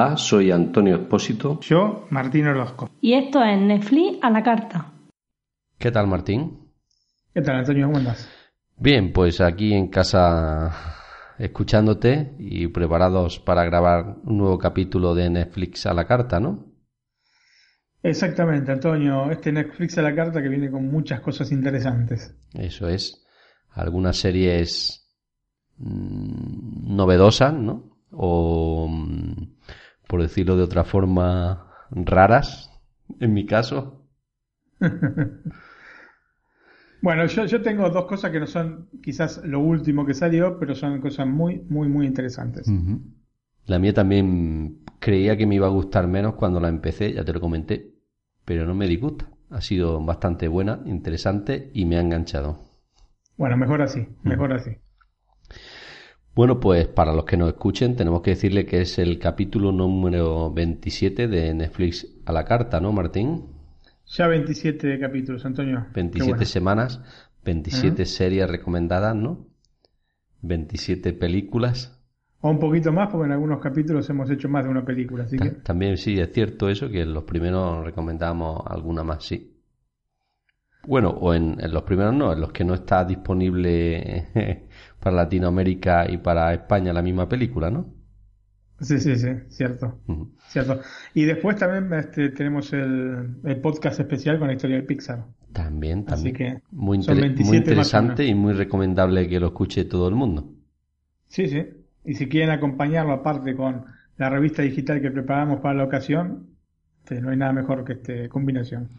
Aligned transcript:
Hola, 0.00 0.16
soy 0.16 0.52
Antonio 0.52 0.94
Expósito. 0.94 1.58
Yo, 1.58 2.06
Martín 2.10 2.46
Orozco. 2.46 2.88
Y 3.00 3.14
esto 3.14 3.42
es 3.42 3.60
Netflix 3.60 4.18
a 4.22 4.30
la 4.30 4.44
carta. 4.44 4.92
¿Qué 5.76 5.90
tal, 5.90 6.06
Martín? 6.06 6.70
¿Qué 7.34 7.42
tal, 7.42 7.56
Antonio? 7.56 7.86
¿Cómo 7.86 7.98
andas? 7.98 8.28
Bien, 8.76 9.12
pues 9.12 9.40
aquí 9.40 9.74
en 9.74 9.88
casa 9.88 10.70
escuchándote 11.36 12.36
y 12.38 12.68
preparados 12.68 13.40
para 13.40 13.64
grabar 13.64 14.18
un 14.22 14.38
nuevo 14.38 14.56
capítulo 14.56 15.16
de 15.16 15.30
Netflix 15.30 15.84
a 15.86 15.94
la 15.94 16.06
carta, 16.06 16.38
¿no? 16.38 16.64
Exactamente, 18.00 18.70
Antonio. 18.70 19.28
Este 19.32 19.50
Netflix 19.50 19.98
a 19.98 20.02
la 20.02 20.14
carta 20.14 20.40
que 20.40 20.48
viene 20.48 20.70
con 20.70 20.86
muchas 20.86 21.20
cosas 21.22 21.50
interesantes. 21.50 22.36
Eso 22.54 22.88
es. 22.88 23.26
Algunas 23.70 24.16
series 24.16 25.12
mm, 25.78 26.94
novedosas, 26.94 27.52
¿no? 27.52 27.98
O, 28.12 28.86
mm, 28.88 29.57
por 30.08 30.20
decirlo 30.22 30.56
de 30.56 30.64
otra 30.64 30.82
forma, 30.82 31.70
raras, 31.90 32.72
en 33.20 33.34
mi 33.34 33.46
caso. 33.46 34.04
bueno, 37.02 37.26
yo, 37.26 37.44
yo 37.44 37.62
tengo 37.62 37.88
dos 37.90 38.06
cosas 38.06 38.32
que 38.32 38.40
no 38.40 38.46
son 38.46 38.88
quizás 39.02 39.44
lo 39.44 39.60
último 39.60 40.04
que 40.06 40.14
salió, 40.14 40.58
pero 40.58 40.74
son 40.74 41.00
cosas 41.00 41.28
muy, 41.28 41.60
muy, 41.68 41.88
muy 41.88 42.06
interesantes. 42.06 42.66
La 43.66 43.78
mía 43.78 43.92
también 43.92 44.80
creía 44.98 45.36
que 45.36 45.46
me 45.46 45.56
iba 45.56 45.66
a 45.66 45.70
gustar 45.70 46.08
menos 46.08 46.34
cuando 46.34 46.58
la 46.58 46.68
empecé, 46.68 47.12
ya 47.12 47.24
te 47.24 47.34
lo 47.34 47.40
comenté, 47.40 47.94
pero 48.44 48.66
no 48.66 48.74
me 48.74 48.88
disgusta. 48.88 49.30
Ha 49.50 49.60
sido 49.60 50.02
bastante 50.02 50.48
buena, 50.48 50.80
interesante 50.86 51.70
y 51.74 51.84
me 51.84 51.96
ha 51.98 52.00
enganchado. 52.00 52.60
Bueno, 53.36 53.58
mejor 53.58 53.82
así, 53.82 54.08
mejor 54.22 54.54
así. 54.54 54.70
Bueno, 56.38 56.60
pues 56.60 56.86
para 56.86 57.12
los 57.12 57.24
que 57.24 57.36
nos 57.36 57.48
escuchen, 57.48 57.96
tenemos 57.96 58.22
que 58.22 58.30
decirle 58.30 58.64
que 58.64 58.82
es 58.82 59.00
el 59.00 59.18
capítulo 59.18 59.72
número 59.72 60.52
27 60.52 61.26
de 61.26 61.52
Netflix 61.52 62.06
a 62.26 62.32
la 62.32 62.44
carta, 62.44 62.80
¿no, 62.80 62.92
Martín? 62.92 63.46
Ya 64.06 64.28
27 64.28 65.00
capítulos, 65.00 65.44
Antonio. 65.44 65.86
27 65.92 66.44
semanas, 66.44 67.02
27 67.44 68.06
series 68.06 68.48
recomendadas, 68.48 69.16
¿no? 69.16 69.48
27 70.42 71.12
películas. 71.12 72.00
O 72.40 72.50
un 72.50 72.60
poquito 72.60 72.92
más, 72.92 73.08
porque 73.10 73.26
en 73.26 73.32
algunos 73.32 73.58
capítulos 73.58 74.08
hemos 74.08 74.30
hecho 74.30 74.48
más 74.48 74.62
de 74.62 74.70
una 74.70 74.84
película, 74.84 75.24
así 75.24 75.36
que... 75.38 75.50
También 75.50 75.96
sí, 75.96 76.20
es 76.20 76.32
cierto 76.32 76.68
eso, 76.68 76.88
que 76.88 77.00
en 77.00 77.14
los 77.14 77.24
primeros 77.24 77.84
recomendamos 77.84 78.62
alguna 78.64 79.02
más, 79.02 79.24
sí. 79.24 79.58
Bueno, 80.86 81.10
o 81.10 81.34
en, 81.34 81.58
los 81.72 81.82
primeros 81.82 82.14
no, 82.14 82.32
en 82.32 82.40
los 82.40 82.52
que 82.52 82.64
no 82.64 82.74
está 82.74 83.04
disponible 83.04 84.28
para 85.00 85.16
Latinoamérica 85.16 86.10
y 86.10 86.18
para 86.18 86.52
España 86.52 86.92
la 86.92 87.02
misma 87.02 87.28
película, 87.28 87.70
¿no? 87.70 87.98
Sí, 88.80 88.98
sí, 89.00 89.16
sí, 89.16 89.28
cierto. 89.48 89.98
cierto. 90.48 90.80
Y 91.12 91.24
después 91.24 91.56
también 91.56 91.92
este, 91.98 92.28
tenemos 92.30 92.72
el, 92.72 93.40
podcast 93.60 93.98
especial 93.98 94.38
con 94.38 94.48
la 94.48 94.54
historia 94.54 94.76
de 94.76 94.82
Pixar. 94.82 95.24
También, 95.52 96.04
también. 96.04 96.12
Así 96.12 96.32
que 96.32 96.62
muy, 96.70 96.98
muy 96.98 97.56
interesante 97.56 98.24
y 98.24 98.34
muy 98.34 98.52
recomendable 98.52 99.28
que 99.28 99.40
lo 99.40 99.48
escuche 99.48 99.84
todo 99.84 100.08
el 100.08 100.14
mundo. 100.14 100.52
Sí, 101.26 101.48
sí. 101.48 101.66
Y 102.04 102.14
si 102.14 102.28
quieren 102.28 102.50
acompañarlo 102.50 103.12
aparte 103.12 103.56
con 103.56 103.84
la 104.16 104.30
revista 104.30 104.62
digital 104.62 105.00
que 105.00 105.10
preparamos 105.10 105.60
para 105.60 105.74
la 105.74 105.84
ocasión, 105.84 106.46
este, 106.98 107.20
no 107.20 107.30
hay 107.30 107.36
nada 107.36 107.52
mejor 107.52 107.84
que 107.84 107.94
esta 107.94 108.28
combinación. 108.28 108.90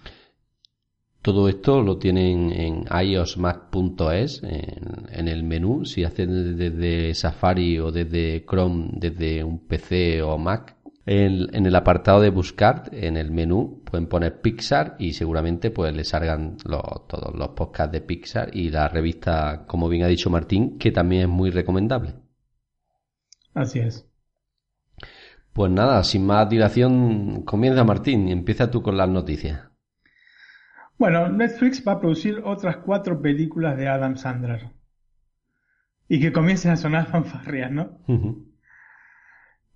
Todo 1.21 1.49
esto 1.49 1.81
lo 1.81 1.97
tienen 1.97 2.51
en 2.51 2.85
iosmac.es, 2.85 4.41
en, 4.43 5.07
en, 5.11 5.27
el 5.27 5.43
menú. 5.43 5.83
Si 5.83 6.05
hacen 6.05 6.57
desde 6.57 7.13
Safari 7.13 7.77
o 7.79 7.91
desde 7.91 8.45
Chrome, 8.45 8.91
desde 8.93 9.43
un 9.43 9.59
PC 9.59 10.21
o 10.21 10.37
Mac, 10.37 10.77
en, 11.05 11.53
en, 11.53 11.65
el 11.65 11.75
apartado 11.75 12.21
de 12.21 12.29
buscar, 12.29 12.89
en 12.93 13.17
el 13.17 13.31
menú, 13.31 13.81
pueden 13.83 14.07
poner 14.07 14.39
Pixar 14.41 14.95
y 14.97 15.13
seguramente 15.13 15.71
pues 15.71 15.93
les 15.93 16.07
salgan 16.07 16.55
los, 16.65 17.07
todos 17.07 17.35
los 17.35 17.49
podcasts 17.49 17.91
de 17.91 18.01
Pixar 18.01 18.55
y 18.55 18.69
la 18.69 18.87
revista, 18.87 19.65
como 19.67 19.89
bien 19.89 20.03
ha 20.03 20.07
dicho 20.07 20.29
Martín, 20.29 20.77
que 20.77 20.91
también 20.91 21.23
es 21.23 21.27
muy 21.27 21.49
recomendable. 21.49 22.13
Así 23.53 23.79
es. 23.79 24.07
Pues 25.51 25.71
nada, 25.71 26.01
sin 26.03 26.25
más 26.25 26.49
dilación, 26.49 27.41
comienza 27.41 27.83
Martín 27.83 28.29
y 28.29 28.31
empieza 28.31 28.71
tú 28.71 28.81
con 28.81 28.95
las 28.95 29.09
noticias. 29.09 29.68
Bueno, 30.99 31.29
Netflix 31.29 31.81
va 31.87 31.93
a 31.93 31.99
producir 32.01 32.41
otras 32.43 32.75
cuatro 32.77 33.21
películas 33.21 33.77
de 33.77 33.87
Adam 33.87 34.17
Sandler. 34.17 34.69
Y 36.09 36.19
que 36.19 36.33
comiencen 36.33 36.71
a 36.71 36.75
sonar 36.75 37.07
fanfarrias, 37.11 37.71
¿no? 37.71 37.97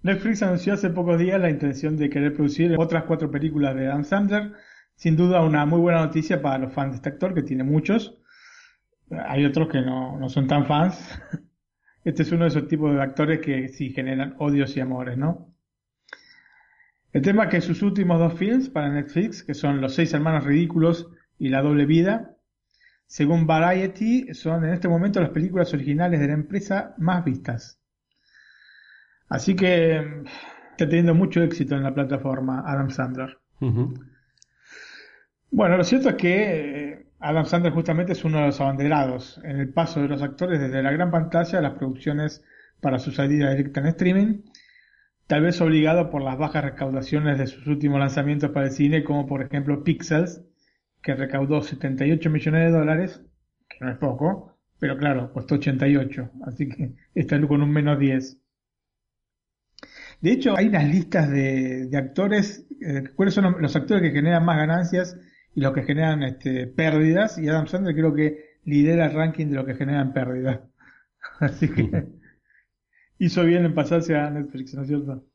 Netflix 0.01 0.43
anunció 0.43 0.73
hace 0.73 0.89
pocos 0.89 1.17
días 1.17 1.39
la 1.39 1.49
intención 1.49 1.95
de 1.95 2.09
querer 2.09 2.33
producir 2.33 2.75
otras 2.77 3.05
cuatro 3.05 3.31
películas 3.31 3.73
de 3.73 3.87
Adam 3.87 4.03
Sandler. 4.03 4.51
Sin 4.95 5.15
duda 5.15 5.41
una 5.41 5.65
muy 5.65 5.79
buena 5.79 6.05
noticia 6.05 6.41
para 6.41 6.57
los 6.57 6.73
fans 6.73 6.91
de 6.91 6.95
este 6.97 7.09
actor, 7.09 7.33
que 7.33 7.41
tiene 7.41 7.63
muchos. 7.63 8.19
Hay 9.09 9.45
otros 9.45 9.69
que 9.69 9.81
no, 9.81 10.19
no 10.19 10.27
son 10.27 10.47
tan 10.47 10.65
fans. 10.65 11.19
Este 12.05 12.23
es 12.23 12.33
uno 12.33 12.43
de 12.43 12.49
esos 12.49 12.67
tipos 12.67 12.93
de 12.93 13.01
actores 13.01 13.39
que 13.39 13.69
sí 13.69 13.91
generan 13.91 14.35
odios 14.37 14.75
y 14.75 14.81
amores, 14.81 15.17
¿no? 15.17 15.52
El 17.13 17.21
tema 17.21 17.43
es 17.43 17.49
que 17.51 17.61
sus 17.61 17.83
últimos 17.83 18.17
dos 18.19 18.33
films 18.33 18.69
para 18.69 18.89
Netflix, 18.89 19.43
que 19.43 19.53
son 19.53 19.79
Los 19.81 19.93
seis 19.93 20.13
hermanos 20.13 20.43
ridículos 20.43 21.09
y 21.37 21.49
La 21.49 21.61
doble 21.61 21.85
vida, 21.85 22.35
según 23.05 23.45
Variety, 23.45 24.33
son 24.33 24.65
en 24.65 24.73
este 24.73 24.87
momento 24.87 25.21
las 25.21 25.29
películas 25.29 25.71
originales 25.75 26.19
de 26.19 26.27
la 26.27 26.33
empresa 26.33 26.95
más 26.97 27.23
vistas. 27.23 27.79
Así 29.29 29.55
que 29.55 30.23
está 30.71 30.89
teniendo 30.89 31.13
mucho 31.13 31.43
éxito 31.43 31.75
en 31.75 31.83
la 31.83 31.93
plataforma 31.93 32.63
Adam 32.65 32.89
Sandler. 32.89 33.37
Bueno, 35.51 35.77
lo 35.77 35.83
cierto 35.83 36.09
es 36.09 36.15
que 36.15 36.89
eh, 36.89 37.07
Adam 37.19 37.45
Sandler 37.45 37.73
justamente 37.73 38.13
es 38.13 38.25
uno 38.25 38.39
de 38.39 38.47
los 38.47 38.59
abanderados 38.59 39.39
en 39.43 39.59
el 39.59 39.71
paso 39.71 40.01
de 40.01 40.07
los 40.07 40.23
actores 40.23 40.59
desde 40.59 40.81
la 40.81 40.91
gran 40.91 41.11
pantalla 41.11 41.59
a 41.59 41.61
las 41.61 41.73
producciones 41.73 42.43
para 42.81 42.97
su 42.97 43.11
salida 43.11 43.51
directa 43.51 43.81
en 43.81 43.85
streaming 43.87 44.41
tal 45.33 45.41
vez 45.41 45.59
obligado 45.61 46.11
por 46.11 46.21
las 46.21 46.37
bajas 46.37 46.63
recaudaciones 46.63 47.39
de 47.39 47.47
sus 47.47 47.65
últimos 47.65 47.99
lanzamientos 47.99 48.51
para 48.51 48.67
el 48.67 48.71
cine, 48.71 49.03
como 49.03 49.25
por 49.25 49.41
ejemplo 49.41 49.83
Pixels, 49.83 50.43
que 51.01 51.15
recaudó 51.15 51.63
78 51.63 52.29
millones 52.29 52.65
de 52.65 52.77
dólares, 52.77 53.19
que 53.67 53.83
no 53.83 53.89
es 53.89 53.97
poco, 53.97 54.59
pero 54.77 54.95
claro, 54.95 55.33
costó 55.33 55.55
88, 55.55 56.29
así 56.45 56.69
que 56.69 56.93
está 57.15 57.41
con 57.47 57.63
un 57.63 57.71
menos 57.71 57.97
10. 57.97 58.37
De 60.21 60.31
hecho, 60.31 60.55
hay 60.55 60.67
unas 60.67 60.87
listas 60.87 61.31
de, 61.31 61.89
actores, 61.95 62.67
eh, 62.85 63.05
cuáles 63.15 63.33
son 63.33 63.59
los 63.59 63.75
actores 63.75 64.03
que 64.03 64.11
generan 64.11 64.45
más 64.45 64.57
ganancias 64.57 65.17
y 65.55 65.61
los 65.61 65.73
que 65.73 65.81
generan 65.81 66.21
este, 66.21 66.67
pérdidas, 66.67 67.39
y 67.39 67.49
Adam 67.49 67.65
Sandler 67.65 67.95
creo 67.95 68.13
que 68.13 68.59
lidera 68.65 69.07
el 69.07 69.13
ranking 69.13 69.47
de 69.47 69.55
los 69.55 69.65
que 69.65 69.73
generan 69.73 70.13
pérdidas. 70.13 70.59
Así 71.39 71.69
que 71.69 72.05
hizo 73.25 73.43
bien 73.45 73.65
en 73.65 73.73
pasarse 73.73 74.15
a 74.15 74.29
Netflix, 74.29 74.73
¿no 74.73 74.81
es 74.81 74.87
cierto? 74.89 75.25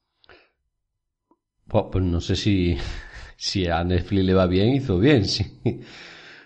Pues, 1.67 2.05
no 2.05 2.21
sé 2.21 2.37
si, 2.37 2.77
si 3.37 3.67
a 3.67 3.83
Netflix 3.85 4.25
le 4.25 4.35
va 4.35 4.47
bien, 4.47 4.69
hizo 4.75 4.99
bien, 4.99 5.25
sí. 5.25 5.45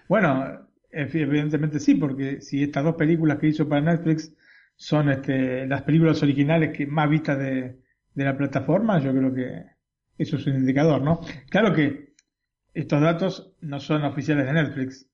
Bueno, 0.09 0.69
evidentemente 0.91 1.81
sí, 1.81 1.95
porque 1.95 2.41
si 2.41 2.63
estas 2.63 2.85
dos 2.85 2.97
películas 2.97 3.39
que 3.39 3.49
hizo 3.49 3.69
para 3.69 3.81
Netflix 3.81 4.33
son 4.77 5.11
este, 5.11 5.67
las 5.67 5.83
películas 5.83 6.23
originales 6.23 6.77
que 6.77 6.87
más 6.87 7.09
vistas 7.09 7.39
de, 7.39 7.81
de 8.15 8.25
la 8.25 8.37
plataforma, 8.37 9.01
yo 9.01 9.13
creo 9.13 9.35
que 9.35 9.65
eso 10.19 10.37
es 10.37 10.47
un 10.47 10.57
indicador, 10.57 11.03
¿no? 11.03 11.21
Claro 11.49 11.73
que 11.73 12.15
estos 12.75 13.01
datos 13.01 13.57
no 13.61 13.81
son 13.81 14.05
oficiales 14.05 14.47
de 14.47 14.53
Netflix, 14.53 15.09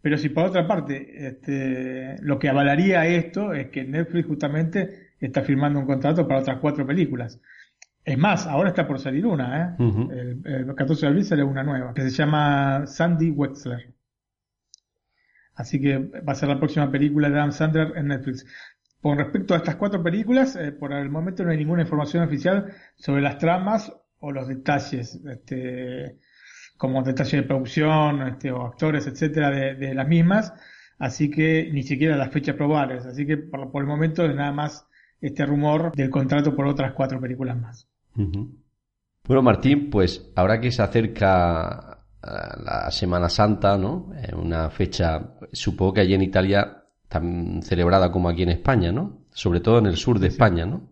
pero 0.00 0.16
si 0.16 0.28
por 0.28 0.46
otra 0.46 0.66
parte 0.66 1.26
este, 1.26 2.16
lo 2.22 2.38
que 2.38 2.48
avalaría 2.48 3.06
esto 3.06 3.52
es 3.52 3.68
que 3.68 3.84
Netflix 3.84 4.26
justamente 4.26 5.07
está 5.20 5.42
firmando 5.42 5.78
un 5.80 5.86
contrato 5.86 6.26
para 6.26 6.40
otras 6.40 6.58
cuatro 6.58 6.86
películas. 6.86 7.40
Es 8.04 8.16
más, 8.16 8.46
ahora 8.46 8.70
está 8.70 8.86
por 8.86 8.98
salir 8.98 9.26
una, 9.26 9.76
¿eh? 9.78 10.36
el, 10.44 10.74
14 10.74 11.02
de 11.02 11.06
abril 11.08 11.24
sale 11.24 11.42
una 11.42 11.62
nueva, 11.62 11.92
que 11.92 12.02
se 12.02 12.10
llama 12.10 12.86
Sandy 12.86 13.30
Wexler. 13.30 13.92
Así 15.54 15.80
que 15.80 15.98
va 15.98 16.32
a 16.32 16.36
ser 16.36 16.48
la 16.48 16.58
próxima 16.58 16.90
película 16.90 17.28
de 17.28 17.34
Adam 17.36 17.52
Sandler 17.52 17.92
en 17.96 18.08
Netflix. 18.08 18.46
Con 19.00 19.18
respecto 19.18 19.54
a 19.54 19.58
estas 19.58 19.76
cuatro 19.76 20.02
películas, 20.02 20.56
eh, 20.56 20.72
por 20.72 20.92
el 20.92 21.10
momento 21.10 21.44
no 21.44 21.50
hay 21.50 21.58
ninguna 21.58 21.82
información 21.82 22.24
oficial 22.24 22.72
sobre 22.96 23.22
las 23.22 23.38
tramas 23.38 23.92
o 24.20 24.32
los 24.32 24.48
detalles, 24.48 25.20
este, 25.30 26.16
como 26.76 27.02
detalles 27.02 27.32
de 27.32 27.42
producción 27.42 28.22
este, 28.22 28.52
o 28.52 28.66
actores, 28.66 29.06
etcétera, 29.06 29.50
de, 29.50 29.74
de, 29.74 29.94
las 29.94 30.06
mismas. 30.06 30.54
Así 30.98 31.28
que 31.30 31.68
ni 31.72 31.82
siquiera 31.82 32.16
las 32.16 32.30
fechas 32.30 32.54
probables. 32.54 33.04
Así 33.04 33.26
que 33.26 33.36
por, 33.36 33.70
por 33.70 33.82
el 33.82 33.88
momento 33.88 34.24
es 34.24 34.34
nada 34.34 34.52
más 34.52 34.86
este 35.20 35.44
rumor 35.46 35.92
del 35.94 36.10
contrato 36.10 36.54
por 36.54 36.66
otras 36.66 36.92
cuatro 36.92 37.20
películas 37.20 37.58
más. 37.58 37.88
Bueno, 38.14 39.42
Martín, 39.42 39.90
pues 39.90 40.30
ahora 40.34 40.60
que 40.60 40.70
se 40.70 40.82
acerca 40.82 42.04
eh, 42.22 42.28
la 42.64 42.90
Semana 42.90 43.28
Santa, 43.28 43.76
¿no? 43.76 44.10
Una 44.36 44.70
fecha, 44.70 45.34
supongo 45.52 45.94
que 45.94 46.00
allí 46.00 46.14
en 46.14 46.22
Italia 46.22 46.84
tan 47.08 47.62
celebrada 47.62 48.10
como 48.12 48.28
aquí 48.28 48.42
en 48.42 48.50
España, 48.50 48.92
¿no? 48.92 49.22
Sobre 49.30 49.60
todo 49.60 49.78
en 49.78 49.86
el 49.86 49.96
sur 49.96 50.18
de 50.18 50.28
España, 50.28 50.66
¿no? 50.66 50.88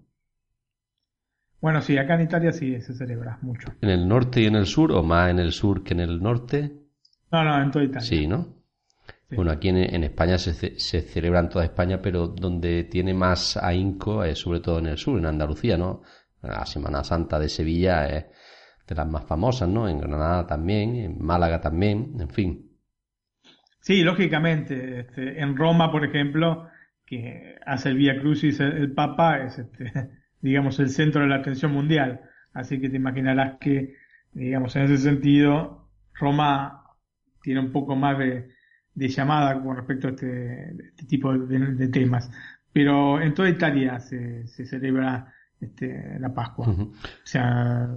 Bueno, 1.61 1.81
sí, 1.82 1.99
acá 1.99 2.14
en 2.14 2.22
Italia 2.22 2.52
sí 2.52 2.81
se 2.81 2.94
celebra 2.94 3.38
mucho. 3.43 3.75
¿En 3.81 3.90
el 3.90 4.06
norte 4.06 4.43
y 4.43 4.46
en 4.46 4.56
el 4.56 4.67
sur 4.67 4.93
o 4.93 5.02
más 5.02 5.31
en 5.31 5.38
el 5.38 5.52
sur 5.52 5.82
que 5.82 5.94
en 5.94 6.00
el 6.00 6.22
norte? 6.22 6.72
No, 7.32 7.43
no, 7.43 7.62
en 7.62 7.70
toda 7.70 7.84
Italia. 7.84 8.06
Sí, 8.06 8.26
¿no? 8.26 8.56
Bueno, 9.28 9.50
aquí 9.50 9.69
en, 9.69 10.05
España 10.05 10.38
se, 10.38 10.78
se, 10.78 11.00
celebra 11.00 11.40
en 11.40 11.49
toda 11.49 11.64
España, 11.64 12.00
pero 12.00 12.28
donde 12.28 12.84
tiene 12.84 13.12
más 13.12 13.56
ahínco 13.56 14.23
es 14.23 14.38
sobre 14.38 14.61
todo 14.61 14.78
en 14.78 14.87
el 14.87 14.99
sur, 14.99 15.19
en 15.19 15.26
Andalucía, 15.26 15.76
¿no? 15.76 16.02
La 16.43 16.64
Semana 16.64 17.02
Santa 17.02 17.38
de 17.38 17.49
Sevilla 17.49 18.06
es 18.06 18.26
de 18.87 18.94
las 18.94 19.08
más 19.08 19.26
famosas, 19.26 19.69
¿no? 19.69 19.88
En 19.88 19.99
Granada 19.99 20.46
también, 20.46 20.94
en 20.94 21.19
Málaga 21.19 21.61
también, 21.61 22.14
en 22.20 22.28
fin. 22.28 22.70
Sí, 23.81 24.02
lógicamente. 24.02 25.00
Este, 25.00 25.40
en 25.40 25.56
Roma, 25.56 25.90
por 25.90 26.05
ejemplo, 26.05 26.69
que 27.05 27.56
hace 27.67 27.88
el 27.88 27.96
Vía 27.96 28.20
Crucis 28.20 28.61
el, 28.61 28.76
el 28.76 28.93
Papa, 28.93 29.43
es 29.43 29.58
este, 29.58 29.93
digamos, 30.40 30.79
el 30.79 30.90
centro 30.90 31.22
de 31.22 31.29
la 31.29 31.37
atención 31.37 31.72
mundial. 31.72 32.20
Así 32.52 32.81
que 32.81 32.88
te 32.88 32.96
imaginarás 32.96 33.58
que, 33.58 33.96
digamos, 34.32 34.76
en 34.76 34.82
ese 34.82 34.99
sentido, 34.99 35.90
Roma 36.14 36.84
tiene 37.43 37.58
un 37.61 37.72
poco 37.72 37.96
más 37.96 38.19
de, 38.19 38.56
de 38.96 39.08
llamada 39.08 39.62
con 39.62 39.76
respecto 39.76 40.08
a 40.08 40.10
este, 40.10 40.70
este 40.88 41.04
tipo 41.06 41.32
de, 41.32 41.88
temas. 41.88 42.31
Pero 42.72 43.20
en 43.20 43.32
toda 43.34 43.48
Italia 43.48 44.00
se, 44.00 44.46
se 44.48 44.66
celebra 44.66 45.32
este, 45.60 46.19
la 46.19 46.32
Pascua. 46.34 46.66
O 46.69 46.93
sea, 47.22 47.96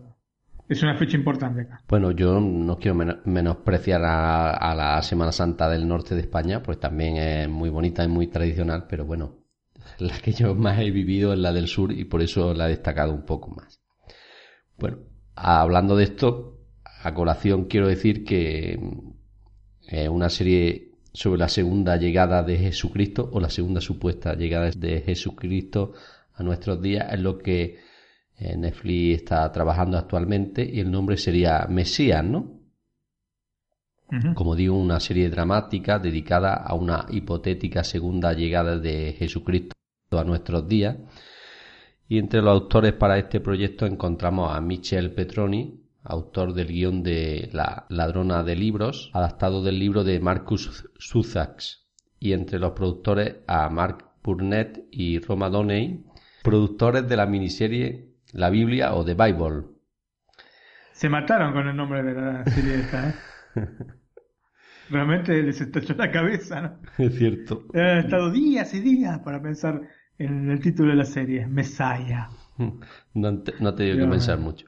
es 0.67 0.83
una 0.83 0.95
fecha 0.95 1.17
importante 1.17 1.61
acá. 1.61 1.81
Bueno, 1.87 2.11
yo 2.11 2.39
no 2.39 2.77
quiero 2.77 2.95
menospreciar 3.25 4.01
a, 4.03 4.75
la 4.75 5.01
Semana 5.01 5.31
Santa 5.31 5.69
del 5.69 5.87
norte 5.87 6.15
de 6.15 6.21
España, 6.21 6.61
pues 6.61 6.79
también 6.79 7.17
es 7.17 7.49
muy 7.49 7.69
bonita 7.69 8.03
y 8.03 8.07
muy 8.07 8.27
tradicional, 8.27 8.85
pero 8.87 9.05
bueno, 9.05 9.37
la 9.99 10.17
que 10.19 10.33
yo 10.33 10.53
más 10.53 10.79
he 10.79 10.91
vivido 10.91 11.33
es 11.33 11.39
la 11.39 11.53
del 11.53 11.67
sur 11.67 11.91
y 11.91 12.05
por 12.05 12.21
eso 12.21 12.53
la 12.53 12.67
he 12.67 12.69
destacado 12.69 13.13
un 13.13 13.25
poco 13.25 13.51
más. 13.51 13.81
Bueno, 14.77 14.99
hablando 15.35 15.95
de 15.95 16.03
esto, 16.03 16.59
a 17.01 17.13
colación 17.13 17.65
quiero 17.65 17.87
decir 17.87 18.23
que 18.23 18.79
es 19.87 20.09
una 20.09 20.29
serie 20.29 20.88
sobre 21.19 21.37
la 21.37 21.49
segunda 21.49 21.97
llegada 21.97 22.43
de 22.43 22.57
Jesucristo 22.57 23.29
o 23.33 23.41
la 23.41 23.49
segunda 23.49 23.81
supuesta 23.81 24.35
llegada 24.35 24.71
de 24.71 25.01
Jesucristo 25.01 25.91
a 26.33 26.43
nuestros 26.43 26.81
días 26.81 27.11
es 27.11 27.19
lo 27.19 27.37
que 27.37 27.77
eh, 28.37 28.55
Netflix 28.55 29.23
está 29.23 29.51
trabajando 29.51 29.97
actualmente 29.97 30.63
y 30.63 30.79
el 30.79 30.89
nombre 30.89 31.17
sería 31.17 31.67
Mesías, 31.69 32.23
¿no? 32.23 32.61
Como 34.33 34.55
digo, 34.55 34.79
una 34.79 35.01
serie 35.01 35.29
dramática 35.29 35.99
dedicada 35.99 36.53
a 36.53 36.73
una 36.73 37.05
hipotética 37.09 37.83
segunda 37.83 38.31
llegada 38.31 38.79
de 38.79 39.13
Jesucristo 39.19 39.75
a 40.11 40.23
nuestros 40.23 40.69
días. 40.69 40.95
Y 42.07 42.17
entre 42.17 42.41
los 42.41 42.53
autores 42.53 42.93
para 42.93 43.19
este 43.19 43.41
proyecto 43.41 43.85
encontramos 43.85 44.55
a 44.55 44.61
Michel 44.61 45.11
Petroni, 45.13 45.83
autor 46.03 46.53
del 46.53 46.67
guion 46.67 47.03
de 47.03 47.49
La 47.51 47.85
ladrona 47.89 48.43
de 48.43 48.55
libros, 48.55 49.11
adaptado 49.13 49.63
del 49.63 49.79
libro 49.79 50.03
de 50.03 50.19
Marcus 50.19 50.89
Zuzax, 50.99 51.87
y 52.19 52.33
entre 52.33 52.59
los 52.59 52.71
productores 52.71 53.37
a 53.47 53.69
Mark 53.69 54.05
Burnett 54.23 54.85
y 54.91 55.19
Roma 55.19 55.49
Doney, 55.49 56.05
productores 56.43 57.07
de 57.07 57.15
la 57.15 57.25
miniserie 57.25 58.09
La 58.33 58.49
Biblia 58.49 58.93
o 58.93 59.05
The 59.05 59.13
Bible. 59.13 59.63
Se 60.91 61.09
mataron 61.09 61.53
con 61.53 61.67
el 61.67 61.75
nombre 61.75 62.03
de 62.03 62.13
la 62.13 62.45
serie 62.45 62.75
esta, 62.75 63.09
¿eh? 63.09 63.15
Realmente 64.89 65.43
les 65.43 65.61
estalló 65.61 65.95
la 65.95 66.11
cabeza, 66.11 66.61
¿no? 66.61 66.79
Es 66.97 67.15
cierto. 67.15 67.65
Han 67.75 67.99
estado 67.99 68.31
días 68.31 68.73
y 68.73 68.79
días 68.79 69.19
para 69.19 69.41
pensar 69.41 69.81
en 70.17 70.49
el 70.49 70.59
título 70.59 70.89
de 70.89 70.97
la 70.97 71.05
serie, 71.05 71.47
Messiah. 71.47 72.29
No, 73.13 73.41
te, 73.41 73.53
no 73.61 73.73
que 73.73 73.95
pensar 73.95 74.37
mucho. 74.37 74.67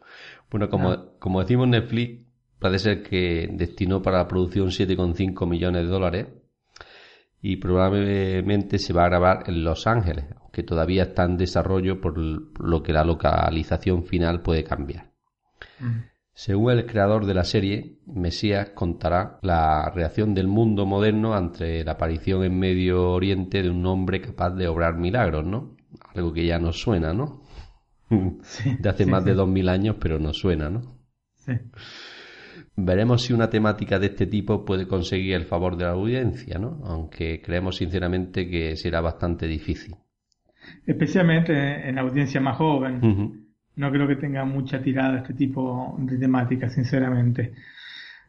Bueno, 0.52 0.70
como, 0.70 1.18
como 1.18 1.40
decimos 1.40 1.70
Netflix, 1.70 2.28
parece 2.60 2.84
ser 2.84 3.04
que 3.04 3.50
destinó 3.54 4.02
para 4.02 4.18
la 4.18 4.28
producción 4.28 4.68
7,5 4.68 5.48
millones 5.48 5.84
de 5.84 5.88
dólares 5.88 6.28
y 7.42 7.56
probablemente 7.56 8.78
se 8.78 8.94
va 8.94 9.06
a 9.06 9.10
grabar 9.10 9.44
en 9.48 9.64
Los 9.64 9.88
Ángeles, 9.88 10.26
aunque 10.40 10.62
todavía 10.64 11.04
está 11.04 11.24
en 11.24 11.38
desarrollo 11.38 12.00
por 12.02 12.18
lo 12.18 12.84
que 12.84 12.94
la 12.94 13.06
localización 13.06 14.04
final 14.04 14.42
puede 14.42 14.64
cambiar. 14.64 15.10
Según 16.34 16.72
el 16.72 16.86
creador 16.86 17.26
de 17.26 17.34
la 17.34 17.44
serie, 17.44 18.00
Mesías 18.06 18.72
contará 18.76 19.40
la 19.42 19.90
reacción 19.90 20.34
del 20.34 20.48
mundo 20.48 20.86
moderno 20.86 21.34
ante 21.34 21.84
la 21.84 21.94
aparición 21.94 22.44
en 22.44 22.60
Medio 22.60 23.12
Oriente 23.12 23.64
de 23.64 23.70
un 23.70 23.86
hombre 23.86 24.22
capaz 24.22 24.52
de 24.52 24.68
obrar 24.68 24.98
milagros, 24.98 25.46
¿no? 25.46 25.78
Algo 26.14 26.34
que 26.34 26.46
ya 26.46 26.60
nos 26.60 26.80
suena, 26.80 27.14
¿no? 27.14 27.41
De 28.80 28.90
hace 28.90 29.06
más 29.06 29.26
de 29.26 29.34
dos 29.34 29.48
mil 29.48 29.70
años, 29.70 29.96
pero 30.00 30.20
no 30.20 30.34
suena, 30.34 30.70
¿no? 30.70 30.98
Veremos 32.76 33.24
si 33.24 33.34
una 33.34 33.50
temática 33.50 34.00
de 34.00 34.08
este 34.08 34.28
tipo 34.28 34.64
puede 34.66 34.88
conseguir 34.88 35.36
el 35.36 35.46
favor 35.46 35.78
de 35.78 35.86
la 35.86 35.92
audiencia, 35.92 36.58
¿no? 36.58 36.82
Aunque 36.86 37.42
creemos 37.42 37.78
sinceramente 37.78 38.50
que 38.50 38.76
será 38.76 39.02
bastante 39.02 39.48
difícil. 39.48 39.96
Especialmente 40.86 41.88
en 41.88 41.96
la 41.96 42.02
audiencia 42.02 42.40
más 42.40 42.58
joven. 42.58 43.48
No 43.76 43.92
creo 43.92 44.08
que 44.08 44.16
tenga 44.16 44.46
mucha 44.46 44.82
tirada 44.82 45.20
este 45.20 45.34
tipo 45.34 45.96
de 46.00 46.18
temática, 46.18 46.70
sinceramente. 46.70 47.54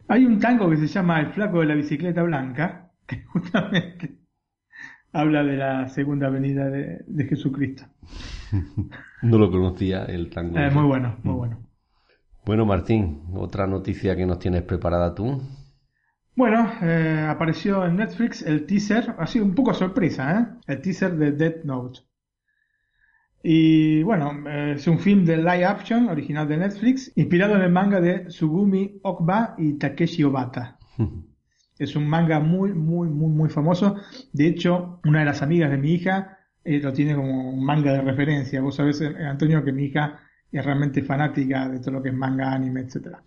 Hay 0.08 0.24
un 0.24 0.38
tango 0.38 0.70
que 0.70 0.76
se 0.76 0.86
llama 0.86 1.20
El 1.20 1.32
flaco 1.32 1.60
de 1.60 1.66
la 1.66 1.74
bicicleta 1.74 2.22
blanca, 2.22 2.90
que 3.06 3.22
justamente 3.24 4.22
habla 5.12 5.44
de 5.44 5.56
la 5.56 5.88
segunda 5.88 6.28
venida 6.30 6.68
de, 6.70 7.24
Jesucristo. 7.28 7.84
no 9.22 9.38
lo 9.38 9.50
conocía 9.50 10.04
el 10.04 10.30
tango. 10.30 10.58
Eh, 10.58 10.70
muy 10.70 10.84
bueno, 10.84 11.16
muy 11.22 11.34
bueno. 11.34 11.58
Bueno, 12.44 12.66
Martín, 12.66 13.22
otra 13.34 13.66
noticia 13.66 14.16
que 14.16 14.26
nos 14.26 14.38
tienes 14.38 14.62
preparada 14.62 15.14
tú. 15.14 15.40
Bueno, 16.34 16.72
eh, 16.82 17.26
apareció 17.28 17.84
en 17.84 17.96
Netflix 17.96 18.42
el 18.42 18.66
teaser, 18.66 19.14
ha 19.18 19.26
sido 19.26 19.44
un 19.44 19.54
poco 19.54 19.74
sorpresa, 19.74 20.40
¿eh? 20.40 20.46
El 20.66 20.80
teaser 20.80 21.16
de 21.16 21.32
Death 21.32 21.64
Note. 21.64 22.00
Y 23.44 24.02
bueno, 24.02 24.48
eh, 24.48 24.74
es 24.76 24.86
un 24.86 24.98
film 24.98 25.24
de 25.24 25.36
live 25.36 25.64
action 25.64 26.08
original 26.08 26.48
de 26.48 26.56
Netflix, 26.56 27.12
inspirado 27.16 27.54
en 27.56 27.62
el 27.62 27.70
manga 27.70 28.00
de 28.00 28.30
Sugumi 28.30 29.00
Okba 29.02 29.54
y 29.58 29.74
Takeshi 29.74 30.24
Obata. 30.24 30.78
Es 31.78 31.96
un 31.96 32.06
manga 32.06 32.38
muy, 32.38 32.72
muy, 32.74 33.08
muy, 33.08 33.30
muy 33.30 33.48
famoso. 33.48 33.96
De 34.32 34.46
hecho, 34.46 35.00
una 35.04 35.20
de 35.20 35.24
las 35.24 35.42
amigas 35.42 35.70
de 35.70 35.78
mi 35.78 35.94
hija 35.94 36.38
eh, 36.64 36.80
lo 36.80 36.92
tiene 36.92 37.14
como 37.14 37.50
un 37.50 37.64
manga 37.64 37.92
de 37.92 38.02
referencia. 38.02 38.60
Vos 38.60 38.76
sabés, 38.76 39.00
eh, 39.00 39.14
Antonio, 39.24 39.64
que 39.64 39.72
mi 39.72 39.84
hija 39.84 40.20
es 40.50 40.64
realmente 40.64 41.02
fanática 41.02 41.68
de 41.68 41.80
todo 41.80 41.92
lo 41.92 42.02
que 42.02 42.10
es 42.10 42.14
manga, 42.14 42.52
anime, 42.52 42.82
etcétera. 42.82 43.22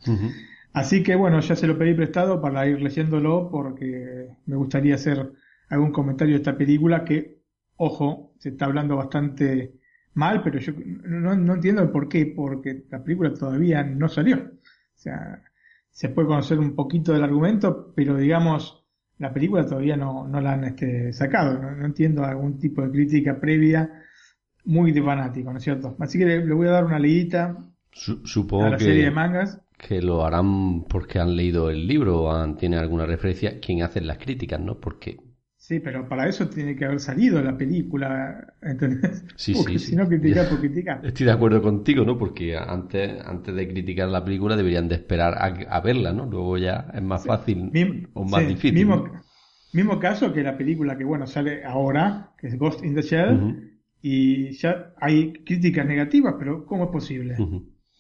Así 0.74 1.04
que 1.04 1.16
bueno, 1.16 1.40
ya 1.40 1.56
se 1.56 1.68
lo 1.68 1.78
pedí 1.78 1.94
prestado 1.94 2.42
para 2.42 2.68
ir 2.68 2.82
leyéndolo 2.82 3.50
porque 3.50 4.30
me 4.46 4.56
gustaría 4.56 4.96
hacer 4.96 5.32
algún 5.70 5.92
comentario 5.92 6.34
de 6.34 6.40
esta 6.40 6.58
película 6.58 7.04
que, 7.04 7.42
ojo, 7.78 8.34
se 8.40 8.50
está 8.50 8.66
hablando 8.66 8.96
bastante 8.98 9.80
mal, 10.14 10.44
pero 10.44 10.60
yo 10.60 10.74
no, 11.04 11.36
no 11.36 11.56
entiendo 11.56 11.82
el 11.82 11.90
por 11.90 12.08
qué, 12.08 12.26
porque 12.26 12.86
la 12.90 13.04
película 13.04 13.34
todavía 13.34 13.84
no 13.84 14.08
salió. 14.08 14.38
O 14.38 14.98
sea, 14.98 15.42
se 15.90 16.10
puede 16.10 16.28
conocer 16.28 16.60
un 16.60 16.76
poquito 16.76 17.14
del 17.14 17.24
argumento, 17.24 17.94
pero 17.96 18.18
digamos, 18.18 18.85
la 19.18 19.34
película 19.34 19.66
todavía 19.66 19.96
no, 19.96 20.28
no 20.28 20.42
la 20.42 20.54
han 20.54 20.64
este, 20.66 21.14
sacado. 21.14 21.60
¿no? 21.60 21.86
entiendo 21.86 22.24
algún 22.24 22.60
tipo 22.60 22.82
de 22.82 22.92
crítica 22.92 23.40
previa 23.40 24.04
muy 24.66 24.92
de 24.92 25.04
fanático, 25.04 25.52
¿no 25.52 25.58
es 25.58 25.64
cierto? 25.64 25.96
Así 26.00 26.18
que 26.18 26.26
le, 26.26 26.54
voy 26.54 26.68
a 26.68 26.72
dar 26.72 26.86
una 26.86 27.00
leída 27.00 27.58
supongo 27.92 28.66
a 28.66 28.70
la 28.72 28.80
serie 28.80 29.06
de 29.06 29.12
mangas. 29.12 29.62
Que 29.78 30.02
lo 30.02 30.26
harán 30.26 30.84
porque 30.86 31.20
han 31.20 31.36
leído 31.36 31.70
el 31.70 31.88
libro 31.88 32.24
o 32.24 32.32
han, 32.32 32.58
tiene 32.58 32.78
alguna 32.78 33.06
referencia 33.06 33.60
quien 33.60 33.84
hace 33.84 34.02
las 34.02 34.18
críticas, 34.18 34.60
¿no? 34.60 34.80
Porque 34.80 35.18
Sí, 35.68 35.80
pero 35.80 36.08
para 36.08 36.30
eso 36.30 36.48
tiene 36.48 36.76
que 36.76 36.86
haber 36.86 37.00
salido 37.00 37.42
la 37.42 37.58
película, 37.58 38.54
¿entendés? 38.62 39.26
Sí, 39.36 39.56
Porque 39.56 39.80
si 39.80 39.96
no 39.96 40.08
criticar 40.08 40.48
por 40.48 40.60
criticar. 40.60 41.04
Estoy 41.04 41.26
de 41.26 41.32
acuerdo 41.32 41.60
contigo, 41.60 42.06
¿no? 42.06 42.20
Porque 42.20 42.56
antes, 42.56 43.20
antes 43.26 43.56
de 43.56 43.68
criticar 43.68 44.10
la 44.10 44.24
película 44.24 44.56
deberían 44.56 44.88
de 44.88 44.94
esperar 44.94 45.34
a, 45.68 45.82
verla, 45.82 46.14
¿no? 46.14 46.28
Luego 46.28 46.60
ya 46.60 46.92
es 46.94 47.02
más 47.02 47.26
fácil 47.26 47.72
o 48.14 48.24
más 48.26 48.48
difícil. 48.48 48.76
Mismo, 48.76 49.10
mismo, 49.74 49.98
caso 50.00 50.32
que 50.32 50.44
la 50.44 50.56
película 50.56 50.96
que, 51.00 51.04
bueno, 51.04 51.26
sale 51.26 51.66
ahora, 51.66 52.34
que 52.38 52.46
es 52.46 52.60
Ghost 52.60 52.86
in 52.86 52.94
the 52.94 53.02
Shell, 53.02 53.80
y 54.04 54.52
ya 54.52 54.94
hay 55.02 55.34
críticas 55.34 55.88
negativas, 55.88 56.36
pero 56.38 56.64
¿cómo 56.68 56.84
es 56.84 56.90
posible? 56.92 57.38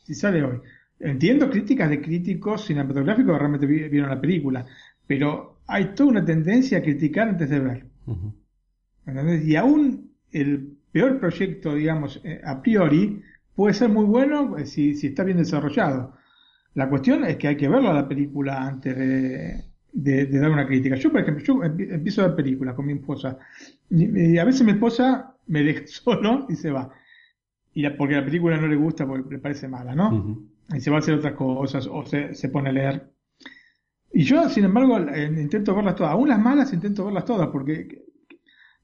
Si 0.04 0.14
sale 0.14 0.44
hoy. 0.44 0.60
Entiendo 1.00 1.50
críticas 1.50 1.90
de 1.90 2.00
críticos 2.00 2.64
cinematográficos 2.64 3.34
que 3.34 3.40
realmente 3.40 3.66
vieron 3.66 4.12
la 4.12 4.22
película, 4.22 4.68
pero 5.08 5.55
hay 5.68 5.94
toda 5.96 6.10
una 6.10 6.26
tendencia 6.26 6.78
a 6.78 6.82
criticar 6.82 7.30
antes 7.30 7.50
de 7.50 7.60
ver. 7.60 7.86
Y 9.44 9.56
aún 9.56 10.12
el 10.32 10.78
peor 10.92 11.20
proyecto, 11.20 11.76
digamos, 11.76 12.22
eh, 12.24 12.42
a 12.44 12.62
priori, 12.62 13.22
puede 13.56 13.74
ser 13.74 13.90
muy 13.90 14.06
bueno 14.06 14.58
eh, 14.58 14.66
si, 14.66 14.96
si 14.96 15.08
está 15.08 15.24
bien 15.24 15.38
desarrollado. 15.38 16.14
La 16.74 16.90
cuestión 16.90 17.24
es 17.24 17.38
que 17.38 17.48
hay 17.48 17.58
que 17.58 17.70
verlo 17.70 17.90
a 17.90 17.94
la 17.94 18.08
película 18.08 18.68
antes 18.68 18.96
de, 19.92 20.26
dar 20.28 20.52
una 20.52 20.68
crítica. 20.68 20.96
Yo, 20.96 21.12
por 21.12 21.22
ejemplo, 21.22 21.44
yo 21.44 21.64
empiezo 21.64 22.22
a 22.22 22.28
ver 22.28 22.36
películas 22.36 22.76
con 22.76 22.86
mi 22.86 22.94
esposa. 22.94 23.38
Y, 23.90 24.38
a 24.38 24.44
veces 24.44 24.64
mi 24.64 24.72
esposa 24.72 25.36
me 25.48 25.64
deja 25.64 25.84
solo 25.88 26.46
y 26.50 26.56
se 26.56 26.72
va. 26.72 26.92
y 27.74 27.88
porque 27.92 28.16
la 28.16 28.26
película 28.26 28.58
no 28.58 28.68
le 28.68 28.76
gusta 28.76 29.08
porque 29.08 29.36
le 29.36 29.40
parece 29.40 29.68
mala, 29.68 29.96
¿no? 29.96 30.38
Y 30.74 30.82
se 30.82 30.90
va 30.90 30.98
a 30.98 31.00
hacer 31.00 31.16
otras 31.16 31.34
cosas 31.34 31.88
o 31.90 32.06
se, 32.06 32.34
se 32.36 32.50
pone 32.50 32.70
a 32.70 32.74
leer. 32.74 33.15
Y 34.16 34.24
yo, 34.24 34.48
sin 34.48 34.64
embargo, 34.64 34.98
eh, 34.98 35.26
intento 35.26 35.76
verlas 35.76 35.98
todas. 35.98 36.14
Aún 36.14 36.30
las 36.30 36.40
malas 36.40 36.72
intento 36.72 37.04
verlas 37.04 37.26
todas 37.26 37.50
porque 37.50 38.06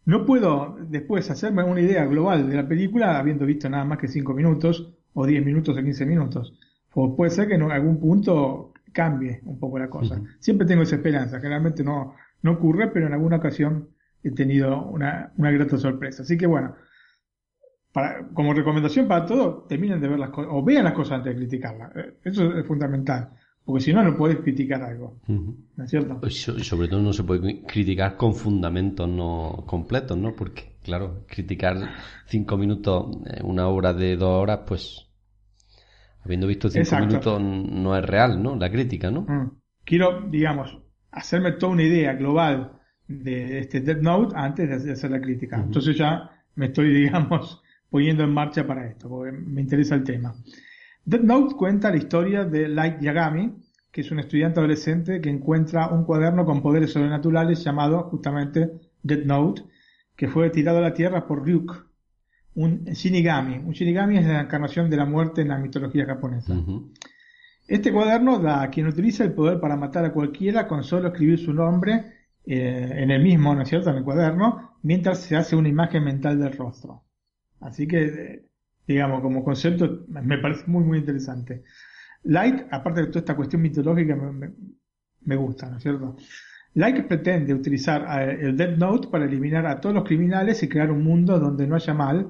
no 0.03 0.25
puedo 0.25 0.75
después 0.89 1.31
hacerme 1.31 1.63
una 1.63 1.79
idea 1.79 2.05
global 2.05 2.49
de 2.49 2.57
la 2.57 2.67
película 2.67 3.17
habiendo 3.17 3.45
visto 3.45 3.69
nada 3.69 3.85
más 3.85 3.97
que 3.97 4.09
5 4.09 4.33
minutos 4.33 4.91
o 5.13 5.25
10 5.25 5.45
minutos 5.45 5.77
o 5.77 5.81
15 5.81 6.05
minutos. 6.05 6.53
O 6.95 7.15
puede 7.15 7.31
ser 7.31 7.47
que 7.47 7.53
en 7.53 7.61
algún 7.61 7.97
punto 7.97 8.73
cambie 8.91 9.39
un 9.45 9.57
poco 9.57 9.79
la 9.79 9.89
cosa. 9.89 10.21
Siempre 10.39 10.67
tengo 10.67 10.83
esa 10.83 10.97
esperanza. 10.97 11.39
Generalmente 11.39 11.81
no, 11.81 12.13
no 12.41 12.51
ocurre, 12.51 12.89
pero 12.89 13.07
en 13.07 13.13
alguna 13.13 13.37
ocasión 13.37 13.87
he 14.21 14.31
tenido 14.31 14.83
una, 14.83 15.31
una 15.37 15.49
grata 15.51 15.77
sorpresa. 15.77 16.23
Así 16.23 16.37
que 16.37 16.45
bueno, 16.45 16.75
para, 17.93 18.27
como 18.33 18.53
recomendación 18.53 19.07
para 19.07 19.25
todo, 19.25 19.63
terminen 19.69 20.01
de 20.01 20.09
ver 20.09 20.19
las 20.19 20.31
cosas, 20.31 20.51
o 20.53 20.61
vean 20.61 20.83
las 20.83 20.93
cosas 20.93 21.19
antes 21.19 21.33
de 21.33 21.39
criticarlas. 21.39 21.95
Eh, 21.95 22.17
eso 22.25 22.53
es 22.57 22.65
fundamental. 22.65 23.29
Porque 23.63 23.83
si 23.83 23.93
no, 23.93 24.03
no 24.03 24.17
puedes 24.17 24.39
criticar 24.39 24.81
algo. 24.81 25.19
¿No 25.27 25.83
es 25.83 25.89
cierto? 25.89 26.19
Sobre 26.29 26.87
todo 26.87 27.01
no 27.01 27.13
se 27.13 27.23
puede 27.23 27.61
criticar 27.63 28.17
con 28.17 28.33
fundamentos 28.33 29.07
no 29.07 29.63
completos, 29.67 30.17
¿no? 30.17 30.35
Porque, 30.35 30.73
claro, 30.83 31.25
criticar 31.27 31.77
cinco 32.25 32.57
minutos, 32.57 33.17
eh, 33.27 33.41
una 33.43 33.67
obra 33.67 33.93
de 33.93 34.17
dos 34.17 34.41
horas, 34.41 34.61
pues, 34.67 35.07
habiendo 36.25 36.47
visto 36.47 36.69
cinco 36.69 36.99
minutos, 36.99 37.41
no 37.41 37.95
es 37.95 38.03
real, 38.03 38.41
¿no? 38.41 38.55
La 38.55 38.71
crítica, 38.71 39.11
¿no? 39.11 39.21
Mm. 39.21 39.51
Quiero, 39.83 40.27
digamos, 40.29 40.77
hacerme 41.11 41.53
toda 41.53 41.73
una 41.73 41.83
idea 41.83 42.13
global 42.13 42.79
de 43.07 43.59
este 43.59 43.81
Dead 43.81 44.01
Note 44.01 44.33
antes 44.35 44.83
de 44.83 44.91
hacer 44.91 45.11
la 45.11 45.21
crítica. 45.21 45.57
Entonces 45.57 45.95
ya 45.97 46.31
me 46.55 46.67
estoy, 46.67 46.93
digamos, 47.03 47.61
poniendo 47.89 48.23
en 48.23 48.33
marcha 48.33 48.65
para 48.65 48.87
esto, 48.87 49.07
porque 49.07 49.31
me 49.31 49.61
interesa 49.61 49.95
el 49.95 50.03
tema. 50.03 50.33
Dead 51.05 51.21
Note 51.21 51.55
cuenta 51.55 51.89
la 51.89 51.97
historia 51.97 52.45
de 52.45 52.67
Light 52.67 53.01
Yagami, 53.01 53.55
que 53.91 54.01
es 54.01 54.11
un 54.11 54.19
estudiante 54.19 54.59
adolescente 54.59 55.19
que 55.19 55.29
encuentra 55.29 55.89
un 55.89 56.05
cuaderno 56.05 56.45
con 56.45 56.61
poderes 56.61 56.93
sobrenaturales 56.93 57.63
llamado 57.63 58.03
justamente 58.03 58.71
Dead 59.03 59.25
Note, 59.25 59.63
que 60.15 60.27
fue 60.27 60.49
tirado 60.49 60.77
a 60.77 60.81
la 60.81 60.93
tierra 60.93 61.25
por 61.25 61.43
Ryuk, 61.45 61.87
un 62.55 62.85
Shinigami. 62.85 63.57
Un 63.57 63.71
Shinigami 63.71 64.17
es 64.17 64.27
la 64.27 64.41
encarnación 64.41 64.89
de 64.89 64.97
la 64.97 65.05
muerte 65.05 65.41
en 65.41 65.49
la 65.49 65.57
mitología 65.57 66.05
japonesa. 66.05 66.55
Este 67.67 67.91
cuaderno 67.91 68.39
da 68.39 68.61
a 68.61 68.69
quien 68.69 68.87
utiliza 68.87 69.23
el 69.23 69.33
poder 69.33 69.59
para 69.59 69.75
matar 69.75 70.05
a 70.05 70.13
cualquiera 70.13 70.67
con 70.67 70.83
solo 70.83 71.07
escribir 71.07 71.39
su 71.39 71.53
nombre 71.53 72.13
eh, 72.45 72.93
en 72.97 73.11
el 73.11 73.23
mismo, 73.23 73.55
¿no 73.55 73.61
es 73.61 73.69
cierto?, 73.69 73.89
en 73.89 73.97
el 73.97 74.03
cuaderno, 74.03 74.77
mientras 74.83 75.19
se 75.19 75.35
hace 75.35 75.55
una 75.55 75.69
imagen 75.69 76.03
mental 76.03 76.39
del 76.39 76.53
rostro. 76.53 77.03
Así 77.59 77.87
que 77.87 78.03
eh, 78.03 78.50
digamos, 78.91 79.21
como 79.21 79.43
concepto, 79.43 80.05
me 80.07 80.37
parece 80.37 80.63
muy, 80.67 80.83
muy 80.83 80.99
interesante. 80.99 81.63
Light, 82.23 82.67
aparte 82.71 83.01
de 83.01 83.07
toda 83.07 83.19
esta 83.19 83.35
cuestión 83.35 83.61
mitológica, 83.61 84.15
me, 85.21 85.35
gusta, 85.35 85.69
¿no 85.69 85.77
es 85.77 85.83
cierto? 85.83 86.15
Light 86.75 87.07
pretende 87.07 87.53
utilizar 87.53 88.05
eh, 88.21 88.37
el 88.41 88.55
Dead 88.55 88.77
Note 88.77 89.07
para 89.09 89.25
eliminar 89.25 89.65
a 89.65 89.81
todos 89.81 89.95
los 89.95 90.05
criminales 90.05 90.61
y 90.63 90.69
crear 90.69 90.91
un 90.91 91.03
mundo 91.03 91.39
donde 91.39 91.67
no 91.67 91.75
haya 91.75 91.93
mal, 91.93 92.29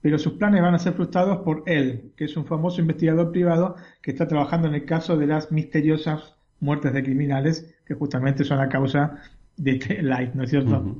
pero 0.00 0.18
sus 0.18 0.34
planes 0.34 0.62
van 0.62 0.74
a 0.74 0.78
ser 0.78 0.92
frustrados 0.94 1.38
por 1.38 1.62
él, 1.66 2.12
que 2.16 2.24
es 2.24 2.36
un 2.36 2.46
famoso 2.46 2.80
investigador 2.80 3.32
privado 3.32 3.76
que 4.02 4.10
está 4.10 4.26
trabajando 4.26 4.68
en 4.68 4.74
el 4.74 4.84
caso 4.84 5.16
de 5.16 5.26
las 5.26 5.50
misteriosas 5.50 6.36
muertes 6.60 6.92
de 6.92 7.02
criminales, 7.02 7.74
que 7.86 7.94
justamente 7.94 8.44
son 8.44 8.58
la 8.58 8.68
causa 8.68 9.22
de 9.56 9.72
este 9.72 10.02
Light, 10.02 10.34
¿no 10.34 10.44
es 10.44 10.50
cierto? 10.50 10.96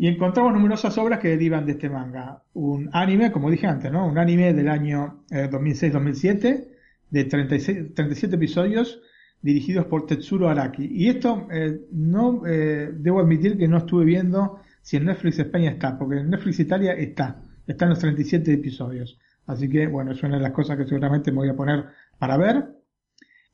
Y 0.00 0.08
encontramos 0.08 0.54
numerosas 0.54 0.96
obras 0.96 1.18
que 1.18 1.28
derivan 1.28 1.66
de 1.66 1.72
este 1.72 1.90
manga. 1.90 2.42
Un 2.54 2.88
anime, 2.94 3.30
como 3.30 3.50
dije 3.50 3.66
antes, 3.66 3.92
¿no? 3.92 4.06
Un 4.06 4.16
anime 4.16 4.54
del 4.54 4.70
año 4.70 5.24
2006-2007 5.28 6.44
eh, 6.46 6.68
de 7.10 7.24
36, 7.24 7.94
37 7.94 8.34
episodios 8.34 9.02
dirigidos 9.42 9.84
por 9.84 10.06
Tetsuro 10.06 10.48
Araki. 10.48 10.88
Y 10.90 11.10
esto 11.10 11.46
eh, 11.52 11.82
no 11.92 12.46
eh, 12.46 12.90
debo 12.94 13.20
admitir 13.20 13.58
que 13.58 13.68
no 13.68 13.76
estuve 13.76 14.06
viendo 14.06 14.60
si 14.80 14.96
en 14.96 15.04
Netflix 15.04 15.38
España 15.38 15.72
está, 15.72 15.98
porque 15.98 16.20
en 16.20 16.30
Netflix 16.30 16.60
Italia 16.60 16.94
está, 16.94 17.42
están 17.66 17.90
los 17.90 17.98
37 17.98 18.54
episodios. 18.54 19.18
Así 19.44 19.68
que 19.68 19.86
bueno, 19.86 20.12
es 20.12 20.22
una 20.22 20.36
de 20.36 20.42
las 20.42 20.52
cosas 20.52 20.78
que 20.78 20.86
seguramente 20.86 21.30
me 21.30 21.36
voy 21.36 21.50
a 21.50 21.56
poner 21.56 21.84
para 22.18 22.38
ver. 22.38 22.70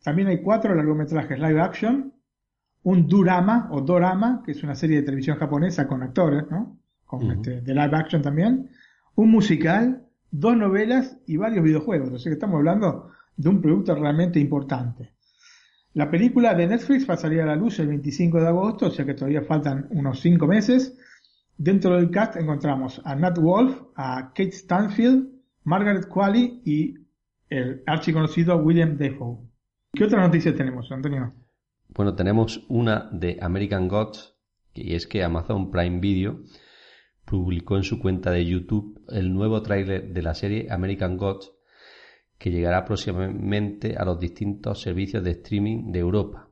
También 0.04 0.28
hay 0.28 0.42
cuatro 0.42 0.76
largometrajes 0.76 1.40
live 1.40 1.60
action 1.60 2.12
un 2.86 3.08
Durama 3.08 3.66
o 3.72 3.80
Dorama, 3.80 4.42
que 4.44 4.52
es 4.52 4.62
una 4.62 4.76
serie 4.76 4.98
de 4.98 5.02
televisión 5.02 5.36
japonesa 5.38 5.88
con 5.88 6.04
actores, 6.04 6.44
¿no? 6.48 6.78
Con 7.04 7.28
este, 7.32 7.60
de 7.60 7.74
live 7.74 7.96
action 7.96 8.22
también, 8.22 8.70
un 9.16 9.32
musical, 9.32 10.06
dos 10.30 10.56
novelas 10.56 11.18
y 11.26 11.36
varios 11.36 11.64
videojuegos. 11.64 12.12
O 12.12 12.18
sea 12.18 12.30
que 12.30 12.34
estamos 12.34 12.58
hablando 12.58 13.10
de 13.36 13.48
un 13.48 13.60
producto 13.60 13.92
realmente 13.96 14.38
importante. 14.38 15.14
La 15.94 16.08
película 16.08 16.54
de 16.54 16.68
Netflix 16.68 17.10
va 17.10 17.14
a 17.14 17.16
salir 17.16 17.40
a 17.40 17.46
la 17.46 17.56
luz 17.56 17.80
el 17.80 17.88
25 17.88 18.40
de 18.40 18.46
agosto, 18.46 18.86
o 18.86 18.90
sea 18.90 19.04
que 19.04 19.14
todavía 19.14 19.42
faltan 19.42 19.88
unos 19.90 20.20
5 20.20 20.46
meses. 20.46 20.96
Dentro 21.58 21.96
del 21.96 22.08
cast 22.12 22.36
encontramos 22.36 23.02
a 23.04 23.16
Nat 23.16 23.36
Wolf, 23.38 23.82
a 23.96 24.28
Kate 24.28 24.52
Stanfield, 24.52 25.26
Margaret 25.64 26.06
Qualley 26.06 26.62
y 26.64 26.94
el 27.50 27.82
archiconocido 27.84 28.56
William 28.58 28.96
Defoe. 28.96 29.38
¿Qué 29.92 30.04
otras 30.04 30.24
noticias 30.24 30.54
tenemos, 30.54 30.92
Antonio? 30.92 31.34
Bueno, 31.96 32.14
tenemos 32.14 32.62
una 32.68 33.08
de 33.10 33.38
American 33.40 33.88
Gods, 33.88 34.36
y 34.74 34.94
es 34.94 35.06
que 35.06 35.24
Amazon 35.24 35.70
Prime 35.70 35.98
Video 35.98 36.40
publicó 37.24 37.78
en 37.78 37.84
su 37.84 37.98
cuenta 37.98 38.30
de 38.30 38.44
YouTube 38.44 39.00
el 39.08 39.32
nuevo 39.32 39.62
tráiler 39.62 40.12
de 40.12 40.20
la 40.20 40.34
serie 40.34 40.66
American 40.70 41.16
Gods, 41.16 41.52
que 42.36 42.50
llegará 42.50 42.84
próximamente 42.84 43.96
a 43.96 44.04
los 44.04 44.20
distintos 44.20 44.82
servicios 44.82 45.24
de 45.24 45.30
streaming 45.30 45.90
de 45.90 46.00
Europa. 46.00 46.50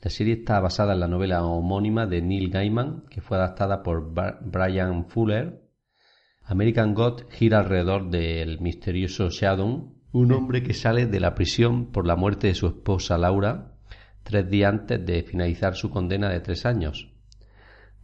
La 0.00 0.10
serie 0.10 0.36
está 0.36 0.58
basada 0.60 0.94
en 0.94 1.00
la 1.00 1.08
novela 1.08 1.44
homónima 1.44 2.06
de 2.06 2.22
Neil 2.22 2.48
Gaiman, 2.48 3.04
que 3.10 3.20
fue 3.20 3.36
adaptada 3.36 3.82
por 3.82 4.14
Brian 4.40 5.04
Fuller. 5.04 5.60
American 6.44 6.94
God 6.94 7.24
gira 7.28 7.58
alrededor 7.58 8.08
del 8.08 8.58
misterioso 8.62 9.28
Shadow, 9.28 9.94
un 10.12 10.32
hombre 10.32 10.62
que 10.62 10.72
sale 10.72 11.04
de 11.04 11.20
la 11.20 11.34
prisión 11.34 11.92
por 11.92 12.06
la 12.06 12.16
muerte 12.16 12.46
de 12.46 12.54
su 12.54 12.68
esposa 12.68 13.18
Laura 13.18 13.71
tres 14.22 14.48
días 14.48 14.72
antes 14.72 15.04
de 15.04 15.22
finalizar 15.22 15.74
su 15.74 15.90
condena 15.90 16.28
de 16.28 16.40
tres 16.40 16.66
años. 16.66 17.12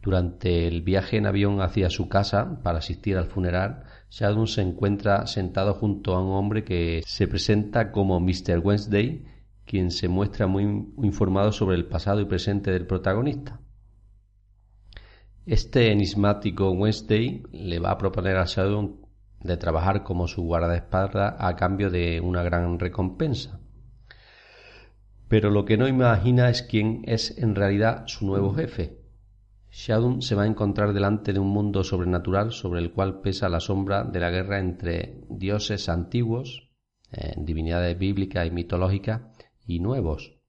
Durante 0.01 0.67
el 0.67 0.81
viaje 0.81 1.17
en 1.17 1.25
avión 1.25 1.61
hacia 1.61 1.89
su 1.89 2.07
casa 2.07 2.61
para 2.63 2.79
asistir 2.79 3.17
al 3.17 3.27
funeral, 3.27 3.83
Sheldon 4.09 4.47
se 4.47 4.61
encuentra 4.61 5.27
sentado 5.27 5.73
junto 5.73 6.15
a 6.15 6.23
un 6.23 6.31
hombre 6.31 6.63
que 6.63 7.01
se 7.05 7.27
presenta 7.27 7.91
como 7.91 8.19
Mr. 8.19 8.59
Wednesday, 8.63 9.25
quien 9.65 9.91
se 9.91 10.07
muestra 10.07 10.47
muy 10.47 10.63
informado 11.03 11.51
sobre 11.51 11.75
el 11.75 11.85
pasado 11.85 12.21
y 12.21 12.25
presente 12.25 12.71
del 12.71 12.87
protagonista. 12.87 13.59
Este 15.45 15.91
enigmático 15.91 16.71
Wednesday 16.71 17.43
le 17.51 17.79
va 17.79 17.91
a 17.91 17.97
proponer 17.97 18.37
a 18.37 18.45
Sheldon 18.45 19.01
de 19.41 19.57
trabajar 19.57 20.03
como 20.03 20.27
su 20.27 20.43
guardaespaldas 20.43 21.35
a 21.37 21.55
cambio 21.55 21.89
de 21.89 22.21
una 22.21 22.43
gran 22.43 22.79
recompensa 22.79 23.58
pero 25.29 25.51
lo 25.51 25.63
que 25.63 25.77
no 25.77 25.87
imagina 25.87 26.49
es 26.49 26.63
quién 26.63 27.03
es 27.05 27.37
en 27.37 27.55
realidad 27.55 28.07
su 28.07 28.25
nuevo 28.25 28.53
jefe. 28.53 28.97
Shadow 29.71 30.23
se 30.23 30.33
va 30.33 30.43
a 30.43 30.47
encontrar 30.47 30.91
delante 30.91 31.31
de 31.31 31.39
un 31.39 31.49
mundo 31.49 31.83
sobrenatural 31.83 32.51
sobre 32.51 32.81
el 32.81 32.91
cual 32.91 33.21
pesa 33.21 33.47
la 33.47 33.59
sombra 33.59 34.03
de 34.03 34.19
la 34.19 34.31
guerra 34.31 34.57
entre 34.57 35.21
dioses 35.29 35.87
antiguos, 35.87 36.71
eh, 37.11 37.35
divinidades 37.37 37.97
bíblicas 37.97 38.47
y 38.47 38.51
mitológicas, 38.51 39.21
y 39.67 39.79
nuevos. 39.79 40.39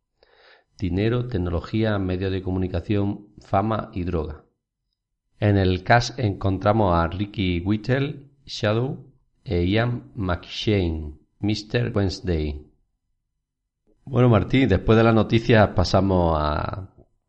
Dinero, 0.79 1.29
tecnología, 1.29 1.99
medios 1.99 2.33
de 2.33 2.43
comunicación, 2.43 3.29
fama 3.39 3.91
y 3.93 4.05
droga. 4.05 4.47
En 5.39 5.59
el 5.59 5.85
cast 5.85 6.19
encontramos 6.19 6.95
a 6.95 7.07
Ricky 7.07 7.61
Whittle, 7.61 8.31
Shadow, 8.47 9.05
e 9.45 9.65
Ian 9.65 10.11
McShane, 10.15 11.19
Mr. 11.41 11.93
Wednesday. 11.95 12.70
Bueno, 14.11 14.29
Martín, 14.29 14.69
después 14.69 14.99
de 14.99 15.05
las 15.05 15.15
noticias 15.15 15.69
pasamos 15.69 16.37
a, 16.37 16.89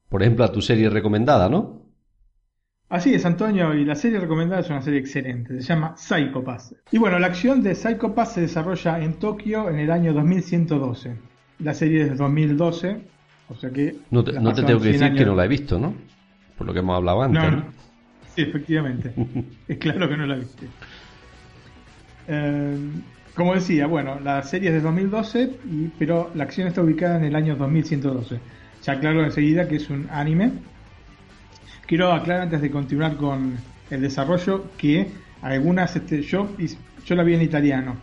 por 0.10 0.24
ejemplo, 0.24 0.44
a 0.44 0.52
tu 0.52 0.64
serie 0.64 0.90
recomendada, 0.90 1.48
¿no? 1.48 1.80
Así 2.90 3.14
es, 3.14 3.24
Antonio, 3.24 3.76
y 3.76 3.86
la 3.86 3.94
serie 3.94 4.20
recomendada 4.20 4.62
es 4.62 4.70
una 4.72 4.82
serie 4.82 5.00
excelente, 5.00 5.62
se 5.62 5.62
llama 5.62 5.96
Psycho 5.96 6.44
Pass. 6.44 6.76
Y 6.92 6.98
bueno, 6.98 7.20
la 7.20 7.28
acción 7.28 7.62
de 7.62 7.76
Psycho 7.76 8.16
Pass 8.16 8.34
se 8.34 8.42
desarrolla 8.42 9.00
en 9.00 9.14
Tokio 9.20 9.70
en 9.70 9.78
el 9.78 9.92
año 9.92 10.12
2112. 10.12 11.18
La 11.60 11.76
serie 11.76 12.02
es 12.02 12.10
de 12.10 12.16
2012, 12.16 13.02
o 13.50 13.56
sea 13.56 13.70
que... 13.70 13.98
No 14.10 14.24
te, 14.24 14.34
tengo 14.34 14.82
que 14.82 14.92
decir 14.92 15.14
que 15.14 15.24
no 15.24 15.36
la 15.36 15.46
he 15.46 15.48
visto, 15.48 15.78
¿no? 15.78 15.94
Por 16.58 16.66
lo 16.66 16.74
que 16.74 16.80
hemos 16.80 16.98
hablado 16.98 17.22
antes. 17.22 17.44
No, 17.44 17.64
Sí, 18.36 18.42
efectivamente. 18.42 19.14
es 19.68 19.78
claro 19.78 20.10
que 20.10 20.18
no 20.18 20.26
la 20.26 20.36
viste. 20.36 20.66
Eh, 22.28 22.78
como 23.36 23.56
decía, 23.56 23.88
bueno, 23.88 24.20
la 24.20 24.44
serie 24.44 24.70
es 24.70 24.76
de 24.76 24.82
2012, 24.82 25.52
pero 25.98 26.32
la 26.36 26.44
acción 26.44 26.68
está 26.68 26.82
ubicada 26.82 27.18
en 27.18 27.24
el 27.24 27.36
año 27.36 27.56
2112. 27.56 28.40
Ya 28.84 28.94
aclaro 28.94 29.24
enseguida 29.24 29.68
que 29.68 29.78
es 29.78 29.90
un 29.90 30.08
anime. 30.12 30.52
Quiero 31.86 32.12
aclarar 32.12 32.44
antes 32.44 32.62
de 32.62 32.72
continuar 32.72 33.16
con 33.16 33.58
el 33.90 34.02
desarrollo 34.02 34.72
que 34.78 35.08
Algunas, 35.42 35.96
este, 35.96 36.22
yo, 36.22 36.50
yo 37.04 37.16
la 37.16 37.24
vi 37.24 37.34
en 37.34 37.42
italiano, 37.42 37.96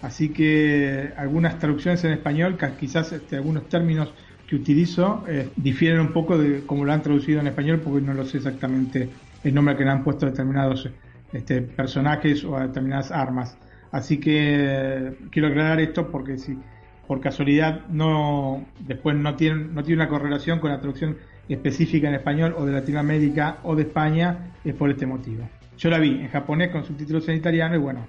así 0.00 0.28
que 0.28 1.12
algunas 1.16 1.58
traducciones 1.58 2.04
en 2.04 2.12
español, 2.12 2.56
quizás 2.78 3.10
este, 3.10 3.34
algunos 3.34 3.68
términos 3.68 4.12
que 4.46 4.54
utilizo 4.54 5.24
eh, 5.26 5.48
difieren 5.56 5.98
un 5.98 6.12
poco 6.12 6.38
de 6.38 6.62
cómo 6.64 6.84
lo 6.84 6.92
han 6.92 7.02
traducido 7.02 7.40
en 7.40 7.48
español, 7.48 7.80
porque 7.82 8.00
no 8.00 8.14
lo 8.14 8.24
sé 8.24 8.36
exactamente 8.36 9.08
el 9.42 9.52
nombre 9.52 9.76
que 9.76 9.84
le 9.84 9.90
han 9.90 10.04
puesto 10.04 10.26
a 10.26 10.30
determinados 10.30 10.88
este, 11.32 11.62
personajes 11.62 12.44
o 12.44 12.56
a 12.56 12.68
determinadas 12.68 13.10
armas. 13.10 13.58
Así 13.94 14.18
que 14.18 15.12
quiero 15.30 15.46
aclarar 15.46 15.78
esto 15.78 16.10
porque 16.10 16.36
si 16.36 16.58
por 17.06 17.20
casualidad 17.20 17.86
no 17.90 18.66
después 18.80 19.14
no 19.14 19.36
tiene, 19.36 19.66
no 19.66 19.84
tiene 19.84 20.02
una 20.02 20.10
correlación 20.10 20.58
con 20.58 20.70
la 20.72 20.80
traducción 20.80 21.16
específica 21.48 22.08
en 22.08 22.14
español 22.16 22.56
o 22.58 22.66
de 22.66 22.72
Latinoamérica 22.72 23.58
o 23.62 23.76
de 23.76 23.82
España, 23.82 24.52
es 24.64 24.74
por 24.74 24.90
este 24.90 25.06
motivo. 25.06 25.48
Yo 25.78 25.90
la 25.90 26.00
vi 26.00 26.08
en 26.08 26.28
japonés 26.28 26.70
con 26.70 26.84
subtítulos 26.84 27.28
en 27.28 27.36
italiano 27.36 27.76
y 27.76 27.78
bueno, 27.78 28.04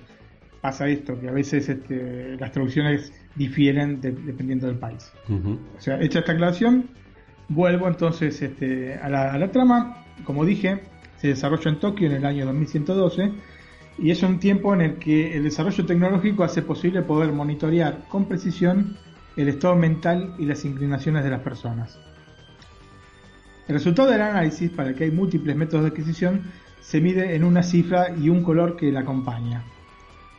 pasa 0.59 0.87
esto, 0.87 1.19
que 1.21 1.29
a 1.29 1.31
veces 1.31 1.69
este, 1.69 2.35
las 2.39 2.51
traducciones 2.51 3.13
difieren 3.35 4.01
dependiendo 4.01 4.65
del 4.65 4.77
país. 4.77 5.13
O 5.29 5.79
sea, 5.79 6.01
hecha 6.01 6.17
esta 6.17 6.31
aclaración, 6.31 6.85
vuelvo 7.47 7.87
entonces 7.87 8.41
este, 8.41 8.95
a, 8.95 9.07
la, 9.07 9.33
a 9.33 9.37
la 9.37 9.51
trama. 9.51 10.03
Como 10.23 10.45
dije, 10.45 10.79
se 11.17 11.27
desarrolla 11.27 11.69
en 11.69 11.79
Tokio 11.79 12.07
en 12.07 12.15
el 12.15 12.25
año 12.25 12.43
2112 12.47 13.33
y 13.97 14.11
es 14.11 14.23
un 14.23 14.39
tiempo 14.39 14.73
en 14.73 14.81
el 14.81 14.95
que 14.95 15.35
el 15.35 15.43
desarrollo 15.43 15.85
tecnológico 15.85 16.43
hace 16.43 16.61
posible 16.61 17.01
poder 17.01 17.31
monitorear 17.31 18.05
con 18.09 18.25
precisión 18.25 18.97
el 19.37 19.47
estado 19.47 19.75
mental 19.75 20.35
y 20.37 20.45
las 20.45 20.65
inclinaciones 20.65 21.23
de 21.23 21.29
las 21.29 21.41
personas. 21.41 21.99
El 23.67 23.75
resultado 23.75 24.09
del 24.09 24.21
análisis, 24.21 24.69
para 24.69 24.89
el 24.89 24.95
que 24.95 25.05
hay 25.05 25.11
múltiples 25.11 25.55
métodos 25.55 25.83
de 25.83 25.89
adquisición, 25.89 26.43
se 26.81 27.01
mide 27.01 27.35
en 27.35 27.43
una 27.43 27.63
cifra 27.63 28.15
y 28.15 28.29
un 28.29 28.43
color 28.43 28.77
que 28.77 28.91
la 28.91 28.99
acompaña. 28.99 29.63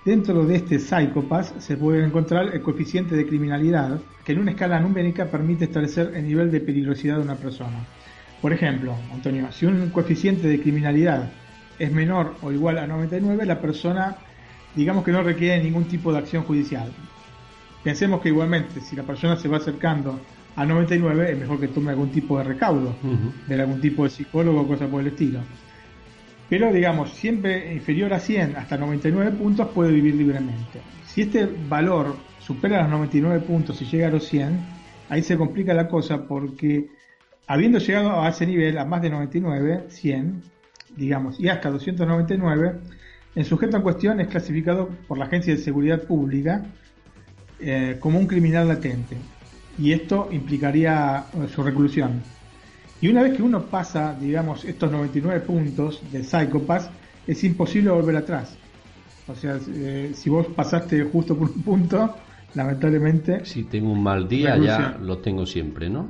Dentro 0.04 0.44
de 0.46 0.54
este 0.54 0.78
Psychopass 0.78 1.54
se 1.58 1.76
puede 1.76 2.04
encontrar 2.04 2.54
el 2.54 2.62
coeficiente 2.62 3.16
de 3.16 3.26
criminalidad, 3.26 4.00
que 4.24 4.32
en 4.32 4.38
una 4.38 4.52
escala 4.52 4.78
numérica 4.78 5.26
permite 5.26 5.64
establecer 5.64 6.12
el 6.14 6.28
nivel 6.28 6.52
de 6.52 6.60
peligrosidad 6.60 7.16
de 7.16 7.22
una 7.22 7.34
persona. 7.34 7.84
Por 8.40 8.52
ejemplo, 8.52 8.94
Antonio, 9.12 9.50
si 9.50 9.66
un 9.66 9.90
coeficiente 9.90 10.46
de 10.46 10.60
criminalidad 10.60 11.32
es 11.78 11.92
menor 11.92 12.34
o 12.42 12.52
igual 12.52 12.78
a 12.78 12.86
99, 12.86 13.46
la 13.46 13.60
persona, 13.60 14.16
digamos 14.74 15.04
que 15.04 15.12
no 15.12 15.22
requiere 15.22 15.62
ningún 15.62 15.84
tipo 15.84 16.12
de 16.12 16.18
acción 16.18 16.44
judicial. 16.44 16.90
Pensemos 17.82 18.20
que 18.20 18.30
igualmente, 18.30 18.80
si 18.80 18.96
la 18.96 19.02
persona 19.02 19.36
se 19.36 19.48
va 19.48 19.58
acercando 19.58 20.18
a 20.56 20.64
99, 20.64 21.32
es 21.32 21.38
mejor 21.38 21.60
que 21.60 21.68
tome 21.68 21.90
algún 21.90 22.10
tipo 22.10 22.38
de 22.38 22.44
recaudo, 22.44 22.94
de 23.46 23.60
algún 23.60 23.80
tipo 23.80 24.04
de 24.04 24.10
psicólogo 24.10 24.62
o 24.62 24.66
cosa 24.66 24.86
por 24.86 25.02
el 25.02 25.08
estilo. 25.08 25.40
Pero 26.48 26.72
digamos, 26.72 27.10
siempre 27.10 27.74
inferior 27.74 28.14
a 28.14 28.20
100 28.20 28.56
hasta 28.56 28.76
99 28.76 29.32
puntos 29.32 29.68
puede 29.68 29.92
vivir 29.92 30.14
libremente. 30.14 30.80
Si 31.06 31.22
este 31.22 31.48
valor 31.68 32.16
supera 32.38 32.82
los 32.82 32.90
99 32.90 33.40
puntos 33.40 33.80
y 33.82 33.84
llega 33.84 34.08
a 34.08 34.10
los 34.10 34.24
100, 34.24 34.58
ahí 35.08 35.22
se 35.22 35.36
complica 35.36 35.74
la 35.74 35.88
cosa 35.88 36.26
porque 36.26 36.88
habiendo 37.46 37.78
llegado 37.78 38.20
a 38.22 38.28
ese 38.28 38.46
nivel, 38.46 38.78
a 38.78 38.84
más 38.84 39.02
de 39.02 39.10
99, 39.10 39.86
100, 39.88 40.42
digamos, 40.96 41.38
y 41.38 41.48
hasta 41.48 41.70
299, 41.70 42.72
el 43.34 43.44
sujeto 43.44 43.76
en 43.76 43.82
cuestión 43.82 44.20
es 44.20 44.28
clasificado 44.28 44.88
por 45.06 45.18
la 45.18 45.26
Agencia 45.26 45.54
de 45.54 45.60
Seguridad 45.60 46.02
Pública 46.02 46.64
eh, 47.60 47.96
como 48.00 48.18
un 48.18 48.26
criminal 48.26 48.68
latente. 48.68 49.16
Y 49.78 49.92
esto 49.92 50.28
implicaría 50.32 51.26
eh, 51.34 51.48
su 51.54 51.62
reclusión. 51.62 52.22
Y 53.00 53.08
una 53.08 53.22
vez 53.22 53.36
que 53.36 53.42
uno 53.42 53.66
pasa, 53.66 54.16
digamos, 54.18 54.64
estos 54.64 54.90
99 54.90 55.40
puntos 55.40 56.02
de 56.10 56.24
Psychopath, 56.24 56.90
es 57.26 57.44
imposible 57.44 57.90
volver 57.90 58.16
atrás. 58.16 58.56
O 59.28 59.34
sea, 59.34 59.58
eh, 59.68 60.12
si 60.14 60.30
vos 60.30 60.46
pasaste 60.46 61.02
justo 61.04 61.36
por 61.36 61.50
un 61.50 61.62
punto, 61.62 62.16
lamentablemente... 62.54 63.44
Si 63.44 63.64
tengo 63.64 63.92
un 63.92 64.02
mal 64.02 64.26
día, 64.28 64.56
ya 64.56 64.96
lo 65.00 65.18
tengo 65.18 65.44
siempre, 65.44 65.90
¿no? 65.90 66.08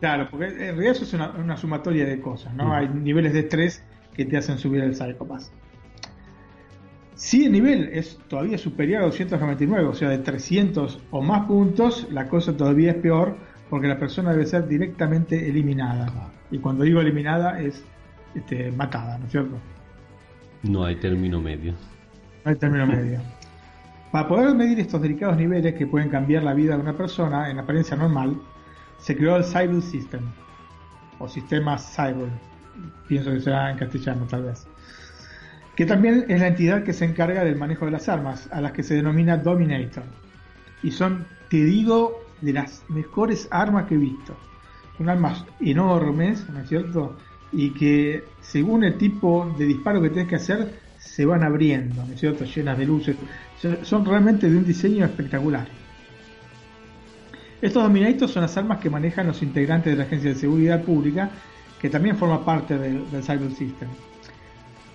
Claro, 0.00 0.28
porque 0.30 0.46
en 0.46 0.76
realidad 0.76 0.92
eso 0.92 1.04
es 1.04 1.12
una, 1.14 1.56
sumatoria 1.56 2.06
de 2.06 2.20
cosas, 2.20 2.54
¿no? 2.54 2.72
Hay 2.72 2.88
niveles 2.88 3.32
de 3.32 3.40
estrés 3.40 3.82
que 4.14 4.24
te 4.24 4.36
hacen 4.36 4.58
subir 4.58 4.82
el 4.82 4.94
Psychopass. 4.94 5.52
Si 7.14 7.44
el 7.44 7.52
nivel 7.52 7.90
es 7.92 8.18
todavía 8.28 8.58
superior 8.58 9.02
a 9.02 9.06
299, 9.06 9.88
o 9.88 9.94
sea, 9.94 10.08
de 10.08 10.18
300 10.18 11.00
o 11.10 11.22
más 11.22 11.46
puntos, 11.46 12.08
la 12.10 12.28
cosa 12.28 12.56
todavía 12.56 12.90
es 12.90 12.96
peor 12.96 13.36
porque 13.70 13.86
la 13.86 13.98
persona 13.98 14.32
debe 14.32 14.46
ser 14.46 14.66
directamente 14.66 15.48
eliminada. 15.48 16.32
Y 16.50 16.58
cuando 16.58 16.84
digo 16.84 17.00
eliminada 17.00 17.60
es 17.60 17.84
este, 18.34 18.72
matada, 18.72 19.18
¿no 19.18 19.26
es 19.26 19.32
cierto? 19.32 19.56
No 20.62 20.84
hay 20.84 20.96
término 20.96 21.40
medio. 21.40 21.72
No 22.44 22.50
hay 22.50 22.56
término 22.56 22.86
medio. 22.86 23.20
Para 24.10 24.28
poder 24.28 24.54
medir 24.54 24.78
estos 24.80 25.02
delicados 25.02 25.36
niveles 25.36 25.74
que 25.74 25.86
pueden 25.86 26.08
cambiar 26.08 26.42
la 26.42 26.54
vida 26.54 26.76
de 26.76 26.82
una 26.82 26.96
persona 26.96 27.50
en 27.50 27.58
apariencia 27.58 27.96
normal, 27.96 28.40
se 28.98 29.16
creó 29.16 29.36
el 29.36 29.44
Cyber 29.44 29.82
System, 29.82 30.22
o 31.18 31.28
sistema 31.28 31.78
Cyber, 31.78 32.28
pienso 33.06 33.30
que 33.30 33.40
será 33.40 33.70
en 33.70 33.78
castellano 33.78 34.26
tal 34.28 34.44
vez, 34.44 34.66
que 35.76 35.86
también 35.86 36.26
es 36.28 36.40
la 36.40 36.48
entidad 36.48 36.84
que 36.84 36.92
se 36.92 37.04
encarga 37.04 37.44
del 37.44 37.56
manejo 37.56 37.84
de 37.84 37.90
las 37.90 38.08
armas, 38.08 38.48
a 38.52 38.60
las 38.60 38.72
que 38.72 38.82
se 38.82 38.94
denomina 38.94 39.36
Dominator. 39.36 40.04
Y 40.82 40.90
son, 40.90 41.26
te 41.48 41.64
digo, 41.64 42.24
de 42.40 42.52
las 42.52 42.84
mejores 42.88 43.48
armas 43.50 43.86
que 43.86 43.94
he 43.94 43.98
visto. 43.98 44.36
Son 44.96 45.08
armas 45.08 45.44
enormes, 45.60 46.48
¿no 46.50 46.60
es 46.60 46.68
cierto? 46.68 47.16
Y 47.50 47.70
que 47.70 48.24
según 48.40 48.84
el 48.84 48.96
tipo 48.96 49.52
de 49.58 49.64
disparo 49.64 50.00
que 50.00 50.10
tienes 50.10 50.28
que 50.28 50.36
hacer, 50.36 50.74
se 50.98 51.24
van 51.24 51.42
abriendo, 51.42 52.04
¿no 52.04 52.12
es 52.12 52.20
cierto? 52.20 52.44
Llenas 52.44 52.78
de 52.78 52.86
luces. 52.86 53.16
Son 53.82 54.04
realmente 54.04 54.48
de 54.48 54.56
un 54.56 54.64
diseño 54.64 55.04
espectacular. 55.04 55.66
Estos 57.60 57.82
Dominators 57.82 58.30
son 58.30 58.42
las 58.42 58.56
armas 58.56 58.78
que 58.78 58.90
manejan 58.90 59.26
los 59.26 59.42
integrantes 59.42 59.92
de 59.92 59.96
la 59.96 60.04
Agencia 60.04 60.30
de 60.30 60.36
Seguridad 60.36 60.82
Pública 60.82 61.30
que 61.84 61.90
también 61.90 62.16
forma 62.16 62.42
parte 62.42 62.78
del, 62.78 63.04
Cyber 63.22 63.50
System, 63.50 63.90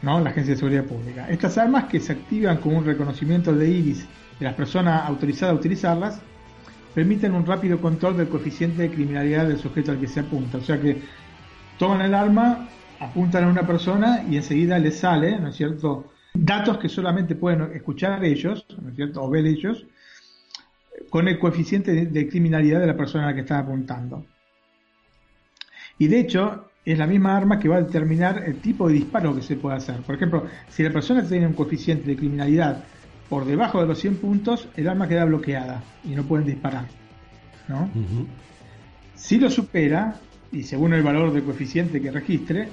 ¿no? 0.02 0.20
la 0.22 0.32
Agencia 0.32 0.56
de 0.56 0.58
Seguridad 0.58 0.86
Pública. 0.86 1.30
Estas 1.30 1.56
armas 1.60 1.84
que 1.84 2.00
se 2.00 2.14
activan 2.14 2.58
con 2.58 2.76
un 2.76 2.84
reconocimiento 2.84 3.54
de 3.54 3.70
iris 3.70 4.08
de 4.40 4.46
las 4.46 4.56
personas 4.56 5.08
autorizadas 5.08 5.54
a 5.54 5.60
utilizarlas, 5.60 6.20
permiten 6.96 7.36
un 7.36 7.46
rápido 7.46 7.80
control 7.80 8.18
del 8.18 8.28
coeficiente 8.28 8.82
de 8.82 8.90
criminalidad 8.90 9.48
del 9.48 9.60
sujeto 9.60 9.92
al 9.92 10.00
que 10.00 10.08
se 10.08 10.22
apunta. 10.22 10.58
O 10.58 10.62
sea 10.62 10.82
que 10.82 11.00
toman 11.78 12.02
el 12.02 12.16
arma, 12.16 12.68
apuntan 13.00 13.44
a 13.44 13.50
una 13.50 13.68
persona 13.68 14.24
y 14.28 14.38
enseguida 14.38 14.80
les 14.80 14.98
sale, 14.98 15.40
¿no 15.40 15.50
es 15.50 15.58
cierto?, 15.58 16.12
datos 16.34 16.80
que 16.80 16.90
solamente 16.90 17.36
pueden 17.36 17.72
escuchar 17.76 18.26
ellos, 18.26 18.66
¿no 18.82 18.90
es 18.90 18.96
cierto?, 18.96 19.22
o 19.22 19.30
ver 19.30 19.46
ellos, 19.46 19.86
con 21.12 21.28
el 21.28 21.38
coeficiente 21.38 21.94
de, 21.94 22.08
de 22.08 22.28
criminalidad 22.28 22.80
de 22.80 22.88
la 22.88 22.98
persona 22.98 23.26
a 23.26 23.28
la 23.28 23.36
que 23.36 23.42
están 23.42 23.60
apuntando. 23.60 24.26
Y 26.00 26.08
de 26.08 26.22
hecho, 26.22 26.69
es 26.92 26.98
la 26.98 27.08
misma 27.08 27.38
arma 27.38 27.60
que 27.60 27.70
va 27.70 27.78
a 27.78 27.82
determinar 27.82 28.44
el 28.46 28.58
tipo 28.58 28.88
de 28.88 28.96
disparo 28.96 29.36
que 29.36 29.42
se 29.42 29.56
puede 29.56 29.78
hacer. 29.78 29.98
Por 29.98 30.16
ejemplo, 30.16 30.46
si 30.70 30.84
la 30.84 30.92
persona 30.92 31.24
tiene 31.24 31.48
un 31.48 31.54
coeficiente 31.54 32.08
de 32.08 32.16
criminalidad 32.16 32.84
por 33.30 33.46
debajo 33.46 33.82
de 33.82 33.88
los 33.88 34.00
100 34.00 34.16
puntos, 34.18 34.68
el 34.76 34.88
arma 34.88 35.08
queda 35.08 35.26
bloqueada 35.26 35.84
y 36.04 36.10
no 36.10 36.24
pueden 36.24 36.48
disparar. 36.48 36.86
¿no? 37.68 37.90
Si 39.14 39.38
lo 39.38 39.50
supera, 39.50 40.16
y 40.52 40.64
según 40.64 40.94
el 40.94 41.04
valor 41.04 41.32
del 41.32 41.44
coeficiente 41.44 42.02
que 42.02 42.10
registre, 42.10 42.70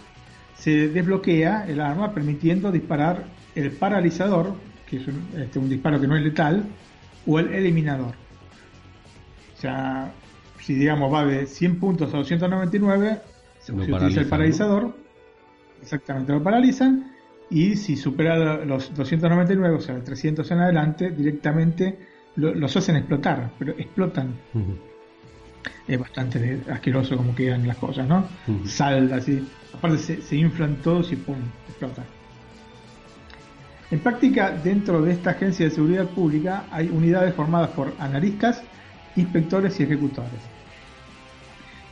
se 0.57 0.89
desbloquea 0.89 1.67
el 1.69 1.81
arma 1.81 2.15
permitiendo 2.15 2.73
disparar 2.73 3.25
el 3.55 3.71
paralizador, 3.73 4.55
que 4.89 4.97
es 4.97 5.09
un, 5.09 5.29
este, 5.37 5.59
un 5.59 5.69
disparo 5.69 6.01
que 6.01 6.07
no 6.07 6.17
es 6.17 6.23
letal, 6.23 6.65
o 7.27 7.39
el 7.39 7.53
eliminador. 7.53 8.15
O 9.57 9.61
sea, 9.61 10.11
si 10.61 10.75
digamos 10.75 11.13
va 11.13 11.27
de 11.27 11.47
100 11.47 11.79
puntos 11.79 12.15
a 12.15 12.17
299, 12.19 13.21
se 13.67 13.73
utiliza 13.73 14.21
el 14.21 14.27
paralizador, 14.27 14.97
exactamente 15.83 16.33
lo 16.33 16.43
paralizan, 16.43 17.13
y 17.51 17.77
si 17.77 17.97
supera 17.97 18.65
los 18.65 18.95
299, 18.95 19.77
o 19.77 19.81
sea, 19.81 20.03
300 20.03 20.49
en 20.51 20.59
adelante, 20.59 21.11
directamente 21.11 21.99
los 22.37 22.77
hacen 22.77 22.97
explotar, 22.97 23.51
pero 23.59 23.73
explotan. 23.73 24.35
Es 25.89 25.99
bastante 25.99 26.61
asqueroso 26.71 27.17
como 27.17 27.35
quedan 27.35 27.67
las 27.67 27.77
cosas, 27.77 28.07
¿no? 28.07 28.27
Salda 28.67 29.17
así. 29.17 29.47
Aparte 29.73 29.99
se, 29.99 30.37
inflan 30.37 30.77
todos 30.77 31.13
y 31.13 31.17
¡pum! 31.17 31.37
explotan. 31.69 32.05
En 33.91 34.01
práctica, 34.01 34.51
dentro 34.51 35.01
de 35.03 35.13
esta 35.13 35.31
agencia 35.31 35.67
de 35.67 35.71
seguridad 35.71 36.07
pública 36.07 36.67
hay 36.71 36.89
unidades 36.89 37.35
formadas 37.35 37.71
por 37.71 37.95
analistas, 37.99 38.63
inspectores 39.15 39.79
y 39.81 39.85
ejecutores. 39.85 40.56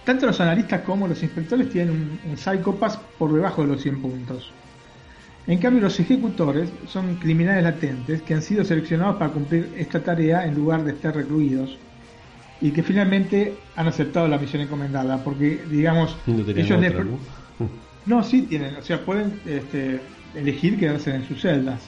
Tanto 0.05 0.27
los 0.27 0.41
analistas 0.41 0.83
como 0.83 1.09
los 1.09 1.23
inspectores 1.23 1.71
tienen 1.71 2.19
un, 2.29 2.37
Psychopass 2.37 2.99
por 3.19 3.33
debajo 3.33 3.63
de 3.63 3.69
los 3.69 3.83
100 3.83 4.03
puntos. 4.03 4.53
En 5.47 5.59
cambio, 5.59 5.83
los 5.83 5.99
ejecutores 6.01 6.71
son 6.87 7.17
criminales 7.17 7.65
latentes 7.65 8.23
que 8.23 8.35
han 8.35 8.43
sido 8.43 8.65
seleccionados 8.65 9.17
para 9.17 9.31
cumplir 9.31 9.73
esta 9.77 10.01
tarea 10.01 10.47
en 10.47 10.55
lugar 10.55 10.85
de 10.85 10.93
estar 10.93 11.15
recluidos 11.15 11.79
y 12.61 12.71
que 12.71 12.83
finalmente 12.83 13.55
han 13.77 13.87
aceptado 13.87 14.29
la 14.29 14.39
misión 14.39 14.63
encomendada 14.63 15.23
porque, 15.23 15.61
digamos, 15.71 16.17
ellos 16.27 16.81
¿no? 18.07 18.23
sí 18.23 18.43
tienen, 18.43 18.77
o 18.77 18.83
sea, 18.83 19.05
pueden 19.05 19.41
este, 19.45 20.01
elegir 20.35 20.79
quedarse 20.79 21.15
en 21.15 21.27
sus 21.27 21.41
celdas, 21.41 21.81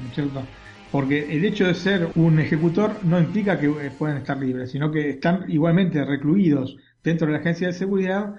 ¿no 0.00 0.08
es 0.08 0.14
cierto? 0.14 0.42
Porque 0.90 1.36
el 1.36 1.44
hecho 1.44 1.66
de 1.66 1.74
ser 1.74 2.08
un 2.14 2.38
ejecutor 2.38 2.96
no 3.02 3.18
implica 3.18 3.58
que 3.58 3.66
eh, 3.66 3.90
puedan 3.96 4.18
estar 4.18 4.38
libres, 4.38 4.70
sino 4.70 4.90
que 4.90 5.10
están 5.10 5.44
igualmente 5.48 6.04
recluidos 6.04 6.76
dentro 7.04 7.26
de 7.26 7.34
la 7.34 7.38
agencia 7.38 7.68
de 7.68 7.74
seguridad, 7.74 8.34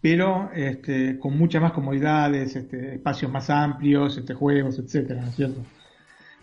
pero 0.00 0.50
este, 0.54 1.18
con 1.18 1.38
muchas 1.38 1.62
más 1.62 1.72
comodidades, 1.72 2.56
este, 2.56 2.96
espacios 2.96 3.30
más 3.30 3.48
amplios, 3.48 4.18
este, 4.18 4.34
juegos, 4.34 4.78
etcétera, 4.78 5.22
¿no 5.22 5.28
es 5.28 5.36
cierto? 5.36 5.64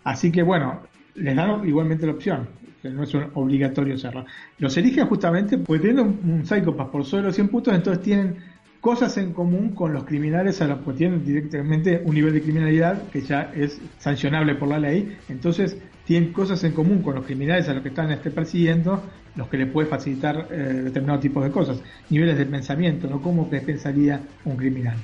Así 0.02 0.32
que 0.32 0.42
bueno, 0.42 0.82
les 1.14 1.36
dan 1.36 1.68
igualmente 1.68 2.06
la 2.06 2.12
opción, 2.12 2.48
no 2.82 3.02
es 3.02 3.14
obligatorio 3.34 3.94
hacerlo. 3.94 4.24
Los 4.58 4.76
eligen 4.76 5.06
justamente 5.06 5.58
porque 5.58 5.88
teniendo 5.88 6.04
un, 6.04 6.42
un 6.48 6.90
por 6.90 7.04
solo 7.04 7.32
100 7.32 7.48
puntos, 7.48 7.74
entonces 7.74 8.02
tienen 8.02 8.36
cosas 8.80 9.16
en 9.18 9.32
común 9.32 9.74
con 9.74 9.92
los 9.92 10.04
criminales 10.04 10.62
a 10.62 10.68
los 10.68 10.78
que 10.78 10.92
tienen 10.92 11.24
directamente 11.24 12.00
un 12.04 12.14
nivel 12.14 12.32
de 12.32 12.42
criminalidad 12.42 13.02
que 13.08 13.22
ya 13.22 13.52
es 13.54 13.80
sancionable 13.98 14.54
por 14.54 14.68
la 14.68 14.78
ley. 14.78 15.18
Entonces 15.28 15.76
tienen 16.08 16.32
cosas 16.32 16.64
en 16.64 16.72
común 16.72 17.02
con 17.02 17.16
los 17.16 17.26
criminales 17.26 17.68
a 17.68 17.74
los 17.74 17.82
que 17.82 17.90
están 17.90 18.10
este, 18.10 18.30
persiguiendo, 18.30 19.02
los 19.36 19.46
que 19.48 19.58
les 19.58 19.70
puede 19.70 19.86
facilitar 19.86 20.48
eh, 20.50 20.54
determinados 20.84 21.20
tipos 21.20 21.44
de 21.44 21.50
cosas, 21.50 21.82
niveles 22.08 22.38
de 22.38 22.46
pensamiento, 22.46 23.06
no 23.08 23.50
que 23.50 23.60
pensaría 23.60 24.18
un 24.46 24.56
criminal. 24.56 24.96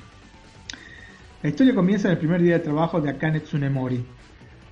La 1.43 1.49
historia 1.49 1.75
comienza 1.75 2.07
en 2.07 2.13
el 2.13 2.17
primer 2.17 2.41
día 2.41 2.53
de 2.53 2.61
trabajo 2.61 3.01
de 3.01 3.11
Akane 3.11 3.41
Tsunemori, 3.41 4.03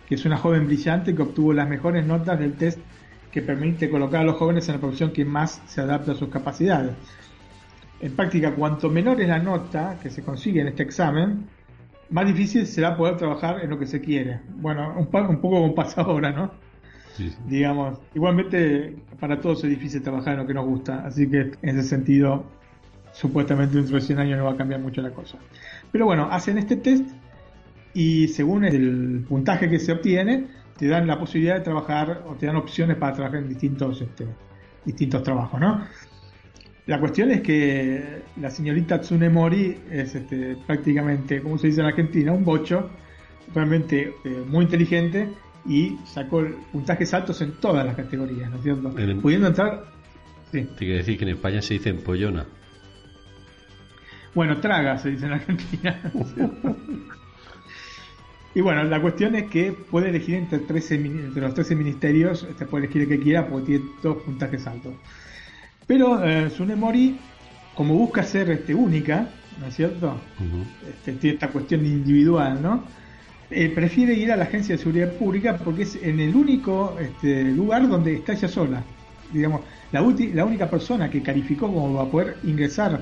que 0.09 0.15
es 0.15 0.25
una 0.25 0.37
joven 0.37 0.65
brillante 0.65 1.13
que 1.13 1.21
obtuvo 1.21 1.53
las 1.53 1.69
mejores 1.69 2.03
notas 2.03 2.39
del 2.39 2.53
test 2.53 2.79
que 3.31 3.43
permite 3.43 3.87
colocar 3.87 4.21
a 4.21 4.23
los 4.23 4.37
jóvenes 4.37 4.67
en 4.69 4.73
la 4.73 4.81
profesión 4.81 5.11
que 5.11 5.25
más 5.25 5.61
se 5.67 5.81
adapta 5.81 6.13
a 6.13 6.15
sus 6.15 6.29
capacidades. 6.29 6.95
En 8.01 8.15
práctica, 8.15 8.55
cuanto 8.55 8.89
menor 8.89 9.21
es 9.21 9.27
la 9.27 9.37
nota 9.37 9.99
que 10.01 10.09
se 10.09 10.23
consigue 10.23 10.61
en 10.61 10.69
este 10.69 10.81
examen, 10.81 11.47
más 12.13 12.27
difícil 12.27 12.67
será 12.67 12.95
poder 12.95 13.17
trabajar 13.17 13.61
en 13.63 13.71
lo 13.71 13.79
que 13.79 13.87
se 13.87 13.99
quiere. 13.99 14.39
Bueno, 14.57 14.93
un, 14.95 15.09
un 15.11 15.41
poco 15.41 15.55
como 15.55 15.75
pasa 15.75 16.01
ahora, 16.01 16.31
¿no? 16.31 16.51
Digamos, 17.47 17.99
igualmente 18.13 18.95
para 19.19 19.39
todos 19.39 19.63
es 19.63 19.69
difícil 19.71 20.01
trabajar 20.01 20.33
en 20.33 20.39
lo 20.41 20.47
que 20.47 20.53
nos 20.53 20.65
gusta, 20.65 21.05
así 21.05 21.29
que 21.29 21.51
en 21.61 21.69
ese 21.77 21.83
sentido, 21.83 22.45
supuestamente 23.13 23.77
dentro 23.77 23.95
de 23.95 24.01
100 24.01 24.19
años 24.19 24.37
no 24.37 24.45
va 24.45 24.51
a 24.51 24.57
cambiar 24.57 24.79
mucho 24.79 25.01
la 25.01 25.11
cosa. 25.11 25.37
Pero 25.91 26.05
bueno, 26.05 26.27
hacen 26.31 26.57
este 26.59 26.75
test 26.75 27.05
y 27.93 28.27
según 28.27 28.63
el 28.65 29.25
puntaje 29.27 29.69
que 29.69 29.79
se 29.79 29.91
obtiene, 29.91 30.47
te 30.77 30.87
dan 30.87 31.07
la 31.07 31.19
posibilidad 31.19 31.55
de 31.55 31.61
trabajar 31.61 32.23
o 32.27 32.35
te 32.35 32.45
dan 32.45 32.55
opciones 32.57 32.97
para 32.97 33.13
trabajar 33.13 33.39
en 33.39 33.49
distintos, 33.49 34.01
este, 34.01 34.27
distintos 34.85 35.23
trabajos, 35.23 35.59
¿no? 35.59 35.83
La 36.85 36.99
cuestión 36.99 37.31
es 37.31 37.41
que 37.41 38.23
la 38.41 38.49
señorita 38.49 38.99
Tsunemori 38.99 39.77
es 39.89 40.15
este, 40.15 40.57
prácticamente, 40.67 41.41
como 41.41 41.57
se 41.57 41.67
dice 41.67 41.79
en 41.79 41.87
Argentina, 41.87 42.33
un 42.33 42.43
bocho, 42.43 42.89
realmente 43.53 44.13
eh, 44.25 44.43
muy 44.45 44.65
inteligente 44.65 45.29
y 45.65 45.97
sacó 46.05 46.45
puntajes 46.71 47.13
altos 47.13 47.41
en 47.41 47.53
todas 47.53 47.85
las 47.85 47.95
categorías, 47.95 48.49
¿no 48.49 48.57
es 48.57 48.63
cierto? 48.63 48.93
Pudiendo 49.21 49.47
entrar. 49.47 49.85
Sí. 50.51 50.67
Te 50.77 50.85
decir 50.85 51.17
que 51.17 51.23
en 51.23 51.31
España 51.31 51.61
se 51.61 51.75
dice 51.75 51.89
empollona. 51.89 52.45
Bueno, 54.35 54.59
traga 54.59 54.97
se 54.97 55.11
dice 55.11 55.25
en 55.25 55.33
Argentina. 55.33 56.01
Y 58.55 58.61
bueno, 58.61 58.83
la 58.83 59.01
cuestión 59.01 59.35
es 59.35 59.49
que 59.49 59.71
puede 59.71 60.09
elegir 60.09 60.35
entre, 60.35 60.59
13, 60.59 60.95
entre 60.95 61.41
los 61.41 61.55
13 61.55 61.75
ministerios, 61.75 62.45
este 62.47 62.67
puede 62.67 62.85
elegir 62.85 63.01
el 63.03 63.07
que 63.07 63.19
quiera 63.19 63.47
porque 63.47 63.65
tiene 63.65 63.85
dos 64.03 64.21
puntajes 64.21 64.67
altos. 64.67 64.93
Pero 65.85 66.23
eh, 66.23 66.49
Sunemori, 66.49 67.17
como 67.75 67.95
busca 67.95 68.23
ser 68.23 68.49
este, 68.51 68.73
única, 68.73 69.27
¿no 69.59 69.67
es 69.67 69.75
cierto? 69.75 70.19
este, 70.89 71.13
tiene 71.13 71.35
esta 71.35 71.49
cuestión 71.49 71.85
individual, 71.85 72.61
¿no? 72.61 72.83
Eh, 73.49 73.69
prefiere 73.69 74.13
ir 74.13 74.31
a 74.31 74.35
la 74.35 74.45
Agencia 74.45 74.75
de 74.75 74.81
Seguridad 74.81 75.13
Pública 75.13 75.57
porque 75.63 75.83
es 75.83 75.95
en 76.01 76.19
el 76.19 76.35
único 76.35 76.97
este, 76.99 77.43
lugar 77.43 77.87
donde 77.87 78.15
está 78.15 78.33
ella 78.33 78.47
sola. 78.47 78.83
Digamos, 79.31 79.61
la, 79.91 80.01
la 80.33 80.45
única 80.45 80.69
persona 80.69 81.09
que 81.09 81.21
calificó 81.21 81.67
como 81.67 81.93
va 81.93 82.03
a 82.03 82.07
poder 82.07 82.37
ingresar 82.43 83.01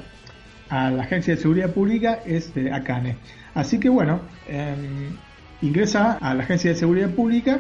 a 0.70 0.90
la 0.90 1.04
Agencia 1.04 1.36
de 1.36 1.42
Seguridad 1.42 1.72
Pública 1.72 2.20
es 2.26 2.52
eh, 2.56 2.72
Akane. 2.72 3.18
Así 3.54 3.80
que 3.80 3.90
bueno, 3.90 4.22
em, 4.48 5.16
ingresa 5.62 6.14
a 6.14 6.34
la 6.34 6.44
Agencia 6.44 6.72
de 6.72 6.78
Seguridad 6.78 7.10
Pública 7.12 7.60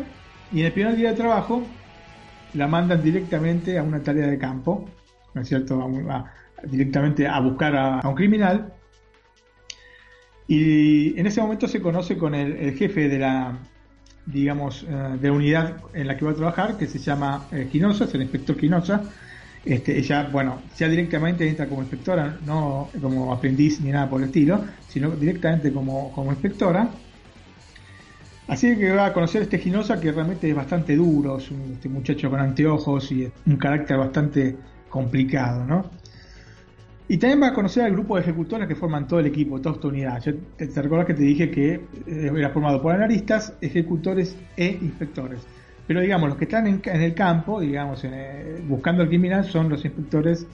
y 0.52 0.62
en 0.62 0.66
el 0.68 0.72
primer 0.72 0.96
día 0.96 1.12
de 1.12 1.18
trabajo 1.18 1.64
la 2.54 2.68
mandan 2.68 3.04
directamente 3.04 3.78
a 3.78 3.84
una 3.84 4.02
tarea 4.02 4.28
de 4.28 4.38
campo, 4.38 4.90
¿no 5.34 5.42
es 5.42 5.50
directamente 6.64 7.28
a 7.28 7.40
buscar 7.40 7.76
a, 7.76 8.08
un 8.08 8.16
criminal. 8.16 8.74
Y 10.48 11.18
en 11.20 11.26
ese 11.28 11.42
momento 11.42 11.68
se 11.68 11.82
conoce 11.82 12.18
con 12.18 12.36
el, 12.36 12.76
jefe 12.76 13.08
de 13.08 13.20
la, 13.20 13.58
digamos, 14.26 14.86
eh, 14.88 15.18
de 15.20 15.32
unidad 15.32 15.78
en 15.94 16.08
la 16.08 16.18
que 16.18 16.26
va 16.26 16.32
a 16.32 16.36
trabajar, 16.36 16.78
que 16.78 16.88
se 16.88 17.00
llama 17.00 17.48
eh, 17.52 17.70
es 17.72 18.14
el 18.14 18.22
inspector 18.22 18.58
Quinosa. 18.58 19.04
Este, 19.64 19.98
ella, 19.98 20.28
bueno, 20.32 20.62
ya 20.76 20.90
directamente 20.90 21.48
entra 21.48 21.68
como 21.68 21.82
inspectora, 21.82 22.38
no 22.46 22.90
como 23.00 23.32
aprendiz 23.32 23.80
ni 23.80 23.92
nada 23.92 24.10
por 24.10 24.20
el 24.20 24.28
estilo, 24.28 24.64
sino 24.88 25.12
directamente 25.12 25.72
como, 25.72 26.12
como 26.12 26.32
inspectora. 26.32 26.90
Así 28.48 28.76
que 28.76 28.92
va 28.92 29.06
a 29.06 29.14
conocer 29.14 29.42
a 29.42 29.44
este 29.44 29.60
Ginosa 29.60 30.02
que 30.02 30.12
realmente 30.12 30.50
es 30.50 30.56
bastante 30.56 30.96
duro, 30.96 31.38
es 31.38 31.50
un 31.52 31.74
este 31.74 31.88
muchacho 31.88 32.30
con 32.30 32.40
anteojos 32.40 33.12
y 33.12 33.32
un 33.46 33.56
carácter 33.56 33.98
bastante 33.98 34.58
complicado, 34.92 35.66
¿no? 35.66 35.90
Y 37.08 37.18
también 37.18 37.42
va 37.42 37.48
a 37.48 37.54
conocer 37.54 37.84
al 37.84 37.92
grupo 37.92 38.16
de 38.16 38.22
ejecutores 38.22 38.68
que 38.68 38.76
forman 38.76 39.08
todo 39.08 39.20
el 39.20 39.26
equipo, 39.26 39.60
toda 39.60 39.76
esta 39.76 39.88
unidad. 39.88 40.22
Yo 40.22 40.34
te, 40.56 40.68
te 40.68 40.82
recordás 40.82 41.08
que 41.08 41.14
te 41.14 41.24
dije 41.24 41.50
que 41.50 41.74
eh, 42.08 42.32
era 42.34 42.52
formado 42.52 42.82
por 42.82 42.94
analistas, 42.94 43.54
ejecutores 43.60 44.38
e 44.56 44.78
inspectores. 44.82 45.42
Pero 45.88 46.00
digamos, 46.00 46.30
los 46.30 46.38
que 46.38 46.46
están 46.46 46.68
en, 46.68 46.82
el 46.86 47.14
campo, 47.14 47.60
digamos, 47.60 48.04
eh, 48.06 48.64
buscando 48.66 49.02
al 49.02 49.10
criminal, 49.10 49.44
son 49.44 49.68
los 49.68 49.84
inspectores 49.84 50.48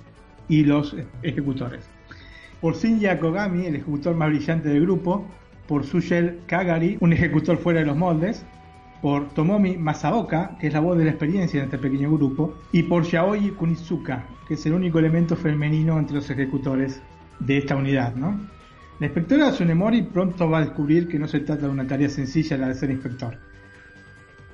y 0.50 0.63
los 0.63 0.95
ejecutores. 1.21 1.84
Por 2.60 2.76
Shinji 2.76 3.06
Kogami, 3.19 3.67
el 3.67 3.76
ejecutor 3.76 4.15
más 4.15 4.30
brillante 4.30 4.69
del 4.69 4.82
grupo, 4.82 5.28
por 5.67 5.86
Sushel 5.86 6.39
Kagari, 6.47 6.97
un 7.02 7.13
ejecutor 7.13 7.58
fuera 7.58 7.82
de 7.82 7.86
los 7.86 7.97
moldes, 7.97 8.45
por 9.01 9.29
Tomomi 9.29 9.77
Masaoka, 9.77 10.57
que 10.60 10.67
es 10.67 10.73
la 10.73 10.79
voz 10.79 10.97
de 10.97 11.05
la 11.05 11.12
experiencia 11.12 11.60
en 11.60 11.65
este 11.65 11.77
pequeño 11.77 12.12
grupo, 12.12 12.55
y 12.71 12.83
por 12.83 13.03
Yaoi 13.03 13.51
Kunizuka, 13.51 14.25
que 14.47 14.55
es 14.55 14.65
el 14.65 14.73
único 14.73 14.99
elemento 14.99 15.36
femenino 15.36 15.97
entre 15.99 16.15
los 16.15 16.29
ejecutores 16.29 17.01
de 17.39 17.57
esta 17.57 17.75
unidad. 17.75 18.15
¿no? 18.15 18.39
La 18.99 19.05
inspectora 19.05 19.51
Tsunemori 19.51 20.03
pronto 20.03 20.49
va 20.49 20.60
a 20.60 20.65
descubrir 20.65 21.07
que 21.07 21.19
no 21.19 21.27
se 21.27 21.41
trata 21.41 21.67
de 21.67 21.71
una 21.71 21.88
tarea 21.88 22.10
sencilla 22.10 22.57
la 22.57 22.69
de 22.69 22.75
ser 22.75 22.89
inspector, 22.89 23.38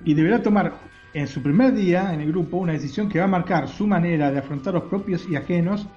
y 0.03 0.13
deberá 0.13 0.41
tomar 0.41 0.73
en 1.13 1.27
su 1.27 1.41
primer 1.41 1.73
día 1.73 2.13
en 2.13 2.21
el 2.21 2.27
grupo 2.29 2.57
una 2.57 2.73
decisión 2.73 3.07
que 3.07 3.19
va 3.19 3.25
a 3.25 3.29
marcar 3.29 3.67
su 3.67 3.87
manera 3.87 4.31
de 4.31 4.39
afrontar 4.39 4.73
los 4.73 4.83
propios 4.83 5.27
y 5.29 5.35
ajenos, 5.35 5.87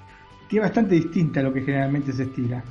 que 0.48 0.56
es 0.56 0.62
bastante 0.62 0.94
distinta 0.94 1.40
a 1.40 1.42
lo 1.42 1.52
que 1.52 1.62
generalmente 1.62 2.12
se 2.12 2.24
estira. 2.24 2.62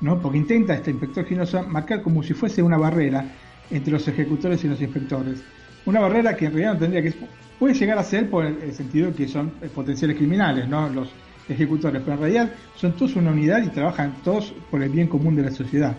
¿no? 0.00 0.20
porque 0.20 0.38
intenta 0.38 0.74
este 0.74 0.90
inspector 0.90 1.24
Ginosa 1.24 1.62
marcar 1.62 2.02
como 2.02 2.22
si 2.22 2.34
fuese 2.34 2.62
una 2.62 2.76
barrera 2.76 3.24
entre 3.70 3.92
los 3.92 4.06
ejecutores 4.08 4.62
y 4.64 4.68
los 4.68 4.80
inspectores. 4.80 5.42
Una 5.84 6.00
barrera 6.00 6.36
que 6.36 6.46
en 6.46 6.52
realidad 6.52 6.74
no 6.74 6.78
tendría 6.80 7.02
que 7.02 7.14
puede 7.58 7.74
llegar 7.74 7.98
a 7.98 8.02
ser 8.02 8.28
por 8.28 8.44
el, 8.44 8.72
sentido 8.72 9.14
que 9.14 9.28
son 9.28 9.52
eh, 9.62 9.68
potenciales 9.72 10.16
criminales, 10.16 10.68
¿no? 10.68 10.88
los 10.88 11.08
ejecutores, 11.48 12.02
pero 12.02 12.14
en 12.14 12.20
realidad 12.20 12.52
son 12.74 12.92
todos 12.92 13.16
una 13.16 13.30
unidad 13.30 13.62
y 13.62 13.68
trabajan 13.68 14.16
todos 14.24 14.52
por 14.70 14.82
el 14.82 14.90
bien 14.90 15.06
común 15.06 15.36
de 15.36 15.42
la 15.42 15.50
sociedad. 15.50 15.96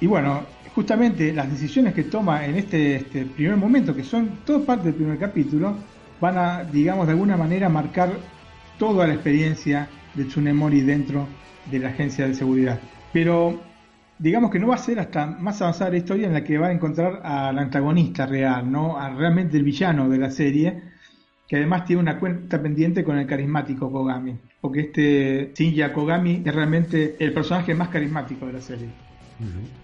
Y 0.00 0.06
bueno, 0.06 0.42
justamente 0.74 1.32
las 1.32 1.50
decisiones 1.50 1.94
que 1.94 2.04
toma 2.04 2.44
en 2.44 2.56
este, 2.56 2.96
este 2.96 3.24
primer 3.24 3.56
momento, 3.56 3.94
que 3.94 4.04
son 4.04 4.40
todo 4.44 4.64
parte 4.64 4.86
del 4.86 4.94
primer 4.94 5.18
capítulo, 5.18 5.76
van 6.20 6.38
a, 6.38 6.64
digamos, 6.64 7.06
de 7.06 7.12
alguna 7.12 7.36
manera 7.36 7.68
marcar 7.68 8.10
toda 8.78 9.06
la 9.06 9.14
experiencia 9.14 9.88
de 10.14 10.24
Tsunemori 10.24 10.80
dentro 10.80 11.26
de 11.70 11.78
la 11.78 11.88
agencia 11.90 12.26
de 12.26 12.34
seguridad. 12.34 12.80
Pero 13.12 13.60
digamos 14.18 14.50
que 14.50 14.58
no 14.58 14.68
va 14.68 14.74
a 14.74 14.78
ser 14.78 14.98
hasta 14.98 15.26
más 15.26 15.60
avanzada 15.62 15.90
la 15.90 15.98
historia 15.98 16.26
en 16.26 16.32
la 16.32 16.44
que 16.44 16.58
va 16.58 16.68
a 16.68 16.72
encontrar 16.72 17.20
al 17.24 17.58
antagonista 17.58 18.26
real, 18.26 18.70
¿no? 18.70 18.98
A 18.98 19.10
realmente 19.10 19.56
el 19.56 19.62
villano 19.62 20.08
de 20.08 20.18
la 20.18 20.30
serie, 20.30 20.82
que 21.46 21.56
además 21.56 21.84
tiene 21.84 22.02
una 22.02 22.18
cuenta 22.18 22.60
pendiente 22.60 23.04
con 23.04 23.18
el 23.18 23.26
carismático 23.26 23.90
Kogami. 23.90 24.36
Porque 24.60 24.80
este 24.80 25.52
Shinja 25.54 25.92
Kogami 25.92 26.42
es 26.44 26.54
realmente 26.54 27.16
el 27.18 27.32
personaje 27.32 27.74
más 27.74 27.88
carismático 27.88 28.46
de 28.46 28.52
la 28.52 28.60
serie. 28.60 28.88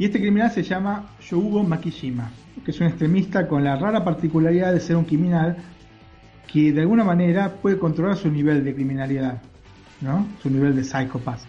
Y 0.01 0.07
este 0.07 0.19
criminal 0.19 0.51
se 0.51 0.65
llama 0.65 1.11
Yougo 1.31 1.63
Makishima, 1.63 2.29
que 2.65 2.73
es 2.73 2.81
un 2.81 2.89
extremista 2.89 3.47
con 3.47 3.63
la 3.63 3.77
rara 3.77 4.05
particularidad 4.05 4.73
de 4.73 4.81
ser 4.81 4.97
un 4.97 5.05
criminal 5.05 5.57
que 6.53 6.73
de 6.73 6.81
alguna 6.81 7.05
manera 7.05 7.53
puede 7.63 7.79
controlar 7.79 8.17
su 8.17 8.31
nivel 8.33 8.65
de 8.65 8.75
criminalidad. 8.75 9.41
¿no? 10.01 10.27
Su 10.43 10.51
nivel 10.51 10.75
de 10.75 10.83
psychopath. 10.83 11.41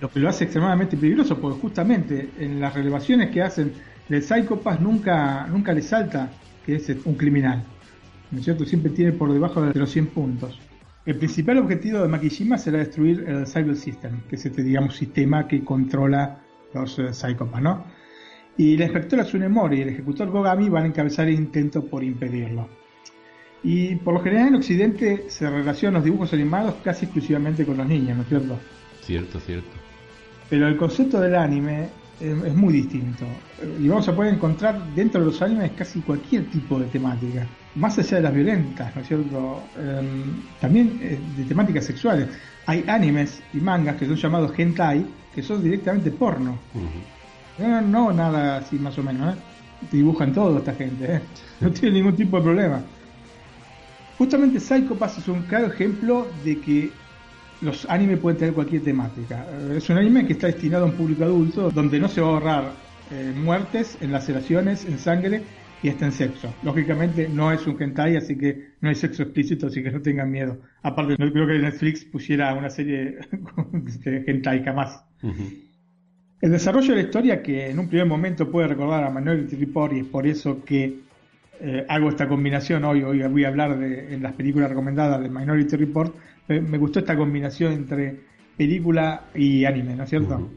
Lo 0.00 0.10
que 0.10 0.20
lo 0.20 0.28
hace 0.28 0.44
extremadamente 0.44 0.96
peligroso, 0.96 1.38
porque 1.38 1.60
justamente 1.60 2.30
en 2.38 2.60
las 2.60 2.74
relevaciones 2.74 3.30
que 3.30 3.42
hacen 3.42 3.72
del 4.08 4.22
psychopath 4.22 4.80
nunca, 4.80 5.46
nunca 5.46 5.72
le 5.72 5.82
salta 5.82 6.30
que 6.64 6.76
es 6.76 6.88
un 7.04 7.14
criminal. 7.14 7.64
¿No 8.30 8.38
es 8.38 8.44
cierto? 8.44 8.64
Siempre 8.64 8.92
tiene 8.92 9.12
por 9.12 9.32
debajo 9.32 9.62
de 9.62 9.78
los 9.78 9.90
100 9.90 10.06
puntos. 10.08 10.58
El 11.04 11.16
principal 11.16 11.58
objetivo 11.58 12.00
de 12.00 12.08
Makishima 12.08 12.58
será 12.58 12.78
destruir 12.78 13.24
el 13.26 13.46
Cyber 13.46 13.76
System, 13.76 14.20
que 14.28 14.36
es 14.36 14.46
este, 14.46 14.62
digamos, 14.62 14.96
sistema 14.96 15.48
que 15.48 15.64
controla 15.64 16.40
los 16.74 16.98
uh, 16.98 17.60
¿no? 17.60 17.84
Y 18.56 18.76
la 18.76 18.84
inspectora 18.84 19.24
Tsunemori 19.24 19.78
y 19.78 19.82
el 19.82 19.88
ejecutor 19.88 20.30
Gogami 20.30 20.68
van 20.68 20.84
a 20.84 20.86
encabezar 20.88 21.28
el 21.28 21.34
intento 21.34 21.84
por 21.84 22.04
impedirlo. 22.04 22.68
Y 23.62 23.96
por 23.96 24.14
lo 24.14 24.20
general 24.20 24.48
en 24.48 24.54
Occidente 24.56 25.24
se 25.28 25.48
relacionan 25.48 25.94
los 25.94 26.04
dibujos 26.04 26.32
animados 26.32 26.74
casi 26.84 27.06
exclusivamente 27.06 27.64
con 27.64 27.76
los 27.76 27.86
niños, 27.86 28.16
¿no 28.16 28.22
es 28.22 28.28
cierto? 28.28 28.58
Cierto, 29.02 29.40
cierto. 29.40 29.89
Pero 30.50 30.66
el 30.66 30.76
concepto 30.76 31.20
del 31.20 31.36
anime 31.36 31.88
es, 32.20 32.54
muy 32.54 32.74
distinto. 32.74 33.24
Y 33.80 33.88
vamos 33.88 34.08
a 34.08 34.14
poder 34.14 34.34
encontrar 34.34 34.84
dentro 34.94 35.20
de 35.20 35.26
los 35.26 35.40
animes 35.40 35.70
casi 35.76 36.00
cualquier 36.00 36.44
tipo 36.50 36.78
de 36.78 36.86
temática. 36.86 37.46
Más 37.76 37.98
allá 37.98 38.16
de 38.16 38.22
las 38.24 38.34
violentas, 38.34 38.94
¿no 38.94 39.00
es 39.00 39.08
cierto? 39.08 39.62
Em, 39.78 40.42
también 40.60 40.98
eh, 41.00 41.18
de 41.36 41.44
temáticas 41.44 41.84
sexuales. 41.84 42.28
Hay 42.66 42.84
animes 42.88 43.40
y 43.54 43.58
mangas 43.58 43.96
que 43.96 44.06
son 44.06 44.16
llamados 44.16 44.52
hentai, 44.58 45.06
que 45.34 45.42
son 45.42 45.62
directamente 45.62 46.10
porno. 46.10 46.58
No, 47.58 47.80
no, 47.80 48.12
nada 48.12 48.58
así 48.58 48.76
más 48.76 48.98
o 48.98 49.02
menos, 49.02 49.34
¿eh? 49.34 49.38
Dibujan 49.90 50.32
todo 50.34 50.58
esta 50.58 50.74
gente, 50.74 51.16
¿eh? 51.16 51.20
No 51.60 51.70
tiene 51.70 51.96
ningún 51.98 52.16
tipo 52.16 52.36
de 52.36 52.42
problema. 52.42 52.82
Justamente 54.18 54.60
Psycho 54.60 54.94
Pass 54.96 55.16
es 55.18 55.28
un 55.28 55.42
claro 55.42 55.68
ejemplo 55.68 56.26
de 56.44 56.60
que 56.60 56.90
los 57.60 57.88
animes 57.88 58.18
pueden 58.18 58.38
tener 58.38 58.54
cualquier 58.54 58.82
temática. 58.82 59.46
Eh, 59.50 59.74
Es 59.76 59.90
un 59.90 59.98
anime 59.98 60.26
que 60.26 60.32
está 60.32 60.46
destinado 60.46 60.84
a 60.84 60.88
un 60.88 60.94
público 60.94 61.24
adulto, 61.24 61.70
donde 61.70 61.98
no 61.98 62.08
se 62.08 62.20
va 62.20 62.28
a 62.28 62.30
ahorrar 62.30 62.72
eh, 63.10 63.32
muertes, 63.36 63.98
en 64.00 64.12
laceraciones, 64.12 64.84
en 64.84 64.98
sangre 64.98 65.42
y 65.82 65.88
hasta 65.88 66.06
en 66.06 66.12
sexo. 66.12 66.54
Lógicamente 66.62 67.28
no 67.28 67.52
es 67.52 67.66
un 67.66 67.80
hentai, 67.80 68.16
así 68.16 68.36
que 68.36 68.72
no 68.80 68.88
hay 68.88 68.94
sexo 68.94 69.22
explícito, 69.22 69.66
así 69.66 69.82
que 69.82 69.90
no 69.90 70.00
tengan 70.00 70.30
miedo. 70.30 70.58
Aparte, 70.82 71.16
no 71.18 71.30
creo 71.32 71.46
que 71.46 71.58
Netflix 71.58 72.04
pusiera 72.04 72.54
una 72.54 72.70
serie 72.70 73.18
de 74.04 74.24
hentai 74.26 74.62
jamás. 74.62 75.02
El 76.40 76.52
desarrollo 76.52 76.94
de 76.94 77.02
la 77.02 77.02
historia, 77.02 77.42
que 77.42 77.70
en 77.70 77.78
un 77.78 77.88
primer 77.88 78.06
momento 78.06 78.50
puede 78.50 78.68
recordar 78.68 79.04
a 79.04 79.10
Minority 79.10 79.56
Report, 79.56 79.92
y 79.92 80.00
es 80.00 80.06
por 80.06 80.26
eso 80.26 80.64
que 80.64 81.00
eh, 81.60 81.84
hago 81.88 82.08
esta 82.08 82.26
combinación 82.26 82.84
hoy, 82.84 83.02
hoy 83.02 83.22
voy 83.24 83.44
a 83.44 83.48
hablar 83.48 83.78
de, 83.78 84.14
en 84.14 84.22
las 84.22 84.32
películas 84.32 84.70
recomendadas 84.70 85.20
de 85.20 85.28
Minority 85.28 85.76
Report, 85.76 86.14
me, 86.50 86.60
me 86.60 86.78
gustó 86.78 86.98
esta 86.98 87.16
combinación 87.16 87.72
entre 87.72 88.20
película 88.56 89.24
y 89.34 89.64
anime, 89.64 89.94
¿no 89.94 90.04
es 90.04 90.10
cierto? 90.10 90.50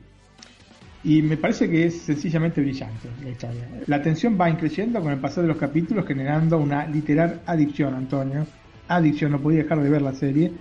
Y 1.03 1.21
me 1.21 1.37
parece 1.37 1.69
que 1.69 1.85
es 1.85 2.01
sencillamente 2.01 2.61
brillante 2.61 3.09
la 3.23 3.29
historia. 3.29 3.67
La 3.87 4.01
tensión 4.01 4.37
va 4.39 4.49
increciendo 4.49 5.01
con 5.01 5.11
el 5.11 5.19
pasar 5.19 5.43
de 5.43 5.49
los 5.49 5.57
capítulos, 5.57 6.05
generando 6.05 6.57
una 6.57 6.87
literal 6.87 7.41
adicción, 7.45 7.93
Antonio. 7.93 8.45
Adicción, 8.87 9.31
no 9.31 9.39
podía 9.39 9.63
dejar 9.63 9.81
de 9.81 9.89
ver 9.89 10.01
la 10.01 10.13
serie. 10.13 10.51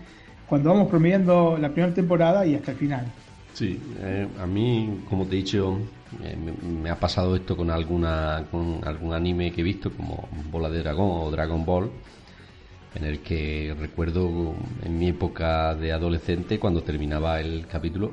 Cuando 0.48 0.70
vamos 0.70 0.88
promediando 0.88 1.56
la 1.58 1.70
primera 1.70 1.94
temporada 1.94 2.44
y 2.44 2.56
hasta 2.56 2.72
el 2.72 2.76
final. 2.76 3.06
Sí, 3.54 3.78
eh, 4.00 4.26
a 4.40 4.46
mí, 4.46 5.02
como 5.08 5.26
te 5.26 5.34
he 5.34 5.38
dicho, 5.38 5.78
eh, 6.22 6.36
me, 6.36 6.82
me 6.82 6.90
ha 6.90 6.98
pasado 6.98 7.36
esto 7.36 7.56
con 7.56 7.70
alguna 7.70 8.44
con 8.50 8.80
algún 8.84 9.14
anime 9.14 9.52
que 9.52 9.60
he 9.60 9.64
visto, 9.64 9.92
como 9.92 10.28
Bola 10.50 10.68
de 10.70 10.80
Dragón 10.80 11.10
o 11.10 11.30
Dragon 11.30 11.64
Ball, 11.64 11.90
en 12.94 13.04
el 13.04 13.20
que 13.20 13.74
recuerdo 13.78 14.54
en 14.82 14.98
mi 14.98 15.08
época 15.08 15.74
de 15.74 15.92
adolescente, 15.92 16.58
cuando 16.58 16.82
terminaba 16.82 17.40
el 17.40 17.66
capítulo, 17.66 18.12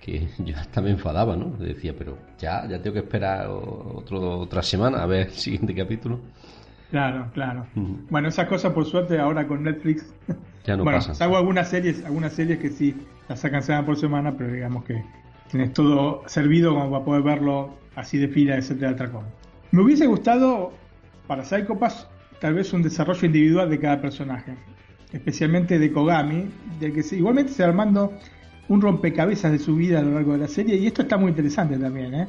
que 0.00 0.28
yo 0.38 0.56
hasta 0.56 0.80
me 0.80 0.90
enfadaba, 0.90 1.36
¿no? 1.36 1.50
Decía, 1.58 1.94
pero 1.96 2.18
ya, 2.38 2.66
ya 2.68 2.80
tengo 2.80 2.94
que 2.94 3.00
esperar 3.00 3.48
otro, 3.48 4.38
otra 4.38 4.62
semana 4.62 5.02
a 5.02 5.06
ver 5.06 5.28
el 5.28 5.32
siguiente 5.32 5.74
capítulo. 5.74 6.20
Claro, 6.90 7.30
claro. 7.32 7.66
Bueno, 8.10 8.28
esas 8.28 8.46
cosas 8.48 8.72
por 8.74 8.84
suerte 8.84 9.18
ahora 9.18 9.46
con 9.46 9.62
Netflix. 9.62 10.12
Ya 10.64 10.76
no 10.76 10.84
bueno, 10.84 10.98
pasan. 10.98 11.16
salvo 11.16 11.36
algunas 11.36 11.68
series, 11.68 12.04
algunas 12.04 12.34
series 12.34 12.60
que 12.60 12.70
sí 12.70 12.94
las 13.28 13.40
sacan 13.40 13.64
semana 13.64 13.84
por 13.84 13.96
semana, 13.96 14.36
pero 14.38 14.52
digamos 14.52 14.84
que 14.84 15.02
tienes 15.50 15.72
todo 15.72 16.22
servido 16.26 16.72
como 16.72 16.88
para 16.88 17.04
poder 17.04 17.22
verlo 17.24 17.70
así 17.96 18.16
de 18.16 18.28
fila, 18.28 18.54
etcétera. 18.56 19.10
Me 19.72 19.82
hubiese 19.82 20.06
gustado 20.06 20.72
para 21.26 21.44
Psycho 21.44 21.76
Pass 21.80 22.06
tal 22.42 22.54
vez 22.54 22.72
un 22.72 22.82
desarrollo 22.82 23.24
individual 23.24 23.70
de 23.70 23.78
cada 23.78 24.00
personaje, 24.00 24.56
especialmente 25.12 25.78
de 25.78 25.92
Kogami, 25.92 26.50
de 26.80 26.92
que 26.92 27.04
se, 27.04 27.16
igualmente 27.16 27.52
se 27.52 27.62
armando 27.62 28.14
un 28.66 28.80
rompecabezas 28.80 29.52
de 29.52 29.60
su 29.60 29.76
vida 29.76 30.00
a 30.00 30.02
lo 30.02 30.14
largo 30.14 30.32
de 30.32 30.38
la 30.38 30.48
serie 30.48 30.74
y 30.74 30.88
esto 30.88 31.02
está 31.02 31.16
muy 31.16 31.28
interesante 31.28 31.78
también, 31.78 32.12
¿eh? 32.14 32.26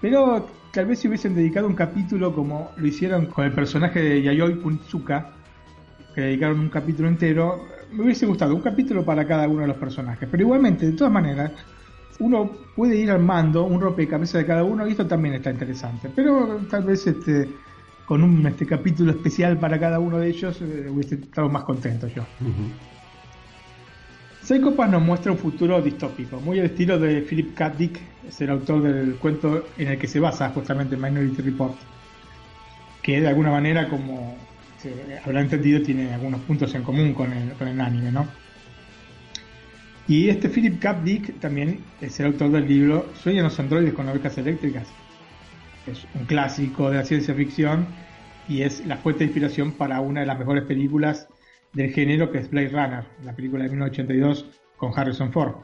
Pero 0.00 0.44
tal 0.72 0.86
vez 0.86 0.98
si 0.98 1.06
hubiesen 1.06 1.36
dedicado 1.36 1.68
un 1.68 1.76
capítulo 1.76 2.34
como 2.34 2.72
lo 2.76 2.84
hicieron 2.84 3.26
con 3.26 3.44
el 3.44 3.52
personaje 3.52 4.02
de 4.02 4.22
Yayoi 4.22 4.58
Kunitsuka, 4.58 5.30
que 6.16 6.20
dedicaron 6.20 6.58
un 6.58 6.68
capítulo 6.68 7.08
entero, 7.08 7.64
me 7.92 8.02
hubiese 8.02 8.26
gustado 8.26 8.56
un 8.56 8.60
capítulo 8.60 9.04
para 9.04 9.24
cada 9.24 9.46
uno 9.46 9.60
de 9.60 9.68
los 9.68 9.76
personajes. 9.76 10.28
Pero 10.28 10.42
igualmente, 10.42 10.84
de 10.86 10.96
todas 10.96 11.12
maneras, 11.12 11.52
uno 12.18 12.50
puede 12.74 12.96
ir 12.96 13.08
armando 13.08 13.62
un 13.66 13.80
rompecabezas 13.80 14.40
de 14.40 14.46
cada 14.46 14.64
uno 14.64 14.84
y 14.84 14.90
esto 14.90 15.06
también 15.06 15.34
está 15.34 15.52
interesante. 15.52 16.10
Pero 16.12 16.58
tal 16.68 16.82
vez 16.82 17.06
este 17.06 17.48
con 18.08 18.22
un 18.22 18.46
este 18.46 18.64
capítulo 18.64 19.10
especial 19.10 19.58
para 19.58 19.78
cada 19.78 19.98
uno 19.98 20.18
de 20.18 20.30
ellos 20.30 20.58
eh, 20.62 20.88
hubiese 20.88 21.16
estado 21.16 21.50
más 21.50 21.64
contento 21.64 22.08
yo. 22.08 22.22
Ujú. 22.40 22.72
Psycho 24.42 24.74
Pass 24.74 24.90
nos 24.90 25.02
muestra 25.02 25.30
un 25.30 25.36
futuro 25.36 25.82
distópico, 25.82 26.40
muy 26.40 26.58
al 26.58 26.64
estilo 26.64 26.98
de 26.98 27.20
Philip 27.20 27.54
K. 27.54 27.68
Dick, 27.68 28.00
es 28.26 28.40
el 28.40 28.48
autor 28.48 28.82
del 28.82 29.16
cuento 29.16 29.66
en 29.76 29.88
el 29.88 29.98
que 29.98 30.06
se 30.06 30.20
basa 30.20 30.48
justamente 30.48 30.96
Minority 30.96 31.42
Report, 31.42 31.76
que 33.02 33.20
de 33.20 33.28
alguna 33.28 33.50
manera, 33.50 33.90
como 33.90 34.38
se 34.80 35.18
habrá 35.22 35.42
entendido, 35.42 35.82
tiene 35.82 36.14
algunos 36.14 36.40
puntos 36.40 36.74
en 36.74 36.82
común 36.84 37.12
con 37.12 37.30
el, 37.30 37.52
con 37.52 37.68
el 37.68 37.78
anime, 37.78 38.10
¿no? 38.10 38.26
Y 40.06 40.30
este 40.30 40.48
Philip 40.48 40.80
K. 40.80 40.94
Dick 41.04 41.40
también 41.40 41.80
es 42.00 42.18
el 42.20 42.26
autor 42.26 42.52
del 42.52 42.66
libro 42.66 43.10
Sueñan 43.22 43.44
los 43.44 43.60
androides 43.60 43.92
con 43.92 44.08
ovejas 44.08 44.38
eléctricas. 44.38 44.88
Es 45.90 46.06
un 46.14 46.26
clásico 46.26 46.90
de 46.90 46.96
la 46.96 47.04
ciencia 47.04 47.34
ficción 47.34 47.86
y 48.46 48.62
es 48.62 48.84
la 48.86 48.98
fuente 48.98 49.20
de 49.20 49.26
inspiración 49.26 49.72
para 49.72 50.00
una 50.00 50.20
de 50.20 50.26
las 50.26 50.38
mejores 50.38 50.64
películas 50.64 51.28
del 51.72 51.92
género 51.92 52.30
que 52.30 52.38
es 52.38 52.50
Blade 52.50 52.68
Runner, 52.68 53.04
la 53.24 53.34
película 53.34 53.64
de 53.64 53.70
1982 53.70 54.46
con 54.76 54.92
Harrison 54.98 55.32
Ford. 55.32 55.54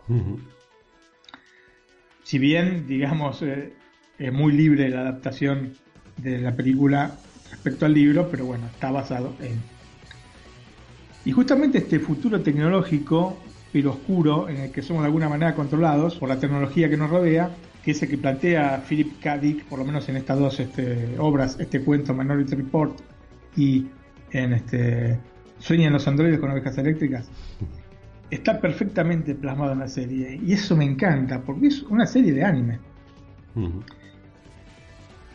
Si 2.23 2.39
bien, 2.39 2.87
digamos, 2.87 3.43
eh, 3.43 3.75
es 4.19 4.33
muy 4.33 4.53
libre 4.53 4.89
la 4.89 5.01
adaptación 5.01 5.75
de 6.17 6.39
la 6.39 6.57
película 6.57 7.17
respecto 7.51 7.85
al 7.85 7.93
libro, 7.93 8.29
pero 8.31 8.47
bueno, 8.47 8.67
está 8.67 8.91
basado 8.91 9.35
en. 9.41 9.61
Y 11.27 11.33
justamente 11.33 11.79
este 11.79 11.99
futuro 12.01 12.41
tecnológico, 12.41 13.39
pero 13.73 13.91
oscuro, 13.91 14.49
en 14.49 14.57
el 14.57 14.71
que 14.71 14.83
somos 14.83 15.03
de 15.03 15.07
alguna 15.07 15.29
manera 15.29 15.55
controlados 15.55 16.17
por 16.17 16.29
la 16.29 16.39
tecnología 16.39 16.89
que 16.89 16.97
nos 16.97 17.11
rodea, 17.11 17.51
que 17.85 17.91
es 17.91 18.03
el 18.03 18.09
que 18.09 18.19
plantea 18.19 18.83
Philip 18.89 19.21
K. 19.21 19.39
Dick, 19.39 19.65
por 19.65 19.79
lo 19.79 19.85
menos 19.85 20.09
en 20.09 20.17
estas 20.17 20.39
dos 20.39 20.59
este, 20.59 21.17
obras, 21.19 21.59
este 21.61 21.81
cuento 21.81 22.15
Minority 22.15 22.55
Report 22.55 22.99
y 23.57 23.87
en 24.33 24.55
este 24.55 25.19
Sueñan 25.59 25.93
los 25.93 26.07
androides 26.09 26.41
con 26.41 26.51
ovejas 26.51 26.77
eléctricas, 26.79 27.29
está 28.31 28.61
perfectamente 28.61 29.35
plasmado 29.35 29.73
en 29.73 29.79
la 29.79 29.89
serie. 29.89 30.41
Y 30.45 30.53
eso 30.53 30.77
me 30.77 30.85
encanta, 30.85 31.41
porque 31.41 31.69
es 31.69 31.83
una 31.85 32.07
serie 32.07 32.33
de 32.33 32.45
anime. 32.45 32.79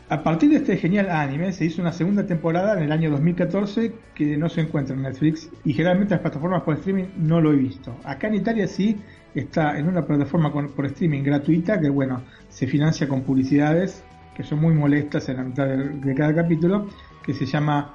A 0.09 0.21
partir 0.23 0.49
de 0.49 0.57
este 0.57 0.77
genial 0.77 1.09
anime 1.09 1.51
se 1.53 1.65
hizo 1.65 1.81
una 1.81 1.91
segunda 1.91 2.25
temporada 2.25 2.75
en 2.77 2.83
el 2.83 2.91
año 2.91 3.09
2014 3.12 3.93
que 4.13 4.38
no 4.38 4.49
se 4.49 4.62
encuentra 4.62 4.95
en 4.95 5.03
Netflix 5.03 5.49
y 5.63 5.73
generalmente 5.73 6.15
las 6.15 6.21
plataformas 6.21 6.63
por 6.63 6.75
streaming 6.75 7.05
no 7.17 7.39
lo 7.39 7.53
he 7.53 7.55
visto. 7.55 7.95
Acá 8.03 8.27
en 8.27 8.35
Italia 8.35 8.67
sí 8.67 8.97
está 9.35 9.77
en 9.77 9.87
una 9.87 10.05
plataforma 10.05 10.51
por 10.51 10.85
streaming 10.85 11.23
gratuita 11.23 11.79
que 11.79 11.89
bueno, 11.89 12.23
se 12.49 12.67
financia 12.67 13.07
con 13.07 13.21
publicidades 13.21 14.03
que 14.39 14.45
son 14.45 14.61
muy 14.61 14.73
molestas 14.73 15.27
en 15.27 15.35
la 15.35 15.43
mitad 15.43 15.67
de, 15.67 16.15
cada 16.15 16.33
capítulo 16.33 16.87
que 17.21 17.33
se 17.33 17.45
llama 17.45 17.93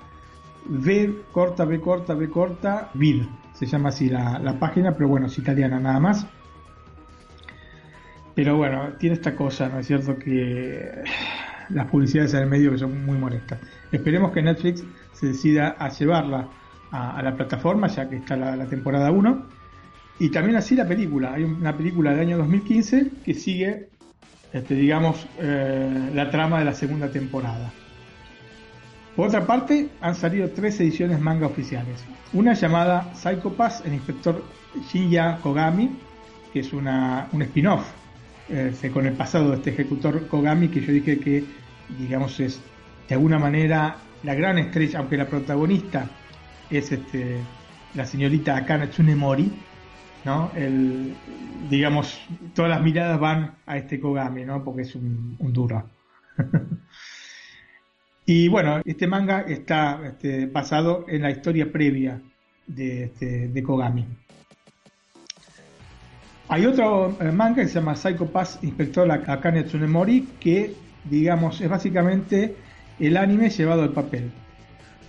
V 0.68 1.22
corta 1.32 1.64
B 1.64 1.80
corta 1.80 2.12
B 2.12 2.28
corta 2.28 2.90
vid. 2.92 3.22
Se 3.54 3.64
llama 3.64 3.88
así 3.88 4.10
la, 4.10 4.38
la 4.38 4.58
página, 4.58 4.92
pero 4.92 5.08
bueno, 5.08 5.26
es 5.26 5.38
italiana 5.38 5.80
nada 5.80 5.98
más. 6.00 6.26
Pero 8.34 8.58
bueno, 8.58 8.92
tiene 8.98 9.14
esta 9.14 9.34
cosa, 9.34 9.70
¿no 9.70 9.78
es 9.78 9.86
cierto? 9.86 10.18
Que 10.18 11.04
las 11.70 11.86
publicidades 11.86 12.34
en 12.34 12.40
el 12.40 12.48
medio 12.48 12.72
que 12.72 12.78
son 12.78 13.06
muy 13.06 13.16
molestas. 13.16 13.60
Esperemos 13.90 14.30
que 14.32 14.42
Netflix 14.42 14.84
se 15.12 15.28
decida 15.28 15.76
a 15.78 15.88
llevarla 15.88 16.48
a, 16.90 17.16
a 17.16 17.22
la 17.22 17.34
plataforma, 17.34 17.86
ya 17.86 18.06
que 18.06 18.16
está 18.16 18.36
la, 18.36 18.54
la 18.54 18.66
temporada 18.66 19.10
1. 19.10 19.63
Y 20.18 20.29
también 20.31 20.57
así 20.57 20.74
la 20.74 20.87
película. 20.87 21.35
Hay 21.35 21.44
una 21.44 21.77
película 21.77 22.12
del 22.12 22.20
año 22.20 22.38
2015 22.38 23.11
que 23.24 23.35
sigue, 23.35 23.88
este, 24.53 24.74
digamos, 24.74 25.27
eh, 25.38 26.11
la 26.14 26.31
trama 26.31 26.59
de 26.61 26.64
la 26.64 26.74
segunda 26.74 27.09
temporada. 27.11 27.72
Por 29.16 29.29
otra 29.29 29.46
parte, 29.46 29.88
han 30.00 30.14
salido 30.14 30.50
tres 30.50 30.81
ediciones 30.81 31.20
manga 31.20 31.46
oficiales. 31.46 32.05
Una 32.33 32.55
llamada 32.55 33.14
Psycho 33.14 33.53
Pass, 33.53 33.83
el 33.85 33.94
inspector 33.94 34.42
Shinya 34.92 35.38
Kogami, 35.40 35.90
que 36.53 36.61
es 36.61 36.72
una, 36.72 37.29
un 37.33 37.42
spin-off 37.42 37.85
eh, 38.48 38.72
con 38.92 39.07
el 39.07 39.14
pasado 39.14 39.50
de 39.50 39.57
este 39.57 39.70
ejecutor 39.70 40.27
Kogami, 40.27 40.68
que 40.68 40.81
yo 40.81 40.92
dije 40.92 41.18
que, 41.18 41.44
digamos, 41.98 42.38
es 42.40 42.61
de 43.09 43.14
alguna 43.14 43.38
manera 43.38 43.96
la 44.22 44.35
gran 44.35 44.59
estrella, 44.59 44.98
aunque 44.98 45.16
la 45.16 45.27
protagonista 45.27 46.09
es 46.70 46.90
este, 46.90 47.38
la 47.94 48.07
señorita 48.07 48.57
Akane 48.57 48.88
Tsunemori, 48.88 49.53
¿no? 50.24 50.50
El, 50.54 51.14
digamos, 51.68 52.20
todas 52.54 52.70
las 52.70 52.82
miradas 52.82 53.18
van 53.20 53.54
a 53.66 53.76
este 53.76 54.00
Kogami, 54.00 54.44
¿no? 54.44 54.64
Porque 54.64 54.82
es 54.82 54.94
un, 54.94 55.37
un 55.38 55.52
duro. 55.52 55.88
y 58.26 58.48
bueno, 58.48 58.80
este 58.84 59.06
manga 59.06 59.42
está 59.42 60.00
este, 60.06 60.46
basado 60.46 61.04
en 61.08 61.22
la 61.22 61.30
historia 61.30 61.70
previa 61.70 62.20
de, 62.66 63.04
este, 63.04 63.48
de 63.48 63.62
Kogami. 63.62 64.06
Hay 66.48 66.66
otro 66.66 67.16
eh, 67.20 67.32
manga 67.32 67.62
que 67.62 67.68
se 67.68 67.74
llama 67.74 67.96
Psycho 67.96 68.26
Pass 68.26 68.58
Inspector 68.62 69.10
Akane 69.10 69.64
Tsunemori 69.64 70.28
que, 70.38 70.74
digamos, 71.04 71.60
es 71.60 71.68
básicamente 71.68 72.54
el 73.00 73.16
anime 73.16 73.50
llevado 73.50 73.82
al 73.82 73.92
papel. 73.92 74.30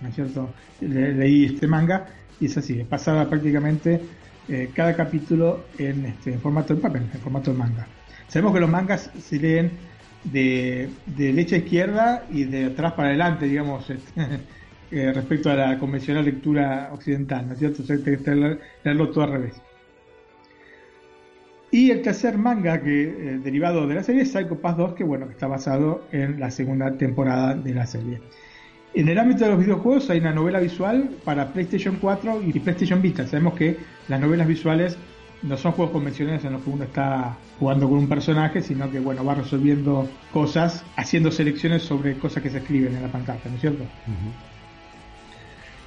¿No 0.00 0.08
es 0.08 0.14
cierto? 0.14 0.50
leí 0.80 1.46
este 1.46 1.66
manga 1.66 2.06
y 2.38 2.46
es 2.46 2.56
así, 2.58 2.84
pasaba 2.84 3.28
prácticamente 3.28 4.00
eh, 4.48 4.70
cada 4.74 4.94
capítulo 4.94 5.64
en, 5.78 6.06
este, 6.06 6.32
en 6.32 6.40
formato 6.40 6.74
de 6.74 6.80
papel, 6.80 7.02
en 7.12 7.20
formato 7.20 7.52
de 7.52 7.58
manga. 7.58 7.86
Sabemos 8.28 8.54
que 8.54 8.60
los 8.60 8.70
mangas 8.70 9.10
se 9.18 9.38
leen 9.38 9.72
de, 10.24 10.88
de 11.06 11.24
derecha 11.26 11.56
a 11.56 11.58
izquierda 11.58 12.26
y 12.30 12.44
de 12.44 12.66
atrás 12.66 12.92
para 12.92 13.08
adelante, 13.08 13.46
digamos, 13.46 13.88
este, 13.90 14.40
eh, 14.92 15.12
respecto 15.12 15.50
a 15.50 15.54
la 15.54 15.78
convencional 15.78 16.24
lectura 16.24 16.90
occidental, 16.92 17.46
¿no 17.46 17.54
es 17.54 17.58
cierto? 17.58 17.82
O 17.82 17.86
sea, 17.86 17.96
que 17.96 18.18
leerlo 18.84 19.10
todo 19.10 19.24
al 19.24 19.32
revés. 19.32 19.60
Y 21.72 21.90
el 21.90 22.02
tercer 22.02 22.38
manga 22.38 22.80
que 22.80 23.02
eh, 23.02 23.38
derivado 23.42 23.86
de 23.88 23.96
la 23.96 24.04
serie 24.04 24.22
es 24.22 24.30
Psycho 24.30 24.60
Pass 24.60 24.76
2, 24.76 24.94
que 24.94 25.02
bueno, 25.02 25.26
que 25.26 25.32
está 25.32 25.48
basado 25.48 26.06
en 26.12 26.38
la 26.38 26.52
segunda 26.52 26.96
temporada 26.96 27.54
de 27.54 27.74
la 27.74 27.86
serie. 27.86 28.20
En 28.96 29.10
el 29.10 29.18
ámbito 29.18 29.44
de 29.44 29.50
los 29.50 29.58
videojuegos 29.58 30.08
hay 30.08 30.20
una 30.20 30.32
novela 30.32 30.58
visual 30.58 31.10
para 31.22 31.52
PlayStation 31.52 31.98
4 32.00 32.40
y 32.46 32.58
PlayStation 32.58 33.02
Vita. 33.02 33.26
Sabemos 33.26 33.52
que 33.52 33.76
las 34.08 34.18
novelas 34.18 34.48
visuales 34.48 34.96
no 35.42 35.58
son 35.58 35.72
juegos 35.72 35.92
convencionales 35.92 36.42
en 36.46 36.54
los 36.54 36.62
que 36.62 36.70
uno 36.70 36.84
está 36.84 37.36
jugando 37.58 37.90
con 37.90 37.98
un 37.98 38.08
personaje, 38.08 38.62
sino 38.62 38.90
que 38.90 38.98
bueno, 38.98 39.22
va 39.22 39.34
resolviendo 39.34 40.08
cosas, 40.32 40.82
haciendo 40.96 41.30
selecciones 41.30 41.82
sobre 41.82 42.16
cosas 42.16 42.42
que 42.42 42.48
se 42.48 42.56
escriben 42.56 42.96
en 42.96 43.02
la 43.02 43.12
pantalla, 43.12 43.42
¿no 43.44 43.56
es 43.56 43.60
cierto? 43.60 43.84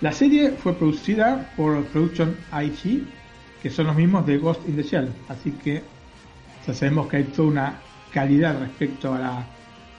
La 0.01 0.11
serie 0.11 0.51
fue 0.51 0.75
producida 0.75 1.49
por 1.57 1.83
Production 1.85 2.35
IG, 2.53 3.07
que 3.63 3.71
son 3.71 3.87
los 3.87 3.95
mismos 3.95 4.23
de 4.27 4.37
Ghost 4.37 4.69
in 4.69 4.75
the 4.75 4.83
Shell, 4.83 5.09
así 5.29 5.49
que 5.63 5.81
ya 6.67 6.73
sabemos 6.75 7.07
que 7.07 7.17
hay 7.17 7.23
toda 7.23 7.47
una 7.47 7.79
calidad 8.13 8.59
respecto 8.59 9.15
a 9.15 9.19
la, 9.19 9.45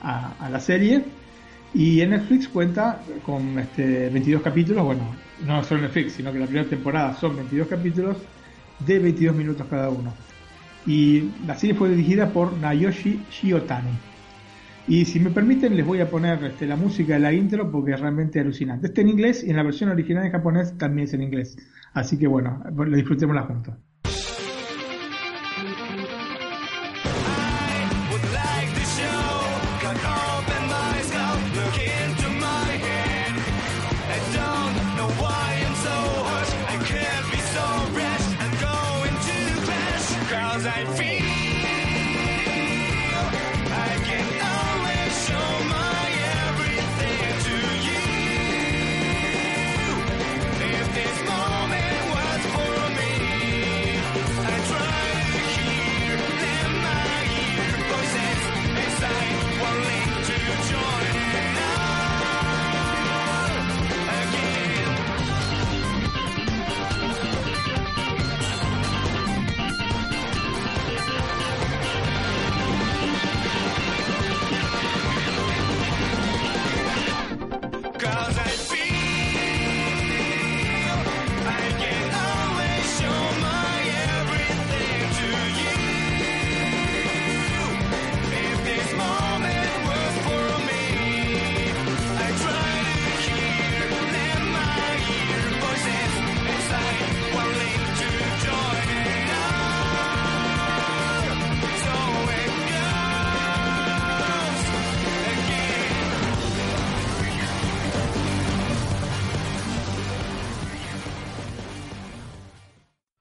a, 0.01 0.49
la 0.49 0.61
serie. 0.61 1.05
Y 1.73 2.01
en 2.01 2.11
Netflix 2.11 2.49
cuenta 2.49 3.01
con 3.25 3.59
este 3.59 4.09
22 4.11 4.43
capítulos, 4.43 4.85
bueno, 4.85 5.03
no 5.47 5.63
solo 5.63 5.83
Netflix, 5.83 6.15
sino 6.15 6.33
que 6.33 6.39
la 6.39 6.47
primera 6.47 6.69
temporada 6.69 7.15
son 7.15 7.37
22 7.37 7.69
capítulos 7.69 8.17
de 8.87 8.99
22 8.99 9.37
minutos 9.37 9.67
cada 9.71 9.89
uno. 9.89 10.13
Y 10.87 11.31
la 11.47 11.57
serie 11.57 11.77
fue 11.77 11.91
dirigida 11.91 12.31
por 12.31 12.57
Nayoshi 12.57 13.23
Shiotani. 13.31 13.91
Y 14.89 15.05
si 15.05 15.21
me 15.21 15.31
permiten, 15.31 15.77
les 15.77 15.87
voy 15.87 16.01
a 16.01 16.11
poner 16.11 16.43
este, 16.45 16.67
la 16.67 16.75
música 16.75 17.15
de 17.15 17.21
la 17.21 17.33
intro 17.33 17.71
porque 17.71 17.93
es 17.93 18.01
realmente 18.01 18.41
alucinante. 18.41 18.89
Este 18.89 19.03
en 19.03 19.09
inglés 19.09 19.45
y 19.45 19.51
en 19.51 19.57
la 19.57 19.63
versión 19.63 19.91
original 19.91 20.25
en 20.25 20.33
japonés 20.33 20.77
también 20.77 21.07
es 21.07 21.15
en 21.15 21.23
inglés. 21.23 21.57
Así 21.93 22.19
que 22.19 22.27
bueno, 22.27 22.63
lo 22.75 22.97
disfrutémosla 22.97 23.43
juntos. 23.43 23.75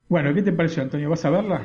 Bueno, 0.09 0.33
¿qué 0.33 0.41
te 0.41 0.51
pareció, 0.51 0.81
Antonio? 0.81 1.07
¿Vas 1.07 1.23
a 1.23 1.29
verla? 1.29 1.61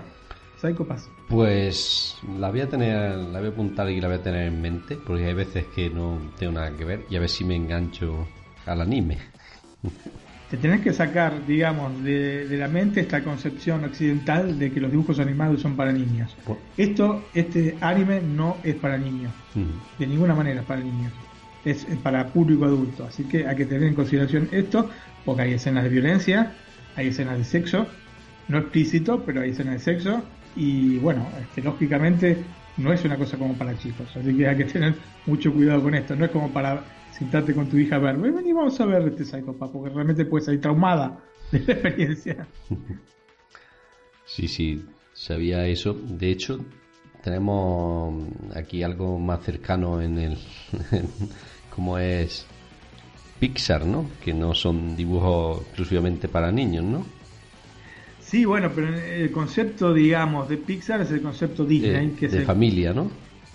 Psycho 0.61 0.87
Pass. 0.87 1.09
Pues 1.30 2.18
la 2.38 2.50
voy 2.50 2.61
a 2.61 2.68
tener, 2.68 3.16
la 3.16 3.38
voy 3.38 3.48
a 3.48 3.52
apuntar 3.52 3.88
y 3.88 4.02
la 4.02 4.09
voy 4.09 4.18
a 4.18 4.22
tener 4.22 4.48
en 4.48 4.61
mente, 4.61 4.98
porque 4.98 5.24
hay 5.24 5.33
veces 5.33 5.64
que 5.74 5.88
no 5.88 6.20
tengo 6.38 6.52
nada 6.52 6.70
que 6.76 6.85
ver 6.85 7.07
y 7.09 7.16
a 7.16 7.20
ver 7.20 7.30
si 7.30 7.42
me 7.42 7.57
engancho 7.57 8.28
al 8.66 8.83
anime. 8.83 9.16
Te 10.50 10.59
tenés 10.59 10.83
que 10.83 10.92
sacar, 10.92 11.46
digamos, 11.46 12.04
de, 12.04 12.46
la 12.50 12.68
mente 12.68 13.00
esta 13.00 13.24
concepción 13.24 13.83
occidental 13.83 14.59
de 14.59 14.70
que 14.70 14.78
los 14.78 14.90
dibujos 14.90 15.18
animados 15.18 15.62
son 15.62 15.74
para 15.74 15.90
niños. 15.90 16.37
Esto, 16.76 17.24
este 17.33 17.76
anime 17.80 18.20
no 18.20 18.59
es 18.62 18.74
para 18.76 18.98
niños, 18.98 19.33
de 19.98 20.07
ninguna 20.07 20.35
manera 20.35 20.61
es 20.61 20.66
para 20.66 20.83
niños. 20.83 21.12
Es 21.64 21.87
para 22.02 22.28
público 22.28 22.66
adulto, 22.66 23.04
así 23.04 23.24
que 23.24 23.48
hay 23.48 23.57
que 23.57 23.64
tener 23.64 23.88
en 23.88 23.94
consideración 23.94 24.48
esto, 24.52 24.90
porque 25.24 25.42
hay 25.42 25.54
escenas 25.54 25.83
de 25.85 25.88
violencia, 25.88 26.52
hay 26.94 27.09
escenas 27.09 27.38
de 27.38 27.44
sexo, 27.44 27.87
no 28.48 28.59
explícito, 28.59 29.22
pero 29.24 29.42
hay 29.42 29.50
escenas 29.50 29.74
de 29.74 29.80
sexo 29.80 30.22
y 30.57 30.98
bueno, 30.98 31.26
este, 31.40 31.62
lógicamente 31.62 32.44
no 32.76 32.92
es 32.92 33.04
una 33.04 33.16
cosa 33.16 33.37
como 33.38 33.54
para 33.54 33.76
chicos, 33.78 34.09
así 34.16 34.37
que 34.37 34.48
hay 34.48 34.57
que 34.57 34.64
tener 34.64 34.94
mucho 35.26 35.52
cuidado 35.52 35.83
con 35.83 35.94
esto, 35.94 36.16
no 36.16 36.24
es 36.24 36.30
como 36.30 36.52
para 36.52 36.85
sentarte 37.12 37.54
con 37.54 37.68
tu 37.68 37.78
hija 37.78 37.96
a 37.96 38.00
ver, 38.00 38.16
vení, 38.16 38.52
vamos 38.52 38.80
a 38.80 38.87
ver 38.87 39.02
este 39.09 39.24
Psychopath, 39.24 39.70
porque 39.70 39.94
realmente 39.94 40.24
puedes 40.24 40.46
salir 40.46 40.61
traumada 40.61 41.20
de 41.52 41.61
la 41.61 41.72
experiencia. 41.72 42.46
Sí, 44.26 44.48
sí, 44.48 44.85
sabía 45.12 45.66
eso. 45.66 45.92
De 45.92 46.30
hecho, 46.30 46.64
tenemos 47.22 48.24
aquí 48.54 48.83
algo 48.83 49.18
más 49.18 49.44
cercano 49.44 50.00
en 50.00 50.18
el 50.18 50.38
como 51.74 51.98
es 51.98 52.46
Pixar, 53.38 53.84
¿no? 53.84 54.07
Que 54.24 54.32
no 54.32 54.55
son 54.55 54.97
dibujos 54.97 55.62
exclusivamente 55.62 56.28
para 56.28 56.51
niños, 56.51 56.84
¿no? 56.84 57.07
Sí, 58.25 58.47
bueno, 58.47 58.70
pero 58.75 58.89
el 58.89 59.31
concepto, 59.31 59.93
digamos, 59.93 60.49
de 60.49 60.57
Pixar 60.57 61.01
es 61.03 61.11
el 61.11 61.20
concepto 61.20 61.64
Disney. 61.64 62.09
De, 62.09 62.14
que 62.14 62.29
de 62.29 62.41
familia, 62.41 62.93
¿no? 62.95 63.11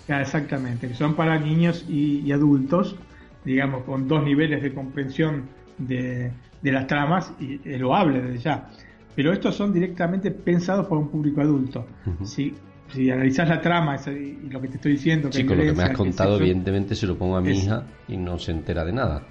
Ah, 0.08 0.22
exactamente, 0.22 0.88
que 0.88 0.94
son 0.94 1.14
para 1.14 1.38
niños 1.38 1.84
y, 1.88 2.30
adultos, 2.32 2.96
digamos, 3.44 3.82
con 3.84 4.06
dos 4.06 4.24
niveles 4.24 4.62
de 4.62 4.72
comprensión 4.72 5.48
de, 5.76 6.32
las 6.62 6.86
tramas 6.86 7.32
y 7.40 7.60
es 7.64 7.80
loable 7.80 8.22
desde 8.22 8.38
ya. 8.38 8.70
Pero 9.16 9.32
estos 9.32 9.56
son 9.56 9.72
directamente 9.72 10.30
pensados 10.30 10.86
para 10.86 11.00
un 11.00 11.08
público 11.08 11.40
adulto. 11.40 11.86
si, 12.24 12.54
si 12.92 13.10
analizas 13.10 13.48
la 13.48 13.60
trama 13.60 13.96
y 14.06 14.48
lo 14.50 14.60
que 14.60 14.68
te 14.68 14.76
estoy 14.76 14.92
diciendo... 14.92 15.30
Que 15.30 15.42
lo 15.42 15.56
que 15.56 15.72
me 15.72 15.82
has 15.82 15.96
contado, 15.96 16.36
evidentemente 16.38 16.94
se 16.94 17.08
lo 17.08 17.18
pongo 17.18 17.36
a 17.36 17.40
mi 17.40 17.50
hija 17.50 17.84
y 18.06 18.16
no 18.16 18.38
se 18.38 18.52
entera 18.52 18.84
de 18.84 18.92
nada. 18.92 19.22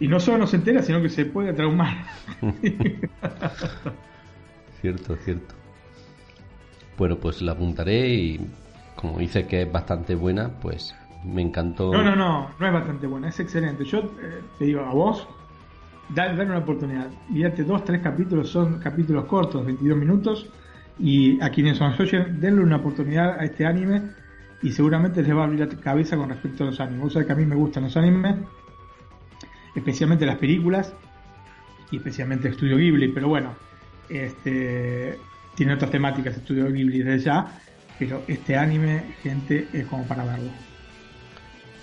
Y 0.00 0.08
no 0.08 0.18
solo 0.18 0.38
no 0.38 0.46
se 0.48 0.56
entera, 0.56 0.82
sino 0.82 1.00
que 1.00 1.08
se 1.08 1.26
puede 1.26 1.52
traumar. 1.52 2.06
cierto, 4.82 5.16
cierto. 5.16 5.54
Bueno, 6.98 7.16
pues 7.16 7.40
la 7.40 7.52
apuntaré 7.52 8.08
y 8.08 8.40
como 8.96 9.18
dice 9.18 9.46
que 9.46 9.62
es 9.62 9.72
bastante 9.72 10.14
buena, 10.14 10.50
pues 10.60 10.94
me 11.24 11.40
encantó. 11.40 11.92
No, 11.92 12.02
no, 12.02 12.14
no, 12.14 12.50
no 12.58 12.66
es 12.66 12.72
bastante 12.72 13.06
buena, 13.06 13.28
es 13.28 13.40
excelente. 13.40 13.84
Yo 13.84 14.00
eh, 14.00 14.40
te 14.58 14.66
digo, 14.66 14.80
a 14.80 14.92
vos, 14.92 15.26
dale, 16.10 16.44
una 16.44 16.58
oportunidad. 16.58 17.08
Mírate 17.30 17.64
dos, 17.64 17.84
tres 17.84 18.02
capítulos, 18.02 18.50
son 18.50 18.78
capítulos 18.80 19.24
cortos, 19.24 19.64
22 19.64 19.96
minutos. 19.96 20.50
Y 20.98 21.40
a 21.40 21.48
quienes 21.48 21.78
son 21.78 21.96
socios, 21.96 22.26
denle 22.38 22.60
una 22.60 22.76
oportunidad 22.76 23.40
a 23.40 23.44
este 23.44 23.64
anime 23.64 24.02
y 24.62 24.70
seguramente 24.70 25.22
les 25.22 25.34
va 25.34 25.40
a 25.40 25.44
abrir 25.44 25.60
la 25.60 25.68
cabeza 25.68 26.16
con 26.16 26.28
respecto 26.28 26.64
a 26.64 26.66
los 26.66 26.80
animes. 26.80 27.02
Vos 27.02 27.12
sabés 27.14 27.26
que 27.26 27.32
a 27.32 27.36
mí 27.36 27.46
me 27.46 27.56
gustan 27.56 27.84
los 27.84 27.96
animes, 27.96 28.36
especialmente 29.74 30.26
las 30.26 30.36
películas 30.36 30.94
y 31.90 31.96
especialmente 31.96 32.48
Estudio 32.50 32.76
Ghibli, 32.76 33.08
pero 33.08 33.28
bueno, 33.28 33.54
este 34.12 35.18
tiene 35.54 35.74
otras 35.74 35.90
temáticas 35.90 36.36
Estudio 36.36 36.70
Ghibli 36.72 37.02
desde 37.02 37.26
ya, 37.26 37.60
pero 37.98 38.22
este 38.26 38.56
anime, 38.56 39.14
gente, 39.22 39.68
es 39.72 39.86
como 39.86 40.04
para 40.04 40.24
verlo. 40.24 40.50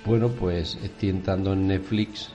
Bueno, 0.05 0.29
pues 0.29 0.77
estoy 0.83 1.09
entrando 1.09 1.53
en 1.53 1.67
Netflix, 1.67 2.31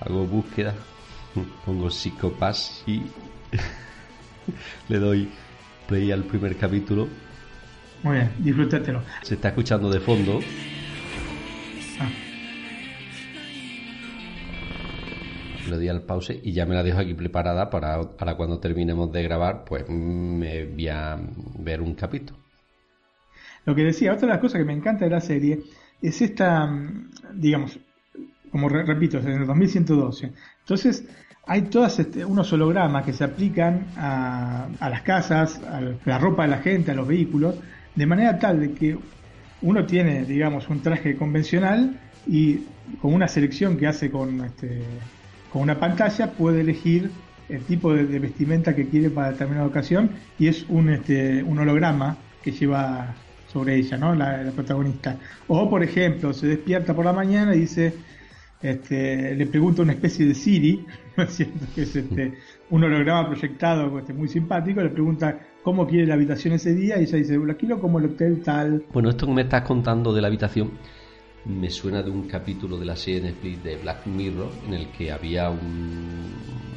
hago 0.00 0.26
búsqueda, 0.26 0.74
pongo 1.64 1.90
Psicopass 1.90 2.84
y 2.86 3.02
le 4.88 4.98
doy 4.98 5.28
play 5.86 6.12
al 6.12 6.24
primer 6.24 6.56
capítulo. 6.56 7.08
Muy 8.02 8.16
bien, 8.16 8.30
disfrútatelo. 8.38 9.02
Se 9.22 9.34
está 9.34 9.48
escuchando 9.48 9.90
de 9.90 10.00
fondo. 10.00 10.40
Le 15.68 15.76
doy 15.76 15.88
al 15.88 16.02
pause 16.02 16.40
y 16.42 16.52
ya 16.52 16.66
me 16.66 16.74
la 16.74 16.82
dejo 16.82 16.98
aquí 17.00 17.14
preparada 17.14 17.70
para, 17.70 18.16
para 18.16 18.36
cuando 18.36 18.58
terminemos 18.60 19.12
de 19.12 19.22
grabar, 19.22 19.64
pues 19.64 19.88
me 19.88 20.64
voy 20.66 20.88
a 20.88 21.18
ver 21.58 21.80
un 21.82 21.94
capítulo. 21.94 22.38
Lo 23.64 23.74
que 23.74 23.82
decía, 23.84 24.12
otra 24.12 24.28
de 24.28 24.34
las 24.34 24.40
cosas 24.40 24.58
que 24.60 24.64
me 24.64 24.72
encanta 24.72 25.04
de 25.04 25.10
la 25.10 25.20
serie 25.20 25.60
es 26.00 26.22
esta, 26.22 26.66
mm, 26.66 27.10
digamos, 27.34 27.78
como 28.50 28.68
re- 28.68 28.84
repito, 28.84 29.18
es 29.18 29.26
en 29.26 29.32
el 29.42 29.46
2112. 29.46 30.32
Entonces, 30.60 31.06
hay 31.46 31.62
todas 31.62 31.98
este, 31.98 32.24
unos 32.24 32.52
hologramas 32.52 33.04
que 33.04 33.12
se 33.12 33.24
aplican 33.24 33.92
a, 33.96 34.68
a 34.78 34.90
las 34.90 35.02
casas, 35.02 35.62
a 35.64 35.80
la 36.04 36.18
ropa 36.18 36.42
de 36.44 36.48
la 36.48 36.58
gente, 36.58 36.90
a 36.92 36.94
los 36.94 37.06
vehículos, 37.08 37.56
de 37.94 38.06
manera 38.06 38.38
tal 38.38 38.60
de 38.60 38.74
que 38.74 38.98
uno 39.60 39.86
tiene, 39.86 40.24
digamos, 40.24 40.68
un 40.68 40.82
traje 40.82 41.16
convencional 41.16 42.00
y 42.26 42.58
con 43.00 43.12
una 43.14 43.28
selección 43.28 43.76
que 43.76 43.86
hace 43.86 44.10
con, 44.10 44.44
este, 44.44 45.00
con 45.52 45.62
una 45.62 45.78
pantalla 45.78 46.32
puede 46.32 46.60
elegir 46.60 47.10
el 47.48 47.62
tipo 47.62 47.94
de, 47.94 48.18
vestimenta 48.18 48.74
que 48.74 48.88
quiere 48.88 49.10
para 49.10 49.32
determinada 49.32 49.66
ocasión 49.66 50.10
y 50.38 50.48
es 50.48 50.66
un, 50.68 50.90
este, 50.90 51.42
un 51.42 51.58
holograma 51.58 52.18
que 52.42 52.52
lleva 52.52 53.14
sobre 53.50 53.76
ella, 53.76 53.96
¿no? 53.96 54.14
La, 54.14 54.42
la 54.42 54.50
protagonista. 54.52 55.16
O, 55.46 55.70
por 55.70 55.82
ejemplo, 55.82 56.32
se 56.32 56.46
despierta 56.46 56.94
por 56.94 57.04
la 57.04 57.14
mañana 57.14 57.54
y 57.54 57.60
dice, 57.60 57.94
este, 58.60 59.34
le 59.34 59.46
pregunta 59.46 59.82
una 59.82 59.92
especie 59.92 60.26
de 60.26 60.34
Siri, 60.34 60.84
¿no 61.16 61.24
es 61.24 61.30
cierto? 61.30 61.66
Que 61.74 61.82
es 61.82 61.96
este, 61.96 62.34
un 62.70 62.84
holograma 62.84 63.28
proyectado 63.28 63.98
este, 63.98 64.12
muy 64.12 64.28
simpático, 64.28 64.82
le 64.82 64.90
pregunta 64.90 65.38
cómo 65.62 65.86
quiere 65.86 66.06
la 66.06 66.14
habitación 66.14 66.54
ese 66.54 66.74
día 66.74 66.98
y 66.98 67.04
ella 67.04 67.18
dice, 67.18 67.38
la 67.38 67.54
quiero 67.54 67.80
como 67.80 67.98
el 67.98 68.06
hotel 68.06 68.42
tal. 68.42 68.84
Bueno, 68.92 69.10
esto 69.10 69.26
que 69.26 69.32
me 69.32 69.42
estás 69.42 69.62
contando 69.62 70.12
de 70.12 70.20
la 70.20 70.28
habitación 70.28 70.72
me 71.44 71.70
suena 71.70 72.02
de 72.02 72.10
un 72.10 72.28
capítulo 72.28 72.76
de 72.78 72.86
la 72.86 72.96
serie 72.96 73.32
de 73.32 73.56
de 73.56 73.76
Black 73.76 74.06
Mirror 74.06 74.50
en 74.66 74.74
el 74.74 74.88
que 74.88 75.10
había 75.12 75.50
un 75.50 76.68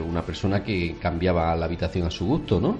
una 0.00 0.22
persona 0.22 0.62
que 0.62 0.96
cambiaba 1.00 1.54
la 1.56 1.66
habitación 1.66 2.06
a 2.06 2.10
su 2.10 2.26
gusto, 2.26 2.60
¿no? 2.60 2.76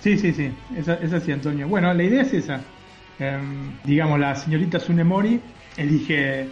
Sí, 0.00 0.16
sí, 0.16 0.32
sí, 0.32 0.50
esa, 0.76 0.94
esa 0.94 1.20
sí, 1.20 1.32
Antonio. 1.32 1.68
Bueno, 1.68 1.92
la 1.92 2.02
idea 2.02 2.22
es 2.22 2.32
esa. 2.32 2.60
Em, 3.18 3.72
digamos, 3.84 4.18
la 4.20 4.34
señorita 4.36 4.78
Sunemori 4.78 5.40
elige 5.76 6.46